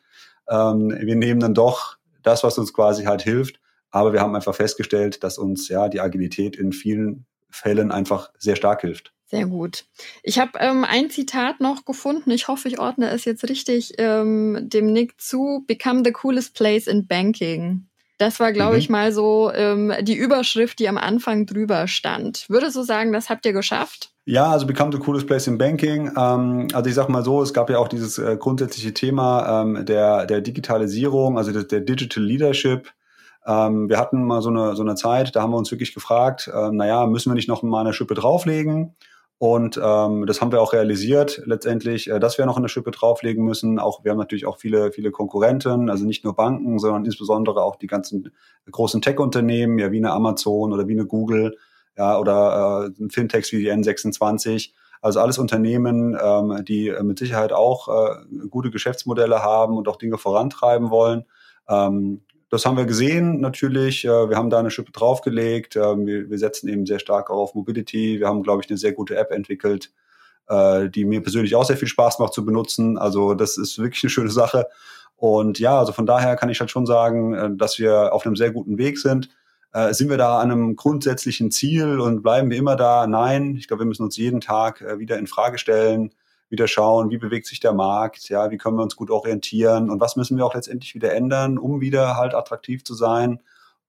Ähm, 0.49 0.91
wir 0.91 1.17
nehmen 1.17 1.41
dann 1.41 1.55
doch 1.55 1.97
das, 2.23 2.45
was 2.45 2.59
uns 2.59 2.73
quasi 2.73 3.05
halt 3.05 3.23
hilft. 3.23 3.61
Aber 3.91 4.13
wir 4.13 4.21
haben 4.21 4.35
einfach 4.35 4.55
festgestellt, 4.55 5.25
dass 5.25 5.39
uns 5.39 5.69
ja 5.69 5.89
die 5.89 6.01
Agilität 6.01 6.57
in 6.57 6.73
vielen 6.73 7.27
Fällen 7.51 7.91
einfach 7.91 8.31
sehr 8.39 8.57
stark 8.57 8.83
hilft. 8.83 9.15
Sehr 9.31 9.47
gut. 9.47 9.85
Ich 10.23 10.39
habe 10.39 10.53
ähm, 10.59 10.85
ein 10.85 11.11
Zitat 11.11 11.61
noch 11.61 11.85
gefunden. 11.85 12.31
Ich 12.31 12.49
hoffe, 12.49 12.67
ich 12.69 12.79
ordne 12.79 13.11
es 13.11 13.27
jetzt 13.27 13.47
richtig 13.49 13.93
ähm, 13.99 14.59
dem 14.63 14.93
Nick 14.93 15.21
zu. 15.21 15.65
Become 15.67 16.03
the 16.03 16.13
coolest 16.13 16.55
place 16.55 16.87
in 16.87 17.07
banking. 17.07 17.89
Das 18.17 18.41
war, 18.41 18.53
glaube 18.53 18.73
mhm. 18.73 18.79
ich, 18.79 18.89
mal 18.89 19.13
so 19.13 19.53
ähm, 19.55 19.93
die 20.01 20.17
Überschrift, 20.17 20.79
die 20.79 20.89
am 20.89 20.97
Anfang 20.97 21.45
drüber 21.45 21.87
stand. 21.89 22.49
Würde 22.49 22.71
so 22.71 22.83
sagen, 22.83 23.13
das 23.13 23.29
habt 23.29 23.45
ihr 23.45 23.53
geschafft? 23.53 24.11
Ja, 24.25 24.51
also 24.51 24.67
Become 24.67 24.93
the 24.93 24.99
coolest 24.99 25.27
place 25.27 25.47
in 25.47 25.59
banking. 25.59 26.11
Ähm, 26.17 26.69
also 26.73 26.89
ich 26.89 26.95
sag 26.95 27.11
mal 27.11 27.23
so, 27.23 27.43
es 27.43 27.53
gab 27.53 27.69
ja 27.69 27.79
auch 27.79 27.89
dieses 27.89 28.19
äh, 28.19 28.37
grundsätzliche 28.39 28.95
Thema 28.95 29.63
ähm, 29.63 29.85
der, 29.85 30.25
der 30.25 30.41
Digitalisierung, 30.41 31.37
also 31.37 31.53
der, 31.53 31.65
der 31.65 31.81
Digital 31.81 32.25
Leadership. 32.25 32.93
Ähm, 33.47 33.89
wir 33.89 33.99
hatten 33.99 34.25
mal 34.25 34.43
so 34.43 34.49
eine, 34.49 34.75
so 34.75 34.83
eine 34.83 34.97
Zeit, 34.97 35.37
da 35.37 35.43
haben 35.43 35.53
wir 35.53 35.57
uns 35.57 35.71
wirklich 35.71 35.95
gefragt, 35.95 36.51
ähm, 36.53 36.77
naja, 36.77 37.07
müssen 37.07 37.31
wir 37.31 37.35
nicht 37.35 37.49
noch 37.49 37.63
mal 37.63 37.81
eine 37.81 37.93
Schippe 37.93 38.15
drauflegen? 38.15 38.97
Und 39.41 39.81
ähm, 39.81 40.27
das 40.27 40.41
haben 40.41 40.51
wir 40.51 40.61
auch 40.61 40.73
realisiert 40.73 41.43
letztendlich, 41.45 42.11
äh, 42.11 42.19
dass 42.19 42.39
wir 42.39 42.47
noch 42.47 42.57
eine 42.57 42.69
Schippe 42.69 42.91
drauflegen 42.91 43.45
müssen. 43.45 43.79
Auch 43.79 44.03
wir 44.03 44.11
haben 44.11 44.19
natürlich 44.19 44.47
auch 44.47 44.59
viele, 44.59 44.91
viele 44.91 45.13
Konkurrenten, 45.13 45.91
also 45.91 46.05
nicht 46.05 46.25
nur 46.25 46.35
Banken, 46.35 46.81
sondern 46.81 47.05
insbesondere 47.05 47.63
auch 47.63 47.77
die 47.77 47.87
ganzen 47.87 48.33
großen 48.71 49.01
Tech-Unternehmen, 49.01 49.79
ja 49.79 49.93
wie 49.93 49.99
eine 49.99 50.11
Amazon 50.11 50.73
oder 50.73 50.89
wie 50.89 50.95
eine 50.95 51.07
Google, 51.07 51.57
ja 51.97 52.19
oder 52.19 52.91
äh, 52.99 53.09
Fintechs 53.11 53.53
wie 53.53 53.59
die 53.59 53.71
N26. 53.71 54.73
Also 55.01 55.21
alles 55.21 55.39
Unternehmen, 55.39 56.19
ähm, 56.21 56.65
die 56.65 56.93
mit 57.03 57.21
Sicherheit 57.21 57.53
auch 57.53 57.89
äh, 57.89 58.47
gute 58.49 58.71
Geschäftsmodelle 58.71 59.41
haben 59.45 59.77
und 59.77 59.87
auch 59.87 59.97
Dinge 59.97 60.19
vorantreiben 60.19 60.91
wollen. 60.91 61.25
Ähm, 61.69 62.23
das 62.51 62.65
haben 62.65 62.77
wir 62.77 62.87
gesehen 62.87 63.41
natürlich. 63.41 64.05
Äh, 64.05 64.31
wir 64.31 64.37
haben 64.37 64.51
da 64.51 64.59
eine 64.59 64.71
Schippe 64.71 64.93
draufgelegt. 64.93 65.77
Ähm, 65.77 66.07
wir, 66.07 66.39
setzen 66.39 66.69
eben 66.69 66.87
sehr 66.87 66.99
stark 66.99 67.31
auf 67.31 67.55
Mobility. 67.55 68.21
Wir 68.21 68.27
haben, 68.27 68.43
glaube 68.43 68.63
ich, 68.63 68.71
eine 68.71 68.79
sehr 68.79 68.93
gute 68.93 69.17
App 69.17 69.31
entwickelt, 69.31 69.93
äh, 70.49 70.89
die 70.89 71.05
mir 71.05 71.23
persönlich 71.23 71.55
auch 71.55 71.65
sehr 71.65 71.77
viel 71.77 71.89
Spaß 71.89 72.19
macht 72.19 72.33
zu 72.33 72.45
benutzen. 72.45 72.97
Also 72.97 73.35
das 73.35 73.59
ist 73.59 73.79
wirklich 73.79 74.03
eine 74.05 74.11
schöne 74.11 74.31
Sache. 74.31 74.67
Und 75.17 75.59
ja, 75.59 75.79
also 75.79 75.93
von 75.93 76.07
daher 76.07 76.37
kann 76.37 76.49
ich 76.49 76.61
halt 76.61 76.71
schon 76.71 76.87
sagen, 76.87 77.35
äh, 77.35 77.51
dass 77.55 77.79
wir 77.79 78.15
auf 78.15 78.25
einem 78.25 78.37
sehr 78.37 78.51
guten 78.51 78.79
Weg 78.79 78.99
sind. 78.99 79.31
Sind 79.91 80.09
wir 80.09 80.17
da 80.17 80.41
an 80.41 80.51
einem 80.51 80.77
grundsätzlichen 80.77 81.51
Ziel 81.51 82.01
und 82.01 82.23
bleiben 82.23 82.49
wir 82.49 82.57
immer 82.57 82.75
da? 82.75 83.07
Nein. 83.07 83.55
Ich 83.57 83.69
glaube, 83.69 83.83
wir 83.83 83.87
müssen 83.87 84.03
uns 84.03 84.17
jeden 84.17 84.41
Tag 84.41 84.83
wieder 84.99 85.19
in 85.19 85.27
Frage 85.27 85.59
stellen 85.59 86.11
wieder 86.49 86.69
schauen, 86.69 87.11
wie 87.11 87.19
bewegt 87.19 87.47
sich 87.47 87.61
der 87.61 87.73
Markt, 87.73 88.29
ja, 88.29 88.51
wie 88.51 88.57
können 88.57 88.77
wir 88.77 88.83
uns 88.83 88.97
gut 88.97 89.11
orientieren 89.11 89.91
und 89.91 90.01
was 90.01 90.17
müssen 90.17 90.37
wir 90.37 90.47
auch 90.47 90.55
letztendlich 90.55 90.95
wieder 90.95 91.15
ändern, 91.15 91.59
um 91.59 91.81
wieder 91.81 92.17
halt 92.17 92.35
attraktiv 92.35 92.85
zu 92.85 92.95
sein 92.95 93.41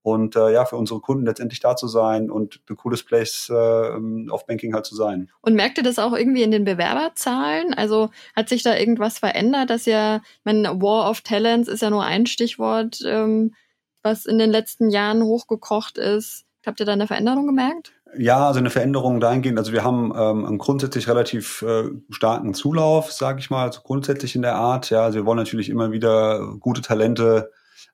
und 0.02 0.34
äh, 0.36 0.52
ja, 0.52 0.64
für 0.64 0.76
unsere 0.76 1.00
Kunden 1.00 1.26
letztendlich 1.26 1.60
da 1.60 1.76
zu 1.76 1.86
sein 1.86 2.30
und 2.30 2.60
ein 2.68 2.76
cooles 2.76 3.02
Place 3.02 3.50
äh, 3.50 4.30
auf 4.30 4.46
Banking 4.46 4.74
halt 4.74 4.86
zu 4.86 4.94
sein. 4.94 5.30
Und 5.42 5.54
merkt 5.54 5.78
ihr 5.78 5.84
das 5.84 5.98
auch 5.98 6.14
irgendwie 6.14 6.42
in 6.42 6.50
den 6.50 6.64
Bewerberzahlen? 6.64 7.74
Also 7.74 8.10
hat 8.34 8.48
sich 8.48 8.62
da 8.62 8.76
irgendwas 8.76 9.18
verändert, 9.18 9.70
dass 9.70 9.84
ja, 9.86 10.22
mein 10.44 10.64
War 10.64 11.10
of 11.10 11.20
Talents 11.20 11.68
ist 11.68 11.82
ja 11.82 11.90
nur 11.90 12.04
ein 12.04 12.26
Stichwort, 12.26 13.00
ähm, 13.04 13.54
was 14.02 14.24
in 14.24 14.38
den 14.38 14.50
letzten 14.50 14.90
Jahren 14.90 15.22
hochgekocht 15.22 15.98
ist. 15.98 16.46
Habt 16.64 16.80
ihr 16.80 16.86
da 16.86 16.92
eine 16.92 17.06
Veränderung 17.06 17.46
gemerkt? 17.46 17.92
Ja, 18.18 18.46
also 18.48 18.58
eine 18.58 18.70
Veränderung 18.70 19.20
dahingehend. 19.20 19.58
Also 19.58 19.72
wir 19.72 19.84
haben 19.84 20.12
ähm, 20.16 20.44
einen 20.44 20.58
grundsätzlich 20.58 21.08
relativ 21.08 21.62
äh, 21.62 21.84
starken 22.10 22.54
Zulauf, 22.54 23.12
sage 23.12 23.38
ich 23.38 23.50
mal, 23.50 23.66
also 23.66 23.82
grundsätzlich 23.82 24.34
in 24.34 24.42
der 24.42 24.56
Art. 24.56 24.90
Ja, 24.90 25.04
also 25.04 25.18
wir 25.18 25.26
wollen 25.26 25.38
natürlich 25.38 25.68
immer 25.68 25.92
wieder 25.92 26.56
gute 26.58 26.82
Talente 26.82 27.50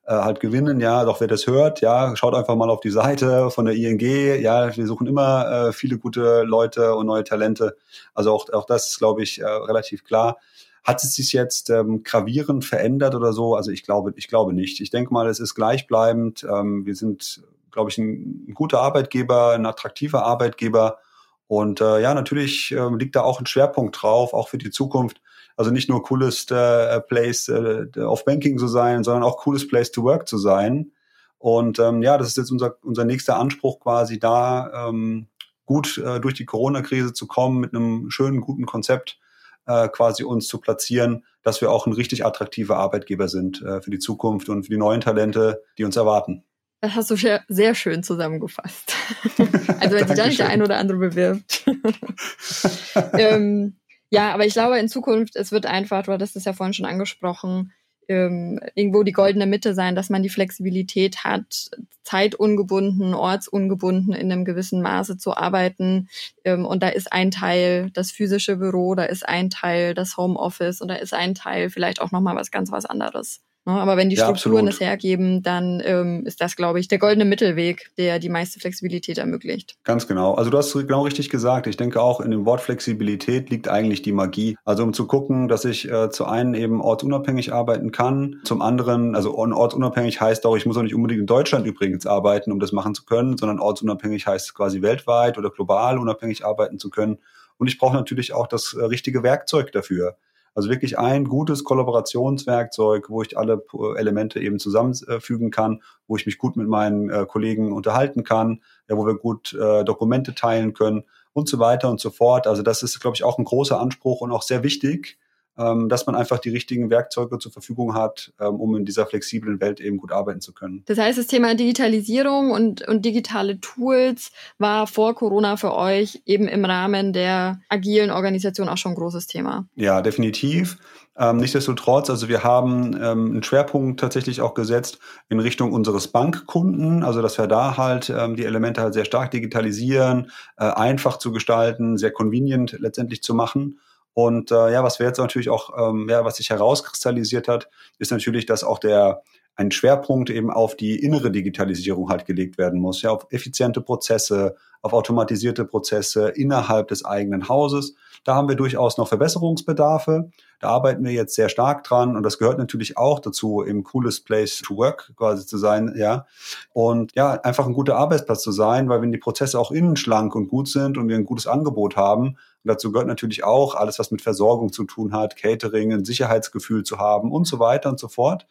äh, 0.07 0.13
halt 0.13 0.39
gewinnen. 0.39 0.79
Ja, 0.79 1.03
doch 1.05 1.19
wer 1.19 1.27
das 1.27 1.47
hört, 1.47 1.81
ja, 1.81 2.15
schaut 2.15 2.33
einfach 2.33 2.55
mal 2.55 2.69
auf 2.69 2.79
die 2.79 2.89
Seite 2.89 3.51
von 3.51 3.65
der 3.65 3.75
ING. 3.75 3.99
Ja, 4.41 4.75
wir 4.75 4.87
suchen 4.87 5.05
immer 5.05 5.67
äh, 5.67 5.73
viele 5.73 5.97
gute 5.97 6.43
Leute 6.43 6.95
und 6.95 7.07
neue 7.07 7.23
Talente. 7.23 7.75
Also 8.13 8.33
auch, 8.33 8.49
auch 8.53 8.65
das 8.65 8.87
ist, 8.87 8.99
glaube 8.99 9.21
ich, 9.21 9.39
äh, 9.41 9.45
relativ 9.45 10.03
klar. 10.03 10.37
Hat 10.83 11.03
es 11.03 11.15
sich 11.15 11.33
jetzt 11.33 11.69
ähm, 11.69 12.03
gravierend 12.03 12.63
verändert 12.63 13.13
oder 13.13 13.33
so? 13.33 13.55
Also 13.55 13.71
ich 13.71 13.83
glaube, 13.83 14.13
ich 14.15 14.29
glaube 14.29 14.53
nicht. 14.53 14.79
Ich 14.79 14.89
denke 14.89 15.13
mal, 15.13 15.27
es 15.27 15.41
ist 15.41 15.53
gleichbleibend. 15.53 16.47
Ähm, 16.49 16.85
wir 16.85 16.95
sind, 16.95 17.43
glaube 17.71 17.89
ich, 17.89 17.97
ein, 17.97 18.45
ein 18.47 18.53
guter 18.53 18.81
Arbeitgeber, 18.81 19.53
ein 19.53 19.65
attraktiver 19.65 20.25
Arbeitgeber. 20.25 20.99
Und 21.47 21.81
äh, 21.81 22.01
ja, 22.01 22.13
natürlich 22.13 22.71
äh, 22.71 22.89
liegt 22.97 23.15
da 23.15 23.21
auch 23.21 23.39
ein 23.39 23.45
Schwerpunkt 23.45 24.01
drauf, 24.01 24.33
auch 24.33 24.49
für 24.49 24.57
die 24.57 24.69
Zukunft. 24.71 25.21
Also 25.55 25.71
nicht 25.71 25.89
nur 25.89 26.03
cooles 26.03 26.49
äh, 26.51 27.01
Place 27.01 27.49
äh, 27.49 27.87
auf 28.01 28.25
Banking 28.25 28.57
zu 28.57 28.67
sein, 28.67 29.03
sondern 29.03 29.23
auch 29.23 29.37
cooles 29.37 29.67
Place 29.67 29.91
to 29.91 30.03
Work 30.03 30.27
zu 30.27 30.37
sein. 30.37 30.91
Und 31.39 31.79
ähm, 31.79 32.01
ja, 32.01 32.17
das 32.17 32.29
ist 32.29 32.37
jetzt 32.37 32.51
unser, 32.51 32.77
unser 32.83 33.05
nächster 33.05 33.37
Anspruch 33.37 33.79
quasi 33.79 34.19
da, 34.19 34.89
ähm, 34.89 35.27
gut 35.65 35.97
äh, 35.99 36.19
durch 36.19 36.33
die 36.33 36.45
Corona-Krise 36.45 37.13
zu 37.13 37.27
kommen 37.27 37.59
mit 37.59 37.75
einem 37.75 38.09
schönen, 38.09 38.41
guten 38.41 38.65
Konzept 38.65 39.19
äh, 39.67 39.87
quasi 39.89 40.23
uns 40.23 40.47
zu 40.47 40.59
platzieren, 40.59 41.25
dass 41.43 41.61
wir 41.61 41.71
auch 41.71 41.85
ein 41.85 41.93
richtig 41.93 42.25
attraktiver 42.25 42.77
Arbeitgeber 42.77 43.27
sind 43.27 43.61
äh, 43.61 43.81
für 43.81 43.91
die 43.91 43.99
Zukunft 43.99 44.49
und 44.49 44.63
für 44.63 44.71
die 44.71 44.77
neuen 44.77 45.01
Talente, 45.01 45.63
die 45.77 45.83
uns 45.83 45.95
erwarten. 45.95 46.43
Das 46.81 46.93
hast 46.95 47.09
du 47.09 47.15
sehr, 47.15 47.43
sehr 47.47 47.73
schön 47.73 48.03
zusammengefasst. 48.03 48.93
also 49.79 49.95
wenn 49.97 50.07
sich 50.07 50.17
da 50.17 50.27
nicht 50.27 50.39
der 50.39 50.49
ein 50.49 50.61
oder 50.61 50.77
andere 50.77 50.97
bewirbt. 50.97 51.65
ähm, 53.13 53.77
ja, 54.09 54.33
aber 54.33 54.45
ich 54.45 54.53
glaube 54.53 54.77
in 54.77 54.87
Zukunft, 54.87 55.35
es 55.35 55.51
wird 55.51 55.65
einfach, 55.65 56.03
du 56.03 56.11
hattest 56.11 56.35
es 56.35 56.45
ja 56.45 56.53
vorhin 56.53 56.73
schon 56.73 56.85
angesprochen, 56.85 57.73
ähm, 58.07 58.59
irgendwo 58.75 59.03
die 59.03 59.11
goldene 59.11 59.45
Mitte 59.45 59.73
sein, 59.73 59.95
dass 59.95 60.09
man 60.09 60.23
die 60.23 60.29
Flexibilität 60.29 61.23
hat, 61.23 61.69
zeitungebunden, 62.03 63.13
ortsungebunden 63.13 64.13
in 64.13 64.31
einem 64.31 64.45
gewissen 64.45 64.81
Maße 64.81 65.17
zu 65.17 65.35
arbeiten. 65.35 66.09
Ähm, 66.45 66.65
und 66.65 66.83
da 66.83 66.89
ist 66.89 67.11
ein 67.11 67.31
Teil 67.31 67.89
das 67.91 68.11
physische 68.11 68.57
Büro, 68.57 68.95
da 68.95 69.03
ist 69.03 69.27
ein 69.27 69.49
Teil 69.49 69.93
das 69.93 70.15
Homeoffice 70.15 70.79
und 70.79 70.87
da 70.87 70.95
ist 70.95 71.13
ein 71.13 71.35
Teil 71.35 71.69
vielleicht 71.69 72.01
auch 72.01 72.11
nochmal 72.11 72.35
was 72.35 72.51
ganz 72.51 72.71
was 72.71 72.85
anderes. 72.85 73.41
Ne? 73.67 73.73
Aber 73.73 73.97
wenn 73.97 74.09
die 74.09 74.15
Strukturen 74.15 74.65
ja, 74.65 74.71
es 74.71 74.79
hergeben, 74.79 75.43
dann 75.43 75.81
ähm, 75.85 76.23
ist 76.25 76.39
das, 76.39 76.55
glaube 76.55 76.79
ich, 76.79 76.87
der 76.87 76.99
goldene 76.99 77.25
Mittelweg, 77.25 77.91
der 77.97 78.17
die 78.17 78.29
meiste 78.29 78.61
Flexibilität 78.61 79.17
ermöglicht. 79.17 79.75
Ganz 79.83 80.07
genau. 80.07 80.35
Also 80.35 80.49
du 80.49 80.57
hast 80.57 80.71
genau 80.71 81.03
richtig 81.03 81.29
gesagt. 81.29 81.67
Ich 81.67 81.75
denke 81.75 82.01
auch 82.01 82.21
in 82.21 82.31
dem 82.31 82.45
Wort 82.45 82.61
Flexibilität 82.61 83.49
liegt 83.49 83.67
eigentlich 83.67 84.01
die 84.01 84.13
Magie. 84.13 84.57
Also 84.63 84.83
um 84.83 84.93
zu 84.93 85.05
gucken, 85.05 85.49
dass 85.49 85.65
ich 85.65 85.91
äh, 85.91 86.09
zu 86.09 86.25
einen 86.25 86.53
eben 86.53 86.79
ortsunabhängig 86.79 87.51
arbeiten 87.51 87.91
kann, 87.91 88.39
zum 88.45 88.61
anderen, 88.61 89.15
also 89.15 89.35
ortsunabhängig 89.37 90.21
heißt 90.21 90.45
auch, 90.45 90.55
ich 90.55 90.65
muss 90.65 90.77
auch 90.77 90.83
nicht 90.83 90.95
unbedingt 90.95 91.19
in 91.19 91.27
Deutschland 91.27 91.67
übrigens 91.67 92.05
arbeiten, 92.05 92.53
um 92.53 92.61
das 92.61 92.71
machen 92.71 92.95
zu 92.95 93.03
können, 93.03 93.37
sondern 93.37 93.59
ortsunabhängig 93.59 94.25
heißt 94.25 94.53
quasi 94.55 94.81
weltweit 94.81 95.37
oder 95.37 95.49
global 95.49 95.97
unabhängig 95.97 96.45
arbeiten 96.45 96.79
zu 96.79 96.89
können. 96.89 97.17
Und 97.57 97.67
ich 97.67 97.77
brauche 97.77 97.95
natürlich 97.95 98.31
auch 98.31 98.47
das 98.47 98.73
äh, 98.73 98.85
richtige 98.85 99.23
Werkzeug 99.23 99.73
dafür. 99.73 100.15
Also 100.57 100.69
wirklich 100.69 100.97
ein 100.97 101.25
gutes 101.25 101.63
Kollaborationswerkzeug, 101.63 103.11
wo 103.11 103.21
ich 103.21 103.37
alle 103.37 103.63
Elemente 103.95 104.39
eben 104.39 104.57
zusammenfügen 104.57 105.51
kann, 105.51 105.83
wo 106.07 106.15
ich 106.17 106.25
mich 106.25 106.39
gut 106.39 106.57
mit 106.57 106.67
meinen 106.67 107.11
äh, 107.11 107.27
Kollegen 107.27 107.71
unterhalten 107.71 108.23
kann, 108.23 108.63
ja, 108.89 108.97
wo 108.97 109.05
wir 109.05 109.13
gut 109.19 109.53
äh, 109.53 109.83
Dokumente 109.83 110.33
teilen 110.33 110.73
können 110.73 111.03
und 111.33 111.47
so 111.47 111.59
weiter 111.59 111.91
und 111.91 111.99
so 111.99 112.09
fort. 112.09 112.47
Also 112.47 112.63
das 112.63 112.81
ist, 112.81 112.99
glaube 112.99 113.13
ich, 113.13 113.23
auch 113.23 113.37
ein 113.37 113.45
großer 113.45 113.79
Anspruch 113.79 114.21
und 114.21 114.31
auch 114.31 114.41
sehr 114.41 114.63
wichtig, 114.63 115.19
dass 115.57 116.05
man 116.05 116.15
einfach 116.15 116.39
die 116.39 116.49
richtigen 116.49 116.89
Werkzeuge 116.89 117.39
zur 117.39 117.51
Verfügung 117.51 117.93
hat, 117.93 118.31
ähm, 118.39 118.59
um 118.59 118.75
in 118.75 118.85
dieser 118.85 119.05
flexiblen 119.05 119.59
Welt 119.59 119.79
eben 119.79 119.97
gut 119.97 120.11
arbeiten 120.11 120.41
zu 120.41 120.53
können. 120.53 120.83
Das 120.85 120.97
heißt, 120.97 121.17
das 121.17 121.27
Thema 121.27 121.55
Digitalisierung 121.55 122.51
und, 122.51 122.87
und 122.87 123.03
digitale 123.03 123.59
Tools 123.59 124.31
war 124.57 124.87
vor 124.87 125.15
Corona 125.15 125.57
für 125.57 125.73
euch 125.73 126.21
eben 126.25 126.47
im 126.47 126.65
Rahmen 126.65 127.13
der 127.13 127.59
agilen 127.69 128.11
Organisation 128.11 128.69
auch 128.69 128.77
schon 128.77 128.93
ein 128.93 128.95
großes 128.95 129.27
Thema. 129.27 129.67
Ja, 129.75 130.01
definitiv. 130.01 130.77
Ähm, 131.19 131.37
nichtsdestotrotz, 131.37 132.11
also 132.11 132.29
wir 132.29 132.43
haben 132.43 132.93
ähm, 132.93 133.31
einen 133.31 133.43
Schwerpunkt 133.43 133.99
tatsächlich 133.99 134.41
auch 134.41 134.53
gesetzt 134.53 134.99
in 135.29 135.39
Richtung 135.39 135.71
unseres 135.71 136.09
Bankkunden, 136.09 137.03
also 137.03 137.23
dass 137.23 137.39
wir 137.39 137.47
da 137.47 137.75
halt 137.77 138.11
ähm, 138.15 138.35
die 138.35 138.45
Elemente 138.45 138.81
halt 138.81 138.93
sehr 138.93 139.05
stark 139.05 139.31
digitalisieren, 139.31 140.31
äh, 140.57 140.65
einfach 140.65 141.17
zu 141.17 141.31
gestalten, 141.31 141.97
sehr 141.97 142.11
convenient 142.11 142.77
letztendlich 142.79 143.23
zu 143.23 143.33
machen. 143.33 143.79
Und 144.17 144.49
äh, 144.49 144.71
ja, 144.73 144.83
was 144.83 144.97
wir 144.97 145.05
jetzt 145.05 145.19
natürlich 145.19 145.51
auch, 145.51 145.69
ähm, 145.77 146.07
ja, 146.09 146.25
was 146.25 146.37
sich 146.37 146.49
herauskristallisiert 146.49 147.47
hat, 147.47 147.69
ist 147.99 148.11
natürlich, 148.11 148.47
dass 148.47 148.63
auch 148.63 148.79
der 148.79 149.21
ein 149.55 149.69
Schwerpunkt 149.69 150.31
eben 150.31 150.49
auf 150.49 150.75
die 150.75 150.95
innere 151.03 151.29
Digitalisierung 151.29 152.09
halt 152.09 152.25
gelegt 152.25 152.57
werden 152.57 152.79
muss, 152.79 153.03
ja, 153.03 153.11
auf 153.11 153.27
effiziente 153.29 153.79
Prozesse, 153.79 154.55
auf 154.81 154.93
automatisierte 154.93 155.65
Prozesse 155.65 156.29
innerhalb 156.29 156.87
des 156.87 157.05
eigenen 157.05 157.47
Hauses. 157.47 157.93
Da 158.23 158.33
haben 158.33 158.47
wir 158.47 158.55
durchaus 158.55 158.97
noch 158.97 159.07
Verbesserungsbedarfe. 159.07 160.31
Da 160.59 160.69
arbeiten 160.69 161.03
wir 161.03 161.11
jetzt 161.11 161.35
sehr 161.35 161.49
stark 161.49 161.83
dran 161.83 162.17
und 162.17 162.23
das 162.23 162.39
gehört 162.39 162.57
natürlich 162.57 162.97
auch 162.97 163.19
dazu, 163.19 163.61
im 163.61 163.83
cooles 163.83 164.21
Place 164.21 164.63
to 164.63 164.77
work 164.77 165.11
quasi 165.15 165.45
zu 165.45 165.59
sein, 165.59 165.93
ja. 165.95 166.25
Und 166.73 167.13
ja, 167.15 167.33
einfach 167.41 167.67
ein 167.67 167.73
guter 167.73 167.97
Arbeitsplatz 167.97 168.41
zu 168.41 168.51
sein, 168.51 168.89
weil 168.89 169.03
wenn 169.03 169.11
die 169.11 169.19
Prozesse 169.19 169.59
auch 169.59 169.69
innen 169.69 169.95
schlank 169.95 170.33
und 170.33 170.47
gut 170.47 170.67
sind 170.67 170.97
und 170.97 171.07
wir 171.07 171.15
ein 171.15 171.25
gutes 171.25 171.45
Angebot 171.45 171.95
haben, 171.95 172.37
und 172.67 172.73
dazu 172.73 172.91
gehört 172.91 173.07
natürlich 173.07 173.45
auch 173.45 173.75
alles, 173.75 173.97
was 173.97 174.11
mit 174.11 174.21
Versorgung 174.21 174.73
zu 174.73 174.83
tun 174.83 175.13
hat, 175.13 175.37
Catering, 175.37 175.93
ein 175.93 176.03
Sicherheitsgefühl 176.03 176.83
zu 176.83 176.97
haben 176.97 177.31
und 177.31 177.47
so 177.47 177.59
weiter 177.59 177.87
und 177.87 177.97
so 177.97 178.09
fort. 178.09 178.45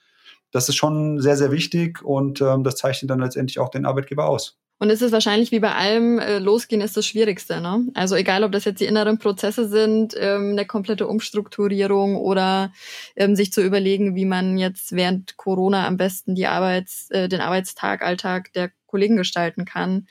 Das 0.53 0.71
ist 0.71 0.77
schon 0.77 1.21
sehr, 1.21 1.37
sehr 1.37 1.51
wichtig 1.53 2.03
und 2.03 2.41
ähm, 2.41 2.65
das 2.65 2.77
zeichnet 2.77 3.11
dann 3.11 3.21
letztendlich 3.21 3.59
auch 3.59 3.69
den 3.69 3.85
Arbeitgeber 3.85 4.27
aus. 4.27 4.57
Und 4.79 4.89
es 4.89 5.03
ist 5.03 5.13
wahrscheinlich 5.13 5.53
wie 5.53 5.61
bei 5.61 5.75
allem, 5.75 6.19
äh, 6.19 6.39
losgehen 6.39 6.81
ist 6.81 6.97
das 6.97 7.07
Schwierigste. 7.07 7.61
Ne? 7.61 7.89
Also 7.93 8.15
egal, 8.15 8.43
ob 8.43 8.53
das 8.53 8.65
jetzt 8.65 8.81
die 8.81 8.87
inneren 8.87 9.19
Prozesse 9.19 9.69
sind, 9.69 10.15
ähm, 10.19 10.53
eine 10.53 10.65
komplette 10.65 11.07
Umstrukturierung 11.07 12.17
oder 12.17 12.73
ähm, 13.17 13.37
sich 13.37 13.53
zu 13.53 13.61
überlegen, 13.61 14.15
wie 14.15 14.25
man 14.25 14.57
jetzt 14.57 14.93
während 14.93 15.37
Corona 15.37 15.87
am 15.87 15.99
besten 15.99 16.35
die 16.35 16.47
Arbeits-, 16.47 17.11
äh, 17.11 17.29
den 17.29 17.43
Arbeitstag, 17.43 18.03
Alltag 18.03 18.55
der 18.55 18.71
Kollegen 18.87 19.17
gestalten 19.17 19.67
kann. 19.67 20.09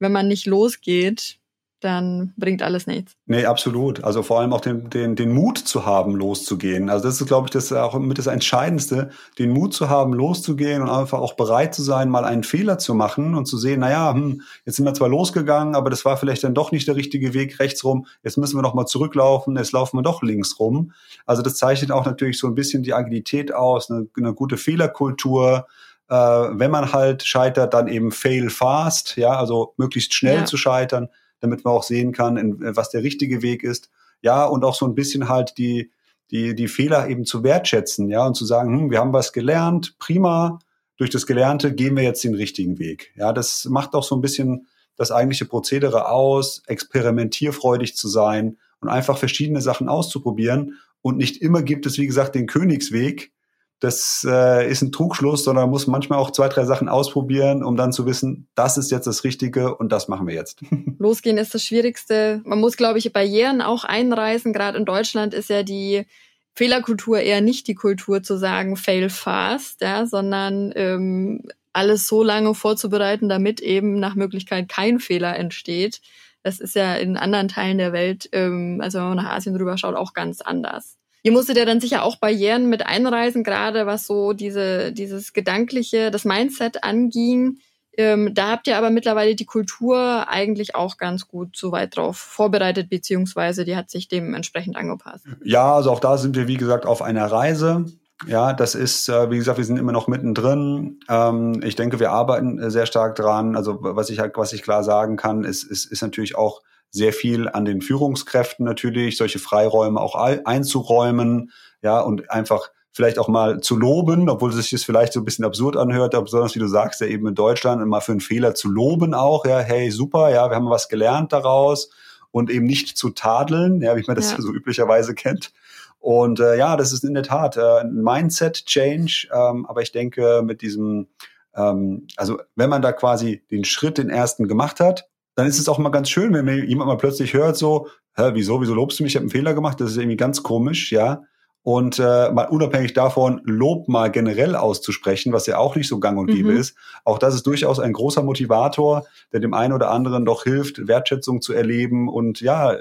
Wenn 0.00 0.10
man 0.10 0.26
nicht 0.26 0.46
losgeht, 0.46 1.38
dann 1.84 2.32
bringt 2.36 2.62
alles 2.62 2.86
nichts. 2.86 3.12
Nee, 3.26 3.44
absolut. 3.44 4.02
Also 4.02 4.22
vor 4.22 4.40
allem 4.40 4.52
auch 4.54 4.62
den, 4.62 4.88
den, 4.88 5.16
den 5.16 5.32
Mut 5.32 5.58
zu 5.58 5.84
haben, 5.84 6.16
loszugehen. 6.16 6.88
Also 6.88 7.04
das 7.06 7.20
ist, 7.20 7.26
glaube 7.26 7.46
ich, 7.46 7.50
das 7.50 7.72
auch 7.72 7.98
mit 7.98 8.16
das 8.16 8.26
Entscheidendste, 8.26 9.10
den 9.38 9.50
Mut 9.50 9.74
zu 9.74 9.90
haben, 9.90 10.14
loszugehen 10.14 10.80
und 10.80 10.88
einfach 10.88 11.18
auch 11.18 11.34
bereit 11.34 11.74
zu 11.74 11.82
sein, 11.82 12.08
mal 12.08 12.24
einen 12.24 12.42
Fehler 12.42 12.78
zu 12.78 12.94
machen 12.94 13.34
und 13.34 13.46
zu 13.46 13.58
sehen, 13.58 13.80
naja, 13.80 14.14
hm, 14.14 14.40
jetzt 14.64 14.76
sind 14.76 14.86
wir 14.86 14.94
zwar 14.94 15.10
losgegangen, 15.10 15.74
aber 15.74 15.90
das 15.90 16.04
war 16.06 16.16
vielleicht 16.16 16.42
dann 16.44 16.54
doch 16.54 16.72
nicht 16.72 16.88
der 16.88 16.96
richtige 16.96 17.34
Weg 17.34 17.60
rechts 17.60 17.84
rum. 17.84 18.06
Jetzt 18.22 18.38
müssen 18.38 18.56
wir 18.56 18.62
noch 18.62 18.74
mal 18.74 18.86
zurücklaufen, 18.86 19.56
jetzt 19.56 19.72
laufen 19.72 19.98
wir 19.98 20.02
doch 20.02 20.22
links 20.22 20.58
rum. 20.58 20.92
Also 21.26 21.42
das 21.42 21.56
zeichnet 21.56 21.90
auch 21.90 22.06
natürlich 22.06 22.38
so 22.38 22.46
ein 22.46 22.54
bisschen 22.54 22.82
die 22.82 22.94
Agilität 22.94 23.52
aus, 23.52 23.90
eine, 23.90 24.06
eine 24.16 24.32
gute 24.32 24.56
Fehlerkultur, 24.56 25.66
äh, 26.08 26.14
wenn 26.14 26.70
man 26.70 26.92
halt 26.92 27.24
scheitert, 27.24 27.74
dann 27.74 27.88
eben 27.88 28.10
fail 28.10 28.48
fast, 28.48 29.16
ja, 29.16 29.36
also 29.36 29.74
möglichst 29.76 30.14
schnell 30.14 30.38
ja. 30.38 30.44
zu 30.46 30.56
scheitern 30.56 31.08
damit 31.44 31.64
man 31.64 31.74
auch 31.74 31.82
sehen 31.82 32.12
kann, 32.12 32.36
in, 32.36 32.62
äh, 32.62 32.76
was 32.76 32.90
der 32.90 33.02
richtige 33.02 33.42
Weg 33.42 33.62
ist. 33.62 33.90
Ja, 34.22 34.44
und 34.44 34.64
auch 34.64 34.74
so 34.74 34.86
ein 34.86 34.94
bisschen 34.94 35.28
halt 35.28 35.58
die, 35.58 35.90
die, 36.30 36.54
die 36.54 36.68
Fehler 36.68 37.08
eben 37.08 37.24
zu 37.24 37.44
wertschätzen, 37.44 38.08
ja, 38.08 38.26
und 38.26 38.34
zu 38.34 38.44
sagen, 38.44 38.76
hm, 38.76 38.90
wir 38.90 38.98
haben 38.98 39.12
was 39.12 39.32
gelernt, 39.32 39.96
prima, 39.98 40.58
durch 40.96 41.10
das 41.10 41.26
Gelernte 41.26 41.74
gehen 41.74 41.96
wir 41.96 42.02
jetzt 42.04 42.24
den 42.24 42.34
richtigen 42.34 42.78
Weg. 42.78 43.12
Ja, 43.16 43.32
das 43.32 43.64
macht 43.66 43.94
auch 43.94 44.04
so 44.04 44.14
ein 44.14 44.20
bisschen 44.20 44.66
das 44.96 45.10
eigentliche 45.10 45.44
Prozedere 45.44 46.08
aus, 46.08 46.62
experimentierfreudig 46.66 47.96
zu 47.96 48.08
sein 48.08 48.58
und 48.80 48.88
einfach 48.88 49.18
verschiedene 49.18 49.60
Sachen 49.60 49.88
auszuprobieren. 49.88 50.78
Und 51.02 51.16
nicht 51.18 51.42
immer 51.42 51.62
gibt 51.62 51.84
es, 51.86 51.98
wie 51.98 52.06
gesagt, 52.06 52.34
den 52.34 52.46
Königsweg, 52.46 53.32
das 53.80 54.26
äh, 54.28 54.70
ist 54.70 54.82
ein 54.82 54.92
Trugschluss, 54.92 55.44
sondern 55.44 55.64
man 55.64 55.70
muss 55.70 55.86
manchmal 55.86 56.18
auch 56.18 56.30
zwei, 56.30 56.48
drei 56.48 56.64
Sachen 56.64 56.88
ausprobieren, 56.88 57.62
um 57.62 57.76
dann 57.76 57.92
zu 57.92 58.06
wissen, 58.06 58.48
das 58.54 58.78
ist 58.78 58.90
jetzt 58.90 59.06
das 59.06 59.24
Richtige 59.24 59.76
und 59.76 59.90
das 59.90 60.08
machen 60.08 60.26
wir 60.26 60.34
jetzt. 60.34 60.62
Losgehen 60.98 61.38
ist 61.38 61.54
das 61.54 61.64
Schwierigste. 61.64 62.40
Man 62.44 62.60
muss, 62.60 62.76
glaube 62.76 62.98
ich, 62.98 63.12
Barrieren 63.12 63.60
auch 63.60 63.84
einreißen. 63.84 64.52
Gerade 64.52 64.78
in 64.78 64.84
Deutschland 64.84 65.34
ist 65.34 65.50
ja 65.50 65.62
die 65.62 66.06
Fehlerkultur 66.54 67.18
eher 67.18 67.40
nicht 67.40 67.66
die 67.66 67.74
Kultur 67.74 68.22
zu 68.22 68.38
sagen, 68.38 68.76
fail 68.76 69.10
fast, 69.10 69.80
ja, 69.80 70.06
sondern 70.06 70.72
ähm, 70.76 71.42
alles 71.72 72.06
so 72.06 72.22
lange 72.22 72.54
vorzubereiten, 72.54 73.28
damit 73.28 73.60
eben 73.60 73.98
nach 73.98 74.14
Möglichkeit 74.14 74.68
kein 74.68 75.00
Fehler 75.00 75.36
entsteht. 75.36 76.00
Das 76.42 76.60
ist 76.60 76.76
ja 76.76 76.94
in 76.94 77.16
anderen 77.16 77.48
Teilen 77.48 77.78
der 77.78 77.92
Welt, 77.92 78.28
ähm, 78.32 78.80
also 78.80 78.98
wenn 78.98 79.08
man 79.08 79.16
nach 79.16 79.32
Asien 79.32 79.56
drüber 79.56 79.76
schaut, 79.76 79.96
auch 79.96 80.12
ganz 80.12 80.40
anders. 80.40 80.96
Ihr 81.24 81.32
musstet 81.32 81.56
ja 81.56 81.64
dann 81.64 81.80
sicher 81.80 82.02
auch 82.04 82.16
Barrieren 82.16 82.68
mit 82.68 82.86
einreisen, 82.86 83.44
gerade 83.44 83.86
was 83.86 84.06
so 84.06 84.34
diese, 84.34 84.92
dieses 84.92 85.32
Gedankliche, 85.32 86.10
das 86.10 86.26
Mindset 86.26 86.84
anging. 86.84 87.60
Ähm, 87.96 88.34
da 88.34 88.50
habt 88.50 88.66
ihr 88.66 88.76
aber 88.76 88.90
mittlerweile 88.90 89.34
die 89.34 89.46
Kultur 89.46 90.28
eigentlich 90.28 90.74
auch 90.74 90.98
ganz 90.98 91.26
gut 91.26 91.56
so 91.56 91.72
weit 91.72 91.96
drauf 91.96 92.18
vorbereitet, 92.18 92.90
beziehungsweise 92.90 93.64
die 93.64 93.74
hat 93.74 93.88
sich 93.88 94.08
dementsprechend 94.08 94.76
angepasst. 94.76 95.24
Ja, 95.42 95.74
also 95.74 95.90
auch 95.90 96.00
da 96.00 96.18
sind 96.18 96.36
wir, 96.36 96.46
wie 96.46 96.58
gesagt, 96.58 96.84
auf 96.84 97.00
einer 97.00 97.24
Reise. 97.24 97.86
Ja, 98.26 98.52
das 98.52 98.74
ist, 98.74 99.08
äh, 99.08 99.30
wie 99.30 99.38
gesagt, 99.38 99.56
wir 99.56 99.64
sind 99.64 99.78
immer 99.78 99.92
noch 99.92 100.08
mittendrin. 100.08 101.00
Ähm, 101.08 101.62
ich 101.64 101.74
denke, 101.74 102.00
wir 102.00 102.10
arbeiten 102.10 102.58
äh, 102.58 102.70
sehr 102.70 102.84
stark 102.84 103.14
dran. 103.16 103.56
Also 103.56 103.78
was 103.80 104.10
ich 104.10 104.18
halt, 104.18 104.36
was 104.36 104.52
ich 104.52 104.62
klar 104.62 104.84
sagen 104.84 105.16
kann, 105.16 105.42
ist, 105.44 105.64
ist, 105.64 105.90
ist 105.90 106.02
natürlich 106.02 106.36
auch 106.36 106.60
sehr 106.94 107.12
viel 107.12 107.48
an 107.48 107.64
den 107.64 107.82
Führungskräften 107.82 108.64
natürlich, 108.64 109.16
solche 109.16 109.40
Freiräume 109.40 110.00
auch 110.00 110.14
einzuräumen, 110.14 111.50
ja, 111.82 111.98
und 112.00 112.30
einfach 112.30 112.70
vielleicht 112.92 113.18
auch 113.18 113.26
mal 113.26 113.60
zu 113.60 113.76
loben, 113.76 114.28
obwohl 114.28 114.52
sich 114.52 114.70
das 114.70 114.84
vielleicht 114.84 115.12
so 115.12 115.20
ein 115.20 115.24
bisschen 115.24 115.44
absurd 115.44 115.76
anhört, 115.76 116.14
aber 116.14 116.24
besonders 116.24 116.54
wie 116.54 116.60
du 116.60 116.68
sagst, 116.68 117.00
ja 117.00 117.08
eben 117.08 117.26
in 117.26 117.34
Deutschland 117.34 117.84
mal 117.84 118.00
für 118.00 118.12
einen 118.12 118.20
Fehler 118.20 118.54
zu 118.54 118.68
loben 118.68 119.12
auch, 119.12 119.44
ja, 119.44 119.58
hey, 119.58 119.90
super, 119.90 120.30
ja, 120.30 120.48
wir 120.48 120.54
haben 120.54 120.70
was 120.70 120.88
gelernt 120.88 121.32
daraus 121.32 121.90
und 122.30 122.48
eben 122.48 122.64
nicht 122.64 122.96
zu 122.96 123.10
tadeln, 123.10 123.82
ja, 123.82 123.96
wie 123.96 124.04
man 124.06 124.14
das 124.14 124.30
ja. 124.30 124.40
so 124.40 124.52
üblicherweise 124.52 125.14
kennt. 125.14 125.52
Und 125.98 126.38
äh, 126.38 126.56
ja, 126.56 126.76
das 126.76 126.92
ist 126.92 127.02
in 127.02 127.14
der 127.14 127.24
Tat 127.24 127.56
äh, 127.56 127.80
ein 127.80 128.02
Mindset-Change, 128.02 129.28
ähm, 129.32 129.66
aber 129.66 129.82
ich 129.82 129.90
denke, 129.90 130.42
mit 130.44 130.62
diesem, 130.62 131.08
ähm, 131.56 132.06
also 132.16 132.38
wenn 132.54 132.70
man 132.70 132.82
da 132.82 132.92
quasi 132.92 133.42
den 133.50 133.64
Schritt, 133.64 133.98
den 133.98 134.10
ersten 134.10 134.46
gemacht 134.46 134.78
hat, 134.78 135.08
dann 135.34 135.46
ist 135.46 135.58
es 135.58 135.68
auch 135.68 135.78
mal 135.78 135.90
ganz 135.90 136.08
schön, 136.08 136.32
wenn 136.32 136.44
mir 136.44 136.64
jemand 136.64 136.88
mal 136.88 136.96
plötzlich 136.96 137.34
hört, 137.34 137.56
so, 137.56 137.88
hä, 138.16 138.30
wieso, 138.34 138.60
wieso 138.60 138.74
lobst 138.74 138.98
du 138.98 139.02
mich, 139.02 139.12
ich 139.12 139.16
habe 139.16 139.24
einen 139.24 139.30
Fehler 139.30 139.54
gemacht, 139.54 139.80
das 139.80 139.92
ist 139.92 139.96
irgendwie 139.96 140.16
ganz 140.16 140.42
komisch, 140.42 140.92
ja. 140.92 141.22
Und 141.62 141.98
äh, 141.98 142.30
mal 142.30 142.46
unabhängig 142.50 142.92
davon, 142.92 143.40
Lob 143.44 143.88
mal 143.88 144.10
generell 144.10 144.54
auszusprechen, 144.54 145.32
was 145.32 145.46
ja 145.46 145.56
auch 145.56 145.76
nicht 145.76 145.88
so 145.88 145.98
gang 145.98 146.18
und 146.18 146.26
gäbe 146.26 146.50
mhm. 146.50 146.58
ist, 146.58 146.76
auch 147.04 147.18
das 147.18 147.34
ist 147.34 147.46
durchaus 147.46 147.80
ein 147.80 147.94
großer 147.94 148.22
Motivator, 148.22 149.06
der 149.32 149.40
dem 149.40 149.54
einen 149.54 149.72
oder 149.72 149.90
anderen 149.90 150.26
doch 150.26 150.44
hilft, 150.44 150.86
Wertschätzung 150.86 151.40
zu 151.40 151.54
erleben 151.54 152.10
und 152.10 152.42
ja, 152.42 152.76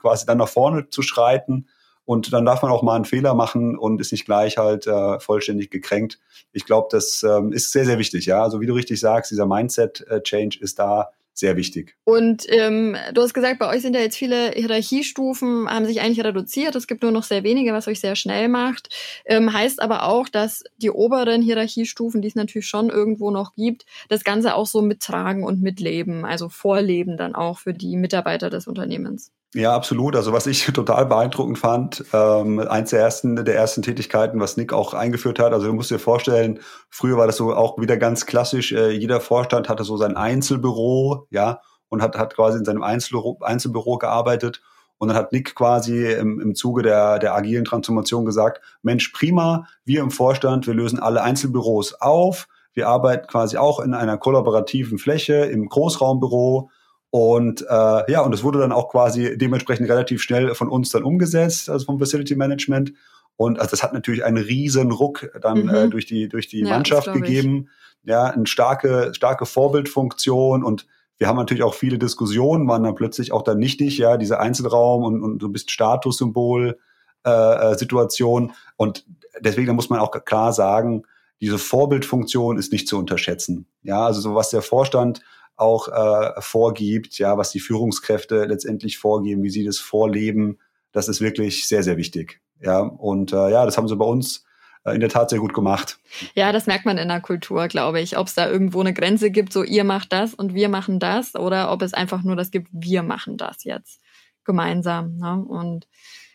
quasi 0.00 0.24
dann 0.24 0.38
nach 0.38 0.48
vorne 0.48 0.88
zu 0.88 1.02
schreiten. 1.02 1.66
Und 2.04 2.32
dann 2.32 2.46
darf 2.46 2.62
man 2.62 2.70
auch 2.70 2.82
mal 2.82 2.94
einen 2.94 3.04
Fehler 3.04 3.34
machen 3.34 3.76
und 3.76 4.00
ist 4.00 4.12
nicht 4.12 4.24
gleich 4.24 4.56
halt 4.56 4.86
äh, 4.86 5.18
vollständig 5.18 5.68
gekränkt. 5.70 6.20
Ich 6.52 6.64
glaube, 6.64 6.86
das 6.90 7.22
ähm, 7.24 7.52
ist 7.52 7.72
sehr, 7.72 7.84
sehr 7.84 7.98
wichtig. 7.98 8.24
Ja, 8.24 8.42
also 8.42 8.60
wie 8.60 8.66
du 8.66 8.72
richtig 8.72 9.00
sagst, 9.00 9.30
dieser 9.30 9.46
Mindset-Change 9.46 10.58
ist 10.60 10.78
da 10.78 11.10
sehr 11.38 11.56
wichtig. 11.56 11.96
Und 12.04 12.46
ähm, 12.48 12.96
du 13.14 13.22
hast 13.22 13.34
gesagt, 13.34 13.58
bei 13.58 13.68
euch 13.68 13.82
sind 13.82 13.94
ja 13.94 14.00
jetzt 14.00 14.16
viele 14.16 14.50
Hierarchiestufen, 14.50 15.68
haben 15.68 15.86
sich 15.86 16.00
eigentlich 16.00 16.24
reduziert. 16.24 16.74
Es 16.74 16.86
gibt 16.86 17.02
nur 17.02 17.12
noch 17.12 17.22
sehr 17.22 17.44
wenige, 17.44 17.72
was 17.72 17.88
euch 17.88 18.00
sehr 18.00 18.16
schnell 18.16 18.48
macht. 18.48 18.88
Ähm, 19.24 19.52
heißt 19.52 19.80
aber 19.80 20.04
auch, 20.04 20.28
dass 20.28 20.64
die 20.78 20.90
oberen 20.90 21.42
Hierarchiestufen, 21.42 22.22
die 22.22 22.28
es 22.28 22.34
natürlich 22.34 22.66
schon 22.66 22.90
irgendwo 22.90 23.30
noch 23.30 23.54
gibt, 23.54 23.86
das 24.08 24.24
Ganze 24.24 24.54
auch 24.54 24.66
so 24.66 24.82
mittragen 24.82 25.44
und 25.44 25.62
mitleben, 25.62 26.24
also 26.24 26.48
vorleben 26.48 27.16
dann 27.16 27.34
auch 27.34 27.58
für 27.58 27.74
die 27.74 27.96
Mitarbeiter 27.96 28.50
des 28.50 28.66
Unternehmens. 28.66 29.32
Ja, 29.54 29.74
absolut. 29.74 30.14
Also 30.14 30.32
was 30.32 30.46
ich 30.46 30.64
total 30.74 31.06
beeindruckend 31.06 31.58
fand, 31.58 32.04
ähm, 32.12 32.60
eins 32.60 32.90
der 32.90 33.00
ersten, 33.00 33.44
der 33.44 33.56
ersten 33.56 33.82
Tätigkeiten, 33.82 34.40
was 34.40 34.56
Nick 34.58 34.72
auch 34.72 34.92
eingeführt 34.92 35.38
hat. 35.38 35.52
Also 35.52 35.66
du 35.66 35.72
musst 35.72 35.90
dir 35.90 35.98
vorstellen, 35.98 36.60
früher 36.90 37.16
war 37.16 37.26
das 37.26 37.38
so 37.38 37.54
auch 37.54 37.78
wieder 37.78 37.96
ganz 37.96 38.26
klassisch. 38.26 38.72
Äh, 38.72 38.90
jeder 38.90 39.20
Vorstand 39.20 39.68
hatte 39.68 39.84
so 39.84 39.96
sein 39.96 40.16
Einzelbüro, 40.16 41.26
ja, 41.30 41.60
und 41.88 42.02
hat, 42.02 42.18
hat 42.18 42.34
quasi 42.34 42.58
in 42.58 42.66
seinem 42.66 42.82
Einzelbüro, 42.82 43.38
Einzelbüro 43.40 43.96
gearbeitet. 43.96 44.60
Und 44.98 45.08
dann 45.08 45.16
hat 45.16 45.32
Nick 45.32 45.54
quasi 45.54 46.12
im, 46.12 46.40
im 46.40 46.54
Zuge 46.54 46.82
der, 46.82 47.18
der 47.18 47.34
agilen 47.34 47.64
Transformation 47.64 48.26
gesagt, 48.26 48.60
Mensch, 48.82 49.08
prima, 49.10 49.66
wir 49.84 50.00
im 50.00 50.10
Vorstand, 50.10 50.66
wir 50.66 50.74
lösen 50.74 50.98
alle 50.98 51.22
Einzelbüros 51.22 51.94
auf. 52.00 52.48
Wir 52.74 52.88
arbeiten 52.88 53.26
quasi 53.28 53.56
auch 53.56 53.80
in 53.80 53.94
einer 53.94 54.18
kollaborativen 54.18 54.98
Fläche 54.98 55.34
im 55.34 55.68
Großraumbüro 55.68 56.70
und 57.10 57.62
äh, 57.62 58.12
ja, 58.12 58.20
und 58.20 58.34
es 58.34 58.42
wurde 58.44 58.58
dann 58.58 58.72
auch 58.72 58.90
quasi 58.90 59.38
dementsprechend 59.38 59.88
relativ 59.88 60.22
schnell 60.22 60.54
von 60.54 60.68
uns 60.68 60.90
dann 60.90 61.04
umgesetzt, 61.04 61.70
also 61.70 61.86
vom 61.86 61.98
Facility 61.98 62.36
Management. 62.36 62.92
Und 63.36 63.58
also 63.58 63.70
das 63.70 63.82
hat 63.82 63.94
natürlich 63.94 64.24
einen 64.24 64.36
riesen 64.36 64.92
Ruck 64.92 65.30
dann 65.40 65.62
mhm. 65.62 65.74
äh, 65.74 65.88
durch 65.88 66.06
die 66.06 66.28
durch 66.28 66.48
die 66.48 66.60
ja, 66.60 66.70
Mannschaft 66.70 67.12
gegeben. 67.12 67.68
Ich. 68.02 68.10
Ja, 68.10 68.24
eine 68.24 68.46
starke 68.46 69.12
starke 69.14 69.46
Vorbildfunktion 69.46 70.62
und 70.64 70.86
wir 71.18 71.26
haben 71.26 71.36
natürlich 71.36 71.64
auch 71.64 71.74
viele 71.74 71.98
Diskussionen, 71.98 72.68
waren 72.68 72.84
dann 72.84 72.94
plötzlich 72.94 73.32
auch 73.32 73.42
dann 73.42 73.58
nichtig, 73.58 73.98
ja, 73.98 74.16
dieser 74.16 74.40
Einzelraum 74.40 75.02
und, 75.02 75.22
und 75.22 75.38
du 75.38 75.48
bist 75.48 75.70
Statussymbol 75.70 76.78
äh, 77.26 77.30
äh, 77.30 77.74
Situation 77.76 78.52
und 78.76 79.04
deswegen 79.40 79.74
muss 79.74 79.90
man 79.90 79.98
auch 79.98 80.12
klar 80.24 80.52
sagen, 80.52 81.02
diese 81.40 81.58
Vorbildfunktion 81.58 82.58
ist 82.58 82.72
nicht 82.72 82.86
zu 82.88 82.98
unterschätzen. 82.98 83.66
Ja, 83.82 84.04
also 84.04 84.20
so 84.20 84.34
was 84.34 84.50
der 84.50 84.62
Vorstand 84.62 85.20
auch 85.58 85.88
äh, 85.88 86.40
vorgibt, 86.40 87.18
ja, 87.18 87.36
was 87.36 87.50
die 87.50 87.60
Führungskräfte 87.60 88.44
letztendlich 88.44 88.98
vorgeben, 88.98 89.42
wie 89.42 89.50
sie 89.50 89.64
das 89.64 89.78
vorleben, 89.78 90.58
das 90.92 91.08
ist 91.08 91.20
wirklich 91.20 91.66
sehr, 91.66 91.82
sehr 91.82 91.96
wichtig. 91.96 92.40
Ja, 92.60 92.80
und 92.80 93.32
äh, 93.32 93.50
ja, 93.50 93.64
das 93.64 93.76
haben 93.76 93.88
sie 93.88 93.96
bei 93.96 94.04
uns 94.04 94.44
äh, 94.84 94.94
in 94.94 95.00
der 95.00 95.08
Tat 95.08 95.30
sehr 95.30 95.38
gut 95.38 95.54
gemacht. 95.54 95.98
Ja, 96.34 96.52
das 96.52 96.66
merkt 96.66 96.86
man 96.86 96.98
in 96.98 97.08
der 97.08 97.20
Kultur, 97.20 97.68
glaube 97.68 98.00
ich. 98.00 98.16
Ob 98.16 98.28
es 98.28 98.34
da 98.34 98.48
irgendwo 98.48 98.80
eine 98.80 98.94
Grenze 98.94 99.30
gibt, 99.30 99.52
so 99.52 99.62
ihr 99.62 99.84
macht 99.84 100.12
das 100.12 100.34
und 100.34 100.54
wir 100.54 100.68
machen 100.68 100.98
das, 100.98 101.34
oder 101.34 101.70
ob 101.72 101.82
es 101.82 101.94
einfach 101.94 102.22
nur 102.22 102.36
das 102.36 102.50
gibt, 102.50 102.68
wir 102.72 103.02
machen 103.02 103.36
das 103.36 103.64
jetzt 103.64 104.00
gemeinsam. 104.44 105.16
Ne? 105.18 105.44
Und 105.44 105.86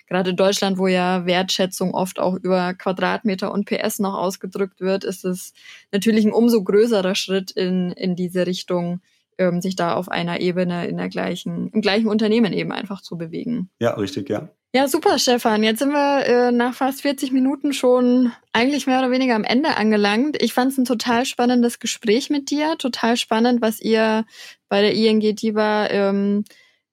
gerade 0.08 0.32
in 0.32 0.38
Deutschland, 0.38 0.78
wo 0.78 0.88
ja 0.88 1.26
Wertschätzung 1.26 1.94
oft 1.94 2.20
auch 2.20 2.36
über 2.36 2.74
Quadratmeter 2.74 3.52
und 3.52 3.66
PS 3.66 4.00
noch 4.00 4.16
ausgedrückt 4.16 4.82
wird, 4.82 5.04
ist 5.04 5.26
es 5.26 5.54
natürlich 5.92 6.26
ein 6.26 6.34
umso 6.34 6.64
größerer 6.64 7.16
Schritt 7.16 7.52
in, 7.52 7.92
in 7.92 8.16
diese 8.16 8.46
Richtung, 8.46 9.02
ähm, 9.38 9.62
sich 9.62 9.76
da 9.76 9.94
auf 9.94 10.10
einer 10.10 10.40
Ebene 10.40 10.88
in 10.88 10.98
der 10.98 11.10
gleichen, 11.10 11.70
im 11.70 11.82
gleichen 11.82 12.08
Unternehmen 12.08 12.54
eben 12.54 12.72
einfach 12.72 13.02
zu 13.02 13.18
bewegen. 13.18 13.70
Ja, 13.80 13.92
richtig, 13.96 14.30
ja. 14.30 14.50
Ja, 14.76 14.88
super, 14.88 15.20
Stefan. 15.20 15.62
Jetzt 15.62 15.80
sind 15.80 15.92
wir 15.92 16.26
äh, 16.26 16.52
nach 16.52 16.74
fast 16.74 17.04
40 17.04 17.32
Minuten 17.32 17.74
schon 17.74 18.32
eigentlich 18.54 18.88
mehr 18.88 18.98
oder 19.00 19.12
weniger 19.12 19.36
am 19.36 19.44
Ende 19.44 19.78
angelangt. 19.78 20.42
Ich 20.42 20.54
fand 20.54 20.72
es 20.72 20.80
ein 20.80 20.86
total 20.86 21.26
spannendes 21.26 21.78
Gespräch 21.78 22.32
mit 22.32 22.50
dir. 22.50 22.76
Total 22.80 23.16
spannend, 23.16 23.62
was 23.62 23.80
ihr 23.80 24.26
bei 24.70 24.82
der 24.82 24.96
ING 24.96 25.20
Diva 25.20 25.90
ähm, 25.92 26.44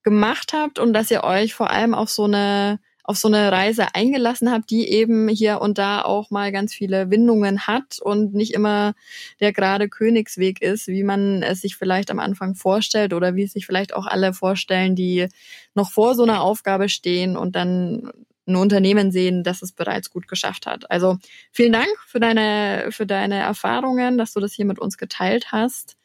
gemacht 0.02 0.52
habt 0.52 0.78
und 0.78 0.92
dass 0.92 1.10
ihr 1.10 1.24
euch 1.24 1.54
vor 1.54 1.70
allem 1.70 1.94
auf 1.94 2.10
so 2.10 2.24
eine 2.24 2.80
auf 3.10 3.16
so 3.16 3.26
eine 3.26 3.50
Reise 3.50 3.92
eingelassen 3.96 4.52
habt, 4.52 4.70
die 4.70 4.88
eben 4.88 5.26
hier 5.26 5.60
und 5.60 5.78
da 5.78 6.02
auch 6.02 6.30
mal 6.30 6.52
ganz 6.52 6.72
viele 6.72 7.10
Windungen 7.10 7.66
hat 7.66 7.98
und 8.00 8.34
nicht 8.34 8.54
immer 8.54 8.94
der 9.40 9.52
gerade 9.52 9.88
Königsweg 9.88 10.62
ist, 10.62 10.86
wie 10.86 11.02
man 11.02 11.42
es 11.42 11.60
sich 11.60 11.74
vielleicht 11.74 12.12
am 12.12 12.20
Anfang 12.20 12.54
vorstellt 12.54 13.12
oder 13.12 13.34
wie 13.34 13.42
es 13.42 13.52
sich 13.52 13.66
vielleicht 13.66 13.94
auch 13.94 14.06
alle 14.06 14.32
vorstellen, 14.32 14.94
die 14.94 15.26
noch 15.74 15.90
vor 15.90 16.14
so 16.14 16.22
einer 16.22 16.40
Aufgabe 16.40 16.88
stehen 16.88 17.36
und 17.36 17.56
dann 17.56 18.12
ein 18.46 18.54
Unternehmen 18.54 19.10
sehen, 19.10 19.42
das 19.42 19.60
es 19.60 19.72
bereits 19.72 20.10
gut 20.10 20.28
geschafft 20.28 20.66
hat. 20.66 20.88
Also 20.88 21.18
vielen 21.50 21.72
Dank 21.72 21.90
für 22.06 22.20
deine, 22.20 22.92
für 22.92 23.06
deine 23.06 23.40
Erfahrungen, 23.40 24.18
dass 24.18 24.34
du 24.34 24.38
das 24.38 24.52
hier 24.52 24.66
mit 24.66 24.78
uns 24.78 24.96
geteilt 24.98 25.50
hast. 25.50 25.96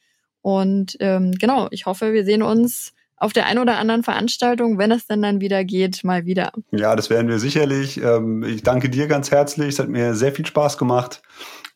Und 0.42 0.98
ähm, 1.02 1.34
genau, 1.34 1.68
ich 1.70 1.86
hoffe, 1.86 2.14
wir 2.14 2.26
sehen 2.26 2.42
uns 2.42 2.96
auf 3.18 3.34
der 3.34 3.46
einen 3.46 3.60
oder 3.60 3.78
anderen 3.78 4.04
Veranstaltung, 4.04 4.78
wenn 4.78 4.92
es 4.92 5.08
denn 5.08 5.22
dann 5.22 5.40
wieder 5.40 5.64
geht, 5.64 6.04
mal 6.04 6.26
wieder. 6.26 6.52
Ja, 6.72 6.96
das 6.96 7.10
werden 7.10 7.28
wir 7.28 7.40
sicherlich. 7.40 8.02
Ähm, 8.02 8.44
ich 8.44 8.64
danke 8.64 8.90
dir 8.90 9.08
ganz 9.08 9.32
herzlich. 9.32 9.70
Es 9.70 9.80
hat 9.80 9.90
mir 9.90 10.16
sehr 10.16 10.34
viel 10.34 10.46
Spaß 10.46 10.78
gemacht. 10.78 11.22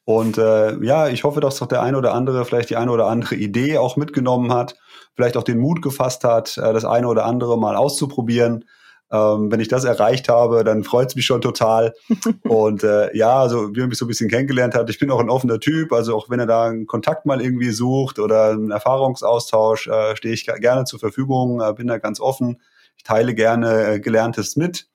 Und 0.05 0.37
äh, 0.37 0.83
ja, 0.83 1.07
ich 1.07 1.23
hoffe, 1.23 1.39
dass 1.39 1.57
doch 1.57 1.67
der 1.67 1.81
eine 1.81 1.97
oder 1.97 2.13
andere 2.13 2.43
vielleicht 2.43 2.71
die 2.71 2.77
eine 2.77 2.91
oder 2.91 3.07
andere 3.07 3.35
Idee 3.35 3.77
auch 3.77 3.95
mitgenommen 3.95 4.51
hat, 4.51 4.75
vielleicht 5.15 5.37
auch 5.37 5.43
den 5.43 5.59
Mut 5.59 5.81
gefasst 5.81 6.23
hat, 6.23 6.57
äh, 6.57 6.73
das 6.73 6.83
eine 6.83 7.07
oder 7.07 7.25
andere 7.25 7.59
mal 7.59 7.75
auszuprobieren. 7.75 8.65
Ähm, 9.11 9.51
wenn 9.51 9.59
ich 9.59 9.67
das 9.67 9.85
erreicht 9.85 10.29
habe, 10.29 10.63
dann 10.63 10.83
freut 10.83 11.09
es 11.09 11.15
mich 11.15 11.25
schon 11.25 11.41
total. 11.41 11.93
und 12.43 12.83
äh, 12.83 13.15
ja, 13.15 13.39
also 13.39 13.75
wie 13.75 13.79
man 13.79 13.89
mich 13.89 13.97
so 13.97 14.05
ein 14.05 14.07
bisschen 14.07 14.29
kennengelernt 14.29 14.75
hat, 14.75 14.89
ich 14.89 14.99
bin 14.99 15.09
auch 15.11 15.19
ein 15.19 15.29
offener 15.29 15.59
Typ. 15.59 15.91
Also 15.91 16.15
auch 16.15 16.29
wenn 16.29 16.39
er 16.39 16.45
da 16.45 16.65
einen 16.65 16.85
Kontakt 16.85 17.25
mal 17.25 17.41
irgendwie 17.41 17.71
sucht 17.71 18.19
oder 18.19 18.51
einen 18.51 18.71
Erfahrungsaustausch, 18.71 19.87
äh, 19.87 20.15
stehe 20.15 20.33
ich 20.33 20.45
gerne 20.45 20.85
zur 20.85 20.99
Verfügung, 20.99 21.61
äh, 21.61 21.73
bin 21.73 21.87
da 21.87 21.97
ganz 21.97 22.19
offen. 22.19 22.61
Ich 22.97 23.03
teile 23.03 23.33
gerne 23.33 23.93
äh, 23.93 23.99
Gelerntes 23.99 24.55
mit 24.55 24.87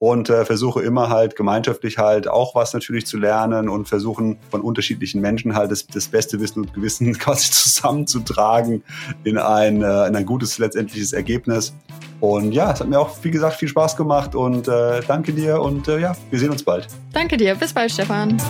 und 0.00 0.30
äh, 0.30 0.46
versuche 0.46 0.82
immer 0.82 1.10
halt 1.10 1.36
gemeinschaftlich 1.36 1.98
halt 1.98 2.26
auch 2.26 2.54
was 2.54 2.72
natürlich 2.72 3.06
zu 3.06 3.18
lernen 3.18 3.68
und 3.68 3.86
versuchen 3.86 4.38
von 4.50 4.62
unterschiedlichen 4.62 5.20
Menschen 5.20 5.54
halt 5.54 5.70
das, 5.70 5.86
das 5.86 6.08
beste 6.08 6.40
Wissen 6.40 6.62
und 6.62 6.72
Gewissen 6.72 7.12
quasi 7.18 7.50
zusammenzutragen 7.52 8.82
in 9.24 9.36
ein, 9.36 9.82
äh, 9.82 10.06
in 10.06 10.16
ein 10.16 10.24
gutes 10.24 10.58
letztendliches 10.58 11.12
Ergebnis. 11.12 11.74
Und 12.18 12.52
ja, 12.52 12.72
es 12.72 12.80
hat 12.80 12.88
mir 12.88 12.98
auch, 12.98 13.10
wie 13.22 13.30
gesagt, 13.30 13.56
viel 13.56 13.68
Spaß 13.68 13.94
gemacht 13.96 14.34
und 14.34 14.68
äh, 14.68 15.02
danke 15.06 15.34
dir 15.34 15.60
und 15.60 15.86
äh, 15.86 16.00
ja, 16.00 16.16
wir 16.30 16.38
sehen 16.38 16.50
uns 16.50 16.62
bald. 16.62 16.88
Danke 17.12 17.36
dir, 17.36 17.54
bis 17.54 17.74
bald, 17.74 17.92
Stefan. 17.92 18.40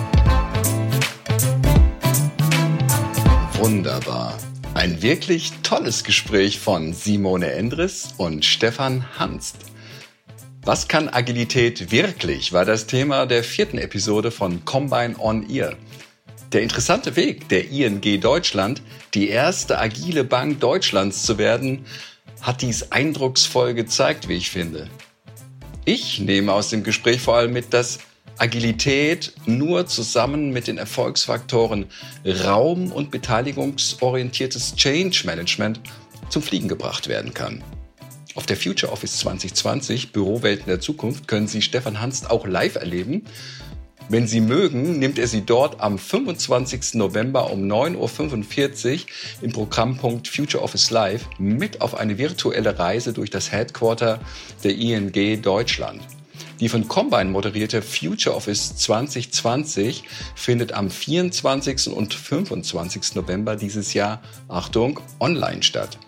Wunderbar. 3.54 4.34
Ein 4.74 5.02
wirklich 5.02 5.52
tolles 5.64 6.04
Gespräch 6.04 6.60
von 6.60 6.92
Simone 6.92 7.52
Endres 7.52 8.14
und 8.18 8.44
Stefan 8.44 9.04
Hanst. 9.18 9.69
Was 10.62 10.88
kann 10.88 11.08
Agilität 11.08 11.90
wirklich, 11.90 12.52
war 12.52 12.66
das 12.66 12.86
Thema 12.86 13.24
der 13.24 13.42
vierten 13.42 13.78
Episode 13.78 14.30
von 14.30 14.62
Combine 14.66 15.14
on 15.18 15.48
Ear. 15.48 15.72
Der 16.52 16.60
interessante 16.60 17.16
Weg 17.16 17.48
der 17.48 17.70
ING 17.70 18.20
Deutschland, 18.20 18.82
die 19.14 19.30
erste 19.30 19.78
agile 19.78 20.22
Bank 20.22 20.60
Deutschlands 20.60 21.22
zu 21.22 21.38
werden, 21.38 21.86
hat 22.42 22.60
dies 22.60 22.92
eindrucksvoll 22.92 23.72
gezeigt, 23.72 24.28
wie 24.28 24.34
ich 24.34 24.50
finde. 24.50 24.90
Ich 25.86 26.20
nehme 26.20 26.52
aus 26.52 26.68
dem 26.68 26.82
Gespräch 26.82 27.22
vor 27.22 27.36
allem 27.36 27.54
mit, 27.54 27.72
dass 27.72 28.00
Agilität 28.36 29.32
nur 29.46 29.86
zusammen 29.86 30.50
mit 30.50 30.66
den 30.66 30.76
Erfolgsfaktoren 30.76 31.86
Raum- 32.44 32.92
und 32.92 33.10
beteiligungsorientiertes 33.10 34.76
Change 34.76 35.22
Management 35.24 35.80
zum 36.28 36.42
Fliegen 36.42 36.68
gebracht 36.68 37.08
werden 37.08 37.32
kann. 37.32 37.64
Auf 38.36 38.46
der 38.46 38.56
Future 38.56 38.92
Office 38.92 39.18
2020 39.18 40.12
Bürowelten 40.12 40.66
der 40.66 40.80
Zukunft 40.80 41.26
können 41.26 41.48
Sie 41.48 41.62
Stefan 41.62 42.00
Hanst 42.00 42.30
auch 42.30 42.46
live 42.46 42.76
erleben. 42.76 43.24
Wenn 44.08 44.28
Sie 44.28 44.40
mögen, 44.40 44.98
nimmt 44.98 45.18
er 45.18 45.26
Sie 45.26 45.42
dort 45.42 45.80
am 45.80 45.98
25. 45.98 46.94
November 46.94 47.50
um 47.50 47.62
9.45 47.62 48.92
Uhr 48.92 49.00
im 49.42 49.52
Programmpunkt 49.52 50.28
Future 50.28 50.62
Office 50.62 50.90
Live 50.90 51.28
mit 51.38 51.80
auf 51.80 51.94
eine 51.94 52.18
virtuelle 52.18 52.78
Reise 52.78 53.12
durch 53.12 53.30
das 53.30 53.50
Headquarter 53.50 54.20
der 54.62 54.76
ING 54.76 55.42
Deutschland. 55.42 56.02
Die 56.60 56.68
von 56.68 56.88
Combine 56.88 57.30
moderierte 57.30 57.82
Future 57.82 58.36
Office 58.36 58.76
2020 58.76 60.04
findet 60.34 60.72
am 60.72 60.90
24. 60.90 61.88
und 61.88 62.14
25. 62.14 63.14
November 63.14 63.56
dieses 63.56 63.94
Jahr, 63.94 64.22
Achtung, 64.48 65.00
online 65.20 65.62
statt. 65.62 65.98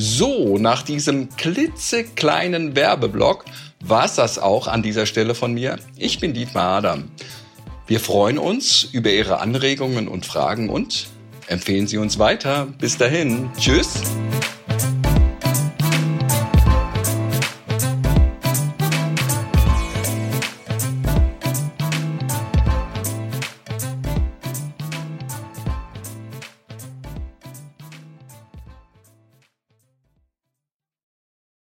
So, 0.00 0.58
nach 0.58 0.82
diesem 0.82 1.28
klitzekleinen 1.36 2.76
Werbeblock 2.76 3.44
war 3.80 4.04
es 4.04 4.14
das 4.14 4.38
auch 4.38 4.68
an 4.68 4.80
dieser 4.80 5.06
Stelle 5.06 5.34
von 5.34 5.52
mir. 5.52 5.76
Ich 5.96 6.20
bin 6.20 6.34
Dietmar 6.34 6.76
Adam. 6.76 7.10
Wir 7.88 7.98
freuen 7.98 8.38
uns 8.38 8.84
über 8.92 9.10
Ihre 9.10 9.40
Anregungen 9.40 10.06
und 10.06 10.24
Fragen 10.24 10.70
und 10.70 11.08
empfehlen 11.48 11.88
Sie 11.88 11.98
uns 11.98 12.20
weiter. 12.20 12.68
Bis 12.78 12.96
dahin. 12.96 13.50
Tschüss. 13.58 14.00